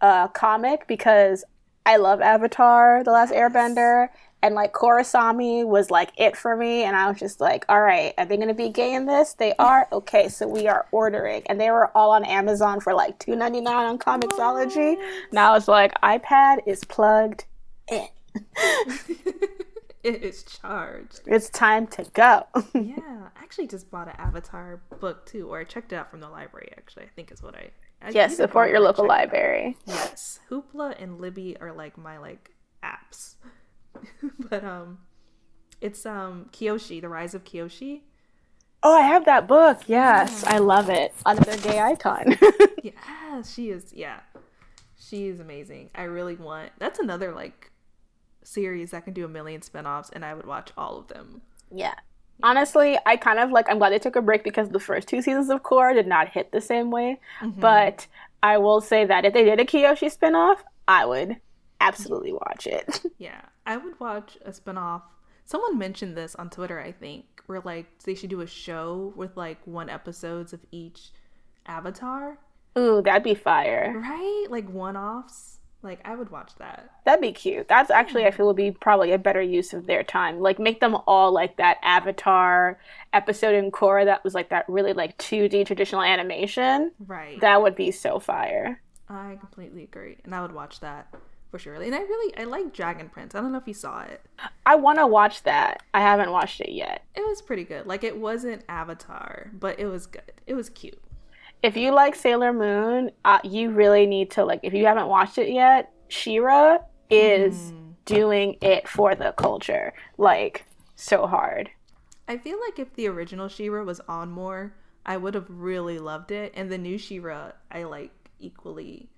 uh, 0.00 0.28
comic 0.28 0.86
because 0.86 1.44
I 1.84 1.96
love 1.96 2.20
Avatar: 2.20 3.02
The 3.02 3.10
Last 3.10 3.32
Airbender, 3.32 4.08
and 4.42 4.54
like 4.54 4.72
Korrasami 4.72 5.64
was 5.64 5.90
like 5.90 6.10
it 6.16 6.36
for 6.36 6.56
me, 6.56 6.82
and 6.82 6.96
I 6.96 7.08
was 7.08 7.18
just 7.18 7.40
like, 7.40 7.64
all 7.68 7.80
right, 7.80 8.12
are 8.18 8.24
they 8.26 8.36
gonna 8.36 8.54
be 8.54 8.68
gay 8.68 8.94
in 8.94 9.06
this? 9.06 9.34
They 9.34 9.54
are. 9.58 9.86
Okay, 9.92 10.28
so 10.28 10.48
we 10.48 10.66
are 10.66 10.86
ordering, 10.90 11.42
and 11.46 11.60
they 11.60 11.70
were 11.70 11.96
all 11.96 12.10
on 12.10 12.24
Amazon 12.24 12.80
for 12.80 12.92
like 12.92 13.18
two 13.18 13.36
ninety 13.36 13.60
nine 13.60 13.86
on 13.86 13.98
Comixology. 13.98 14.96
Now 15.30 15.54
it's 15.54 15.68
like 15.68 15.98
iPad 16.02 16.58
is 16.66 16.84
plugged 16.84 17.44
in. 17.90 18.08
it 20.02 20.22
is 20.22 20.42
charged. 20.42 21.20
It's 21.26 21.48
time 21.50 21.86
to 21.88 22.04
go. 22.12 22.46
yeah, 22.74 23.28
I 23.36 23.42
actually 23.42 23.68
just 23.68 23.90
bought 23.90 24.08
an 24.08 24.16
Avatar 24.18 24.80
book 25.00 25.24
too, 25.26 25.48
or 25.48 25.60
I 25.60 25.64
checked 25.64 25.92
it 25.92 25.96
out 25.96 26.10
from 26.10 26.20
the 26.20 26.28
library. 26.28 26.70
Actually, 26.76 27.04
I 27.04 27.10
think 27.14 27.30
is 27.30 27.42
what 27.42 27.54
I. 27.54 27.70
I 28.04 28.10
yes, 28.10 28.36
support 28.36 28.70
your 28.70 28.80
local 28.80 29.06
library. 29.06 29.76
Yes, 29.86 30.40
Hoopla 30.50 31.00
and 31.00 31.20
Libby 31.20 31.56
are 31.60 31.72
like 31.72 31.96
my 31.96 32.18
like 32.18 32.50
apps, 32.82 33.36
but 34.50 34.64
um, 34.64 34.98
it's 35.80 36.04
um 36.06 36.48
Kyoshi, 36.52 37.00
The 37.00 37.08
Rise 37.08 37.34
of 37.34 37.44
Kyoshi. 37.44 38.00
Oh, 38.82 38.96
I 38.96 39.02
have 39.02 39.24
that 39.26 39.46
book. 39.46 39.82
Yes, 39.86 40.42
yeah. 40.44 40.56
I 40.56 40.58
love 40.58 40.90
it. 40.90 41.14
Another 41.24 41.56
gay 41.58 41.78
icon. 41.78 42.36
yeah, 42.82 43.42
she 43.42 43.70
is. 43.70 43.92
Yeah, 43.94 44.20
she 44.98 45.28
is 45.28 45.38
amazing. 45.38 45.90
I 45.94 46.04
really 46.04 46.34
want. 46.34 46.70
That's 46.78 46.98
another 46.98 47.32
like 47.32 47.70
series 48.44 48.90
that 48.90 49.04
can 49.04 49.14
do 49.14 49.24
a 49.24 49.28
million 49.28 49.62
spin-offs 49.62 50.10
and 50.12 50.24
I 50.24 50.34
would 50.34 50.46
watch 50.46 50.70
all 50.76 50.98
of 50.98 51.08
them. 51.08 51.42
Yeah. 51.70 51.94
Honestly, 52.42 52.98
I 53.06 53.16
kind 53.16 53.38
of 53.38 53.50
like 53.52 53.68
I'm 53.68 53.78
glad 53.78 53.92
they 53.92 54.00
took 54.00 54.16
a 54.16 54.22
break 54.22 54.42
because 54.42 54.68
the 54.70 54.80
first 54.80 55.06
two 55.06 55.22
seasons 55.22 55.48
of 55.48 55.62
Korra 55.62 55.94
did 55.94 56.08
not 56.08 56.28
hit 56.28 56.50
the 56.50 56.60
same 56.60 56.90
way. 56.90 57.20
Mm-hmm. 57.40 57.60
But 57.60 58.06
I 58.42 58.58
will 58.58 58.80
say 58.80 59.04
that 59.04 59.24
if 59.24 59.32
they 59.32 59.44
did 59.44 59.60
a 59.60 59.64
Kyoshi 59.64 60.10
spin-off, 60.10 60.64
I 60.88 61.06
would 61.06 61.36
absolutely 61.82 62.32
watch 62.32 62.66
it. 62.66 63.02
yeah. 63.18 63.42
I 63.66 63.76
would 63.76 63.98
watch 64.00 64.38
a 64.44 64.52
spin-off. 64.52 65.02
Someone 65.44 65.78
mentioned 65.78 66.16
this 66.16 66.34
on 66.36 66.50
Twitter, 66.50 66.80
I 66.80 66.92
think, 66.92 67.24
where 67.46 67.60
like 67.60 67.86
they 68.04 68.14
should 68.14 68.30
do 68.30 68.40
a 68.40 68.46
show 68.46 69.12
with 69.16 69.36
like 69.36 69.58
one 69.66 69.90
episodes 69.90 70.52
of 70.52 70.60
each 70.70 71.10
avatar. 71.66 72.38
Ooh, 72.78 73.02
that'd 73.02 73.22
be 73.22 73.34
fire. 73.34 73.92
Right? 73.96 74.46
Like 74.48 74.68
one-offs. 74.68 75.58
Like 75.82 76.00
I 76.04 76.14
would 76.14 76.30
watch 76.30 76.52
that. 76.58 76.90
That'd 77.04 77.20
be 77.20 77.32
cute. 77.32 77.66
That's 77.66 77.90
actually 77.90 78.24
I 78.24 78.30
feel 78.30 78.46
would 78.46 78.56
be 78.56 78.70
probably 78.70 79.10
a 79.10 79.18
better 79.18 79.42
use 79.42 79.72
of 79.72 79.86
their 79.86 80.04
time. 80.04 80.38
Like 80.38 80.60
make 80.60 80.78
them 80.80 80.96
all 81.08 81.32
like 81.32 81.56
that 81.56 81.78
Avatar 81.82 82.78
episode 83.12 83.56
in 83.56 83.72
Korra 83.72 84.04
that 84.04 84.22
was 84.22 84.32
like 84.32 84.50
that 84.50 84.64
really 84.68 84.92
like 84.92 85.18
2D 85.18 85.66
traditional 85.66 86.02
animation. 86.02 86.92
Right. 87.04 87.40
That 87.40 87.62
would 87.62 87.74
be 87.74 87.90
so 87.90 88.20
fire. 88.20 88.80
I 89.08 89.36
completely 89.40 89.82
agree. 89.82 90.18
And 90.24 90.34
I 90.34 90.42
would 90.42 90.52
watch 90.52 90.78
that 90.80 91.12
for 91.52 91.60
sure. 91.60 91.74
And 91.74 91.94
I 91.94 92.00
really 92.00 92.36
I 92.36 92.44
like 92.44 92.72
Dragon 92.72 93.08
Prince. 93.08 93.36
I 93.36 93.40
don't 93.40 93.52
know 93.52 93.58
if 93.58 93.68
you 93.68 93.74
saw 93.74 94.02
it. 94.02 94.26
I 94.66 94.74
want 94.74 94.98
to 94.98 95.06
watch 95.06 95.44
that. 95.44 95.84
I 95.94 96.00
haven't 96.00 96.32
watched 96.32 96.60
it 96.60 96.72
yet. 96.72 97.04
It 97.14 97.24
was 97.24 97.40
pretty 97.40 97.62
good. 97.62 97.86
Like 97.86 98.02
it 98.02 98.16
wasn't 98.16 98.64
Avatar, 98.68 99.52
but 99.52 99.78
it 99.78 99.86
was 99.86 100.06
good. 100.06 100.32
It 100.48 100.54
was 100.54 100.68
cute 100.68 101.00
if 101.62 101.76
you 101.76 101.92
like 101.92 102.14
Sailor 102.14 102.52
Moon, 102.52 103.10
uh, 103.24 103.38
you 103.44 103.70
really 103.70 104.06
need 104.06 104.30
to 104.32 104.44
like. 104.44 104.60
If 104.62 104.74
you 104.74 104.86
haven't 104.86 105.06
watched 105.06 105.38
it 105.38 105.50
yet, 105.50 105.92
She-Ra 106.08 106.78
is 107.08 107.72
mm. 107.72 107.94
doing 108.04 108.56
it 108.60 108.88
for 108.88 109.14
the 109.14 109.32
culture, 109.32 109.92
like 110.18 110.66
so 110.96 111.26
hard. 111.26 111.70
I 112.28 112.36
feel 112.36 112.58
like 112.60 112.78
if 112.78 112.94
the 112.94 113.06
original 113.06 113.48
She-Ra 113.48 113.84
was 113.84 114.00
on 114.08 114.30
more, 114.30 114.74
I 115.06 115.16
would 115.16 115.34
have 115.34 115.46
really 115.48 115.98
loved 115.98 116.30
it, 116.32 116.52
and 116.56 116.70
the 116.70 116.78
new 116.78 116.98
She-Ra 116.98 117.52
I 117.70 117.84
like 117.84 118.12
equally, 118.40 119.08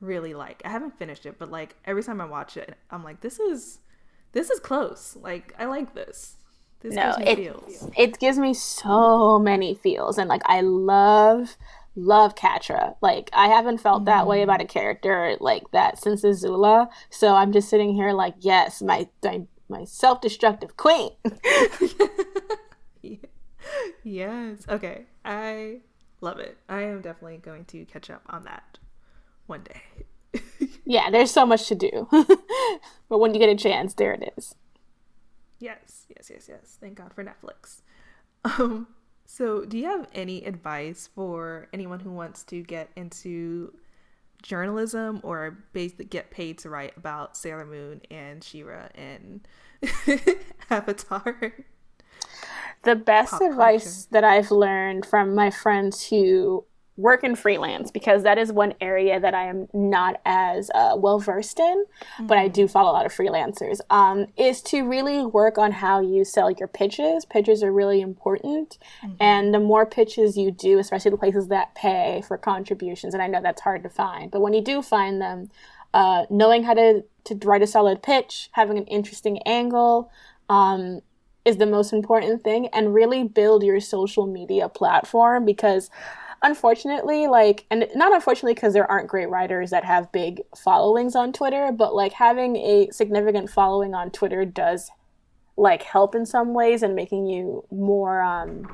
really 0.00 0.34
like. 0.34 0.62
I 0.64 0.68
haven't 0.70 0.98
finished 0.98 1.26
it, 1.26 1.38
but 1.38 1.50
like 1.50 1.76
every 1.84 2.02
time 2.02 2.20
I 2.20 2.24
watch 2.24 2.56
it, 2.56 2.76
I'm 2.90 3.04
like, 3.04 3.20
this 3.20 3.38
is, 3.38 3.78
this 4.32 4.50
is 4.50 4.60
close. 4.60 5.16
Like 5.20 5.54
I 5.58 5.66
like 5.66 5.94
this. 5.94 6.36
This 6.80 6.94
no, 6.94 7.14
it 7.20 7.36
feels. 7.36 7.90
it 7.96 8.18
gives 8.18 8.38
me 8.38 8.54
so 8.54 9.38
many 9.38 9.74
feels, 9.74 10.16
and 10.16 10.30
like 10.30 10.40
I 10.46 10.62
love 10.62 11.56
love 11.94 12.34
Catra. 12.34 12.94
Like 13.02 13.28
I 13.32 13.48
haven't 13.48 13.78
felt 13.78 14.06
that 14.06 14.26
way 14.26 14.42
about 14.42 14.62
a 14.62 14.64
mm. 14.64 14.70
character 14.70 15.36
like 15.40 15.70
that 15.72 15.98
since 15.98 16.22
Azula. 16.22 16.88
So 17.10 17.34
I'm 17.34 17.52
just 17.52 17.68
sitting 17.68 17.94
here 17.94 18.12
like, 18.12 18.34
yes, 18.40 18.80
my 18.80 19.08
my, 19.22 19.42
my 19.68 19.84
self 19.84 20.22
destructive 20.22 20.76
queen. 20.76 21.10
yes. 24.02 24.58
Okay. 24.68 25.04
I 25.24 25.80
love 26.22 26.38
it. 26.38 26.56
I 26.68 26.82
am 26.82 27.02
definitely 27.02 27.38
going 27.38 27.66
to 27.66 27.84
catch 27.84 28.08
up 28.08 28.22
on 28.28 28.44
that 28.44 28.78
one 29.50 29.64
day. 29.64 30.38
yeah, 30.86 31.10
there's 31.10 31.30
so 31.30 31.44
much 31.44 31.66
to 31.68 31.74
do. 31.74 32.08
but 33.08 33.18
when 33.18 33.34
you 33.34 33.40
get 33.40 33.50
a 33.50 33.56
chance, 33.56 33.94
there 33.94 34.12
it 34.14 34.32
is. 34.36 34.54
Yes, 35.58 36.06
yes, 36.08 36.30
yes, 36.32 36.46
yes. 36.48 36.78
Thank 36.80 36.96
God 36.96 37.12
for 37.12 37.22
Netflix. 37.22 37.82
Um, 38.44 38.86
so 39.26 39.64
do 39.66 39.76
you 39.76 39.84
have 39.84 40.08
any 40.14 40.44
advice 40.44 41.08
for 41.14 41.68
anyone 41.72 42.00
who 42.00 42.10
wants 42.10 42.42
to 42.44 42.62
get 42.62 42.88
into 42.96 43.74
journalism 44.42 45.20
or 45.22 45.58
basically 45.74 46.06
get 46.06 46.30
paid 46.30 46.56
to 46.58 46.70
write 46.70 46.96
about 46.96 47.36
Sailor 47.36 47.66
Moon 47.66 48.00
and 48.10 48.42
She-Ra 48.42 48.88
and 48.94 49.46
Avatar? 50.70 51.52
The 52.84 52.96
best 52.96 53.32
Pop 53.32 53.42
advice 53.42 54.06
culture. 54.06 54.08
that 54.12 54.24
I've 54.24 54.50
learned 54.50 55.04
from 55.04 55.34
my 55.34 55.50
friends 55.50 56.06
who 56.08 56.64
work 57.00 57.24
in 57.24 57.34
freelance 57.34 57.90
because 57.90 58.22
that 58.22 58.38
is 58.38 58.52
one 58.52 58.74
area 58.80 59.18
that 59.18 59.34
I 59.34 59.46
am 59.46 59.68
not 59.72 60.20
as 60.24 60.70
uh, 60.74 60.94
well 60.96 61.18
versed 61.18 61.58
in, 61.58 61.84
mm-hmm. 61.84 62.26
but 62.26 62.38
I 62.38 62.48
do 62.48 62.64
mm-hmm. 62.64 62.72
follow 62.72 62.90
a 62.90 62.92
lot 62.92 63.06
of 63.06 63.12
freelancers. 63.12 63.80
Um, 63.90 64.26
is 64.36 64.62
to 64.62 64.88
really 64.88 65.24
work 65.24 65.58
on 65.58 65.72
how 65.72 66.00
you 66.00 66.24
sell 66.24 66.50
your 66.50 66.68
pitches. 66.68 67.24
Pitches 67.24 67.62
are 67.62 67.72
really 67.72 68.00
important, 68.00 68.78
mm-hmm. 69.02 69.14
and 69.20 69.54
the 69.54 69.60
more 69.60 69.86
pitches 69.86 70.36
you 70.36 70.50
do, 70.50 70.78
especially 70.78 71.10
the 71.10 71.16
places 71.16 71.48
that 71.48 71.74
pay 71.74 72.22
for 72.26 72.36
contributions, 72.36 73.14
and 73.14 73.22
I 73.22 73.26
know 73.26 73.40
that's 73.42 73.62
hard 73.62 73.82
to 73.82 73.88
find, 73.88 74.30
but 74.30 74.40
when 74.40 74.52
you 74.52 74.62
do 74.62 74.82
find 74.82 75.20
them, 75.20 75.50
uh, 75.94 76.26
knowing 76.30 76.62
how 76.62 76.74
to 76.74 77.04
to 77.24 77.34
write 77.44 77.62
a 77.62 77.66
solid 77.66 78.02
pitch, 78.02 78.48
having 78.52 78.78
an 78.78 78.86
interesting 78.86 79.38
angle. 79.46 80.10
Um, 80.48 81.02
is 81.44 81.56
the 81.56 81.66
most 81.66 81.92
important 81.92 82.42
thing 82.44 82.66
and 82.68 82.92
really 82.92 83.24
build 83.24 83.62
your 83.62 83.80
social 83.80 84.26
media 84.26 84.68
platform 84.68 85.44
because 85.44 85.90
unfortunately, 86.42 87.26
like, 87.26 87.66
and 87.70 87.86
not 87.94 88.14
unfortunately 88.14 88.54
because 88.54 88.72
there 88.72 88.90
aren't 88.90 89.08
great 89.08 89.28
writers 89.28 89.70
that 89.70 89.84
have 89.84 90.12
big 90.12 90.42
followings 90.56 91.14
on 91.14 91.32
Twitter, 91.32 91.70
but 91.72 91.94
like 91.94 92.12
having 92.12 92.56
a 92.56 92.88
significant 92.90 93.50
following 93.50 93.94
on 93.94 94.10
Twitter 94.10 94.44
does 94.44 94.90
like 95.56 95.82
help 95.82 96.14
in 96.14 96.24
some 96.24 96.54
ways 96.54 96.82
and 96.82 96.94
making 96.94 97.26
you 97.26 97.64
more 97.70 98.22
um 98.22 98.66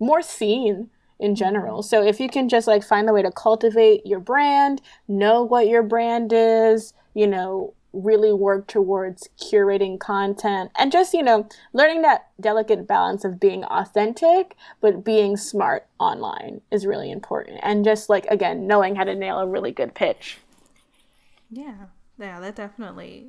more 0.00 0.22
seen 0.22 0.88
in 1.18 1.34
general. 1.34 1.82
So 1.82 2.02
if 2.02 2.20
you 2.20 2.28
can 2.28 2.48
just 2.48 2.66
like 2.66 2.82
find 2.82 3.08
a 3.08 3.12
way 3.12 3.22
to 3.22 3.30
cultivate 3.30 4.06
your 4.06 4.20
brand, 4.20 4.82
know 5.08 5.42
what 5.42 5.68
your 5.68 5.82
brand 5.82 6.32
is, 6.34 6.92
you 7.14 7.26
know, 7.26 7.74
really 8.04 8.32
work 8.32 8.66
towards 8.66 9.28
curating 9.38 9.98
content 9.98 10.70
and 10.78 10.92
just, 10.92 11.14
you 11.14 11.22
know, 11.22 11.48
learning 11.72 12.02
that 12.02 12.28
delicate 12.40 12.86
balance 12.86 13.24
of 13.24 13.40
being 13.40 13.64
authentic 13.64 14.54
but 14.80 15.04
being 15.04 15.36
smart 15.36 15.86
online 15.98 16.60
is 16.70 16.86
really 16.86 17.10
important. 17.10 17.58
And 17.62 17.84
just 17.84 18.08
like, 18.08 18.26
again, 18.26 18.66
knowing 18.66 18.96
how 18.96 19.04
to 19.04 19.14
nail 19.14 19.38
a 19.38 19.46
really 19.46 19.72
good 19.72 19.94
pitch. 19.94 20.38
Yeah. 21.50 21.86
Yeah, 22.18 22.40
that 22.40 22.56
definitely 22.56 23.28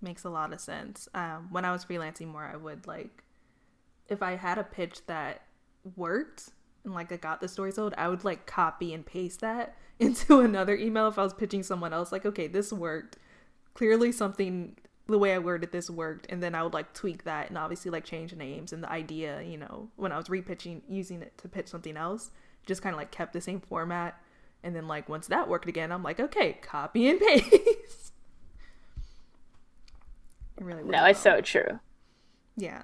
makes 0.00 0.24
a 0.24 0.30
lot 0.30 0.52
of 0.52 0.60
sense. 0.60 1.08
Um, 1.14 1.48
when 1.50 1.64
I 1.64 1.72
was 1.72 1.84
freelancing 1.84 2.28
more, 2.28 2.44
I 2.44 2.56
would 2.56 2.86
like, 2.86 3.24
if 4.08 4.22
I 4.22 4.36
had 4.36 4.58
a 4.58 4.64
pitch 4.64 5.00
that 5.06 5.42
worked 5.96 6.50
and 6.84 6.94
like 6.94 7.12
I 7.12 7.16
got 7.16 7.40
the 7.40 7.48
story 7.48 7.72
sold, 7.72 7.94
I 7.98 8.08
would 8.08 8.24
like 8.24 8.46
copy 8.46 8.94
and 8.94 9.04
paste 9.04 9.40
that 9.40 9.76
into 9.98 10.40
another 10.40 10.76
email 10.76 11.08
if 11.08 11.18
I 11.18 11.22
was 11.22 11.34
pitching 11.34 11.62
someone 11.62 11.92
else. 11.92 12.12
Like, 12.12 12.24
okay, 12.24 12.46
this 12.46 12.72
worked. 12.72 13.16
Clearly, 13.80 14.12
something 14.12 14.76
the 15.06 15.16
way 15.16 15.32
I 15.32 15.38
worded 15.38 15.72
this 15.72 15.88
worked, 15.88 16.26
and 16.28 16.42
then 16.42 16.54
I 16.54 16.62
would 16.62 16.74
like 16.74 16.92
tweak 16.92 17.24
that 17.24 17.48
and 17.48 17.56
obviously 17.56 17.90
like 17.90 18.04
change 18.04 18.34
names 18.34 18.74
and 18.74 18.82
the 18.82 18.92
idea. 18.92 19.40
You 19.40 19.56
know, 19.56 19.88
when 19.96 20.12
I 20.12 20.18
was 20.18 20.26
repitching, 20.26 20.82
using 20.86 21.22
it 21.22 21.38
to 21.38 21.48
pitch 21.48 21.68
something 21.68 21.96
else, 21.96 22.30
just 22.66 22.82
kind 22.82 22.92
of 22.92 22.98
like 22.98 23.10
kept 23.10 23.32
the 23.32 23.40
same 23.40 23.58
format. 23.58 24.20
And 24.62 24.76
then 24.76 24.86
like 24.86 25.08
once 25.08 25.28
that 25.28 25.48
worked 25.48 25.66
again, 25.66 25.92
I'm 25.92 26.02
like, 26.02 26.20
okay, 26.20 26.58
copy 26.60 27.08
and 27.08 27.18
paste. 27.26 28.12
it 30.58 30.62
really 30.62 30.82
no, 30.82 31.02
it's 31.06 31.24
well. 31.24 31.36
so 31.36 31.40
true. 31.40 31.80
Yeah. 32.58 32.82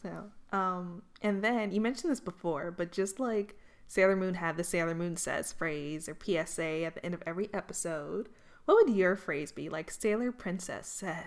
So, 0.00 0.30
um, 0.56 1.02
and 1.20 1.44
then 1.44 1.70
you 1.70 1.82
mentioned 1.82 2.12
this 2.12 2.20
before, 2.20 2.70
but 2.70 2.92
just 2.92 3.20
like 3.20 3.58
Sailor 3.88 4.16
Moon 4.16 4.36
had 4.36 4.56
the 4.56 4.64
Sailor 4.64 4.94
Moon 4.94 5.18
says 5.18 5.52
phrase 5.52 6.08
or 6.08 6.16
PSA 6.18 6.84
at 6.84 6.94
the 6.94 7.04
end 7.04 7.12
of 7.12 7.22
every 7.26 7.50
episode, 7.52 8.30
what 8.70 8.86
would 8.86 8.94
your 8.94 9.16
phrase 9.16 9.50
be? 9.50 9.68
Like 9.68 9.90
Sailor 9.90 10.30
Princess 10.30 10.86
says. 10.86 11.24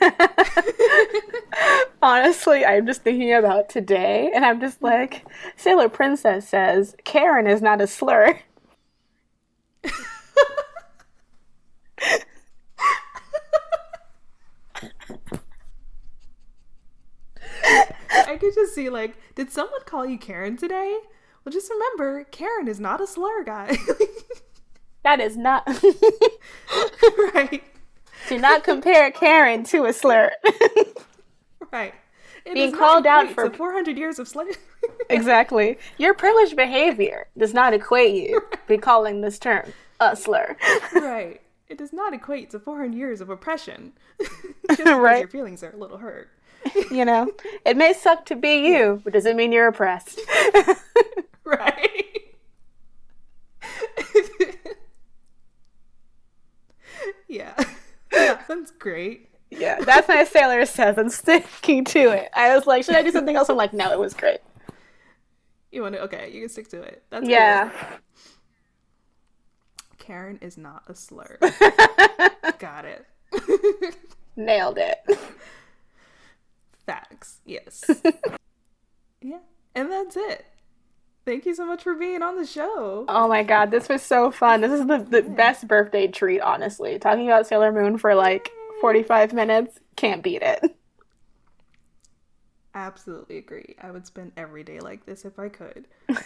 Honestly, 2.02 2.64
I'm 2.64 2.86
just 2.86 3.02
thinking 3.02 3.34
about 3.34 3.68
today, 3.68 4.30
and 4.32 4.44
I'm 4.44 4.60
just 4.60 4.80
like, 4.80 5.26
Sailor 5.56 5.88
Princess 5.88 6.48
says, 6.48 6.94
Karen 7.02 7.48
is 7.48 7.60
not 7.60 7.80
a 7.80 7.88
slur. 7.88 8.38
I 18.12 18.36
could 18.38 18.54
just 18.54 18.72
see 18.72 18.88
like, 18.88 19.16
did 19.34 19.50
someone 19.50 19.80
call 19.84 20.06
you 20.06 20.16
Karen 20.16 20.56
today? 20.56 20.96
Well, 21.44 21.52
just 21.52 21.68
remember, 21.70 22.22
Karen 22.30 22.68
is 22.68 22.78
not 22.78 23.00
a 23.00 23.06
slur, 23.08 23.42
guy. 23.42 23.76
that 25.06 25.20
is 25.20 25.36
not 25.36 25.64
right. 27.34 27.62
Do 28.28 28.38
not 28.38 28.64
compare 28.64 29.12
Karen 29.12 29.62
to 29.66 29.84
a 29.84 29.92
slur. 29.92 30.32
right. 31.72 31.94
It 32.44 32.54
Being 32.54 32.72
called 32.72 33.06
out 33.06 33.30
for 33.30 33.48
400 33.48 33.96
years 33.96 34.18
of 34.18 34.26
slavery. 34.26 34.56
exactly. 35.08 35.78
Your 35.96 36.12
privileged 36.12 36.56
behavior 36.56 37.28
does 37.38 37.54
not 37.54 37.72
equate 37.72 38.16
you 38.16 38.40
right. 38.50 38.66
be 38.66 38.78
calling 38.78 39.20
this 39.20 39.38
term 39.38 39.72
a 40.00 40.16
slur. 40.16 40.56
right. 40.96 41.40
It 41.68 41.78
does 41.78 41.92
not 41.92 42.12
equate 42.12 42.50
to 42.50 42.58
400 42.58 42.92
years 42.92 43.20
of 43.20 43.30
oppression. 43.30 43.92
Just 44.70 44.82
right. 44.86 45.20
Your 45.20 45.28
feelings 45.28 45.62
are 45.62 45.70
a 45.70 45.76
little 45.76 45.98
hurt. 45.98 46.30
you 46.90 47.04
know, 47.04 47.30
it 47.64 47.76
may 47.76 47.92
suck 47.92 48.26
to 48.26 48.34
be 48.34 48.70
you, 48.70 49.00
but 49.04 49.12
doesn't 49.12 49.36
mean 49.36 49.52
you're 49.52 49.68
oppressed. 49.68 50.18
right. 51.44 52.06
yeah. 57.28 57.54
yeah. 58.12 58.40
That's 58.56 58.70
great. 58.70 59.28
Yeah, 59.50 59.78
that's 59.80 60.08
my 60.08 60.24
sailor 60.24 60.64
says. 60.64 60.98
I'm 60.98 61.10
sticking 61.10 61.84
to 61.84 62.10
it. 62.10 62.30
I 62.34 62.54
was 62.54 62.66
like, 62.66 62.84
should 62.84 62.96
I 62.96 63.02
do 63.02 63.12
something 63.12 63.36
else? 63.36 63.48
I'm 63.48 63.56
like, 63.56 63.72
no, 63.72 63.92
it 63.92 63.98
was 63.98 64.14
great. 64.14 64.40
You 65.70 65.82
want 65.82 65.94
to? 65.94 66.00
Okay, 66.02 66.30
you 66.32 66.40
can 66.40 66.48
stick 66.48 66.68
to 66.68 66.80
it. 66.80 67.02
That's 67.10 67.28
yeah. 67.28 67.70
Karen 69.98 70.38
is 70.40 70.56
not 70.56 70.84
a 70.88 70.94
slur. 70.94 71.38
Got 72.58 72.86
it. 72.86 73.06
Nailed 74.36 74.78
it. 74.78 74.98
Facts. 76.86 77.40
Yes. 77.44 77.84
yeah. 79.20 79.38
And 79.74 79.90
that's 79.92 80.16
it. 80.16 80.46
Thank 81.26 81.44
you 81.44 81.56
so 81.56 81.66
much 81.66 81.82
for 81.82 81.96
being 81.96 82.22
on 82.22 82.36
the 82.36 82.46
show. 82.46 83.04
Oh 83.08 83.26
my 83.26 83.42
god, 83.42 83.72
this 83.72 83.88
was 83.88 84.00
so 84.00 84.30
fun. 84.30 84.60
This 84.60 84.70
is 84.70 84.86
the, 84.86 84.98
the 84.98 85.22
best 85.22 85.66
birthday 85.66 86.06
treat, 86.06 86.40
honestly. 86.40 87.00
Talking 87.00 87.26
about 87.26 87.48
Sailor 87.48 87.72
Moon 87.72 87.98
for 87.98 88.14
like 88.14 88.48
45 88.80 89.32
minutes, 89.32 89.80
can't 89.96 90.22
beat 90.22 90.42
it. 90.42 90.76
Absolutely 92.76 93.38
agree. 93.38 93.74
I 93.82 93.90
would 93.90 94.06
spend 94.06 94.32
every 94.36 94.62
day 94.62 94.78
like 94.78 95.04
this 95.04 95.24
if 95.24 95.36
I 95.36 95.48
could. 95.48 95.88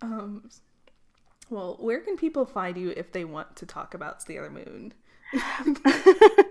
um, 0.00 0.48
well, 1.48 1.76
where 1.80 1.98
can 1.98 2.16
people 2.16 2.46
find 2.46 2.76
you 2.76 2.90
if 2.96 3.10
they 3.10 3.24
want 3.24 3.56
to 3.56 3.66
talk 3.66 3.94
about 3.94 4.22
Sailor 4.22 4.50
Moon? 4.50 4.94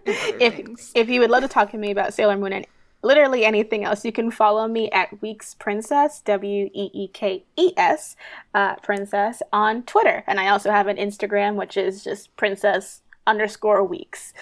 if, 0.05 0.91
if 0.95 1.09
you 1.09 1.21
would 1.21 1.29
love 1.29 1.43
to 1.43 1.47
talk 1.47 1.71
to 1.71 1.77
me 1.77 1.91
about 1.91 2.13
Sailor 2.13 2.35
Moon 2.35 2.51
and 2.51 2.65
literally 3.01 3.45
anything 3.45 3.83
else, 3.83 4.03
you 4.03 4.11
can 4.11 4.31
follow 4.31 4.67
me 4.67 4.89
at 4.91 5.21
Weekes 5.21 5.53
Princess, 5.55 6.21
W 6.21 6.69
E 6.73 6.89
E 6.93 7.07
K 7.07 7.43
E 7.55 7.73
S, 7.77 8.15
uh, 8.53 8.75
Princess, 8.77 9.41
on 9.51 9.83
Twitter. 9.83 10.23
And 10.27 10.39
I 10.39 10.49
also 10.49 10.71
have 10.71 10.87
an 10.87 10.97
Instagram, 10.97 11.55
which 11.55 11.77
is 11.77 12.03
just 12.03 12.35
Princess 12.35 13.01
underscore 13.27 13.83
Weekes. 13.83 14.33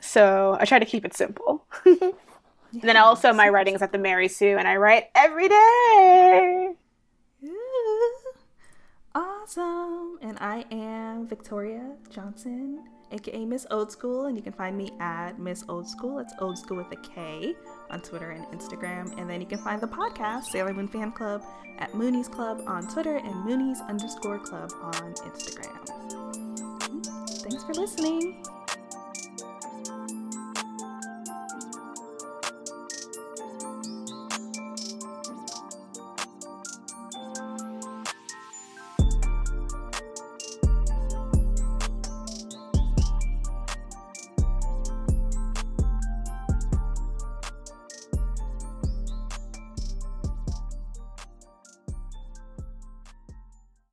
So 0.00 0.56
I 0.60 0.64
try 0.64 0.78
to 0.78 0.86
keep 0.86 1.04
it 1.04 1.14
simple. 1.14 1.64
and 1.84 2.14
then 2.82 2.96
also 2.96 3.32
my 3.32 3.48
writing's 3.48 3.82
at 3.82 3.92
the 3.92 3.98
Mary 3.98 4.28
Sue, 4.28 4.56
and 4.58 4.68
I 4.68 4.76
write 4.76 5.04
every 5.14 5.48
day. 5.48 6.74
Awesome. 9.14 10.18
And 10.20 10.36
I 10.40 10.64
am 10.70 11.26
Victoria 11.26 11.94
Johnson, 12.10 12.84
aka 13.12 13.46
Miss 13.46 13.66
Old 13.70 13.90
School, 13.90 14.26
and 14.26 14.36
you 14.36 14.42
can 14.42 14.52
find 14.52 14.76
me 14.76 14.90
at 15.00 15.38
Miss 15.38 15.64
Old 15.68 15.88
School. 15.88 16.18
It's 16.18 16.34
Old 16.38 16.58
School 16.58 16.76
with 16.76 16.92
a 16.92 16.96
K 16.96 17.54
on 17.90 18.00
Twitter 18.00 18.30
and 18.30 18.44
Instagram. 18.46 19.18
And 19.18 19.28
then 19.28 19.40
you 19.40 19.46
can 19.46 19.58
find 19.58 19.80
the 19.80 19.86
podcast, 19.86 20.44
Sailor 20.44 20.74
Moon 20.74 20.88
Fan 20.88 21.12
Club, 21.12 21.42
at 21.78 21.92
Moonies 21.92 22.30
Club 22.30 22.62
on 22.66 22.86
Twitter 22.88 23.16
and 23.16 23.34
Moonies 23.46 23.86
underscore 23.88 24.38
club 24.38 24.72
on 24.82 25.14
Instagram. 25.14 25.82
Thanks 27.42 27.64
for 27.64 27.74
listening. 27.74 28.42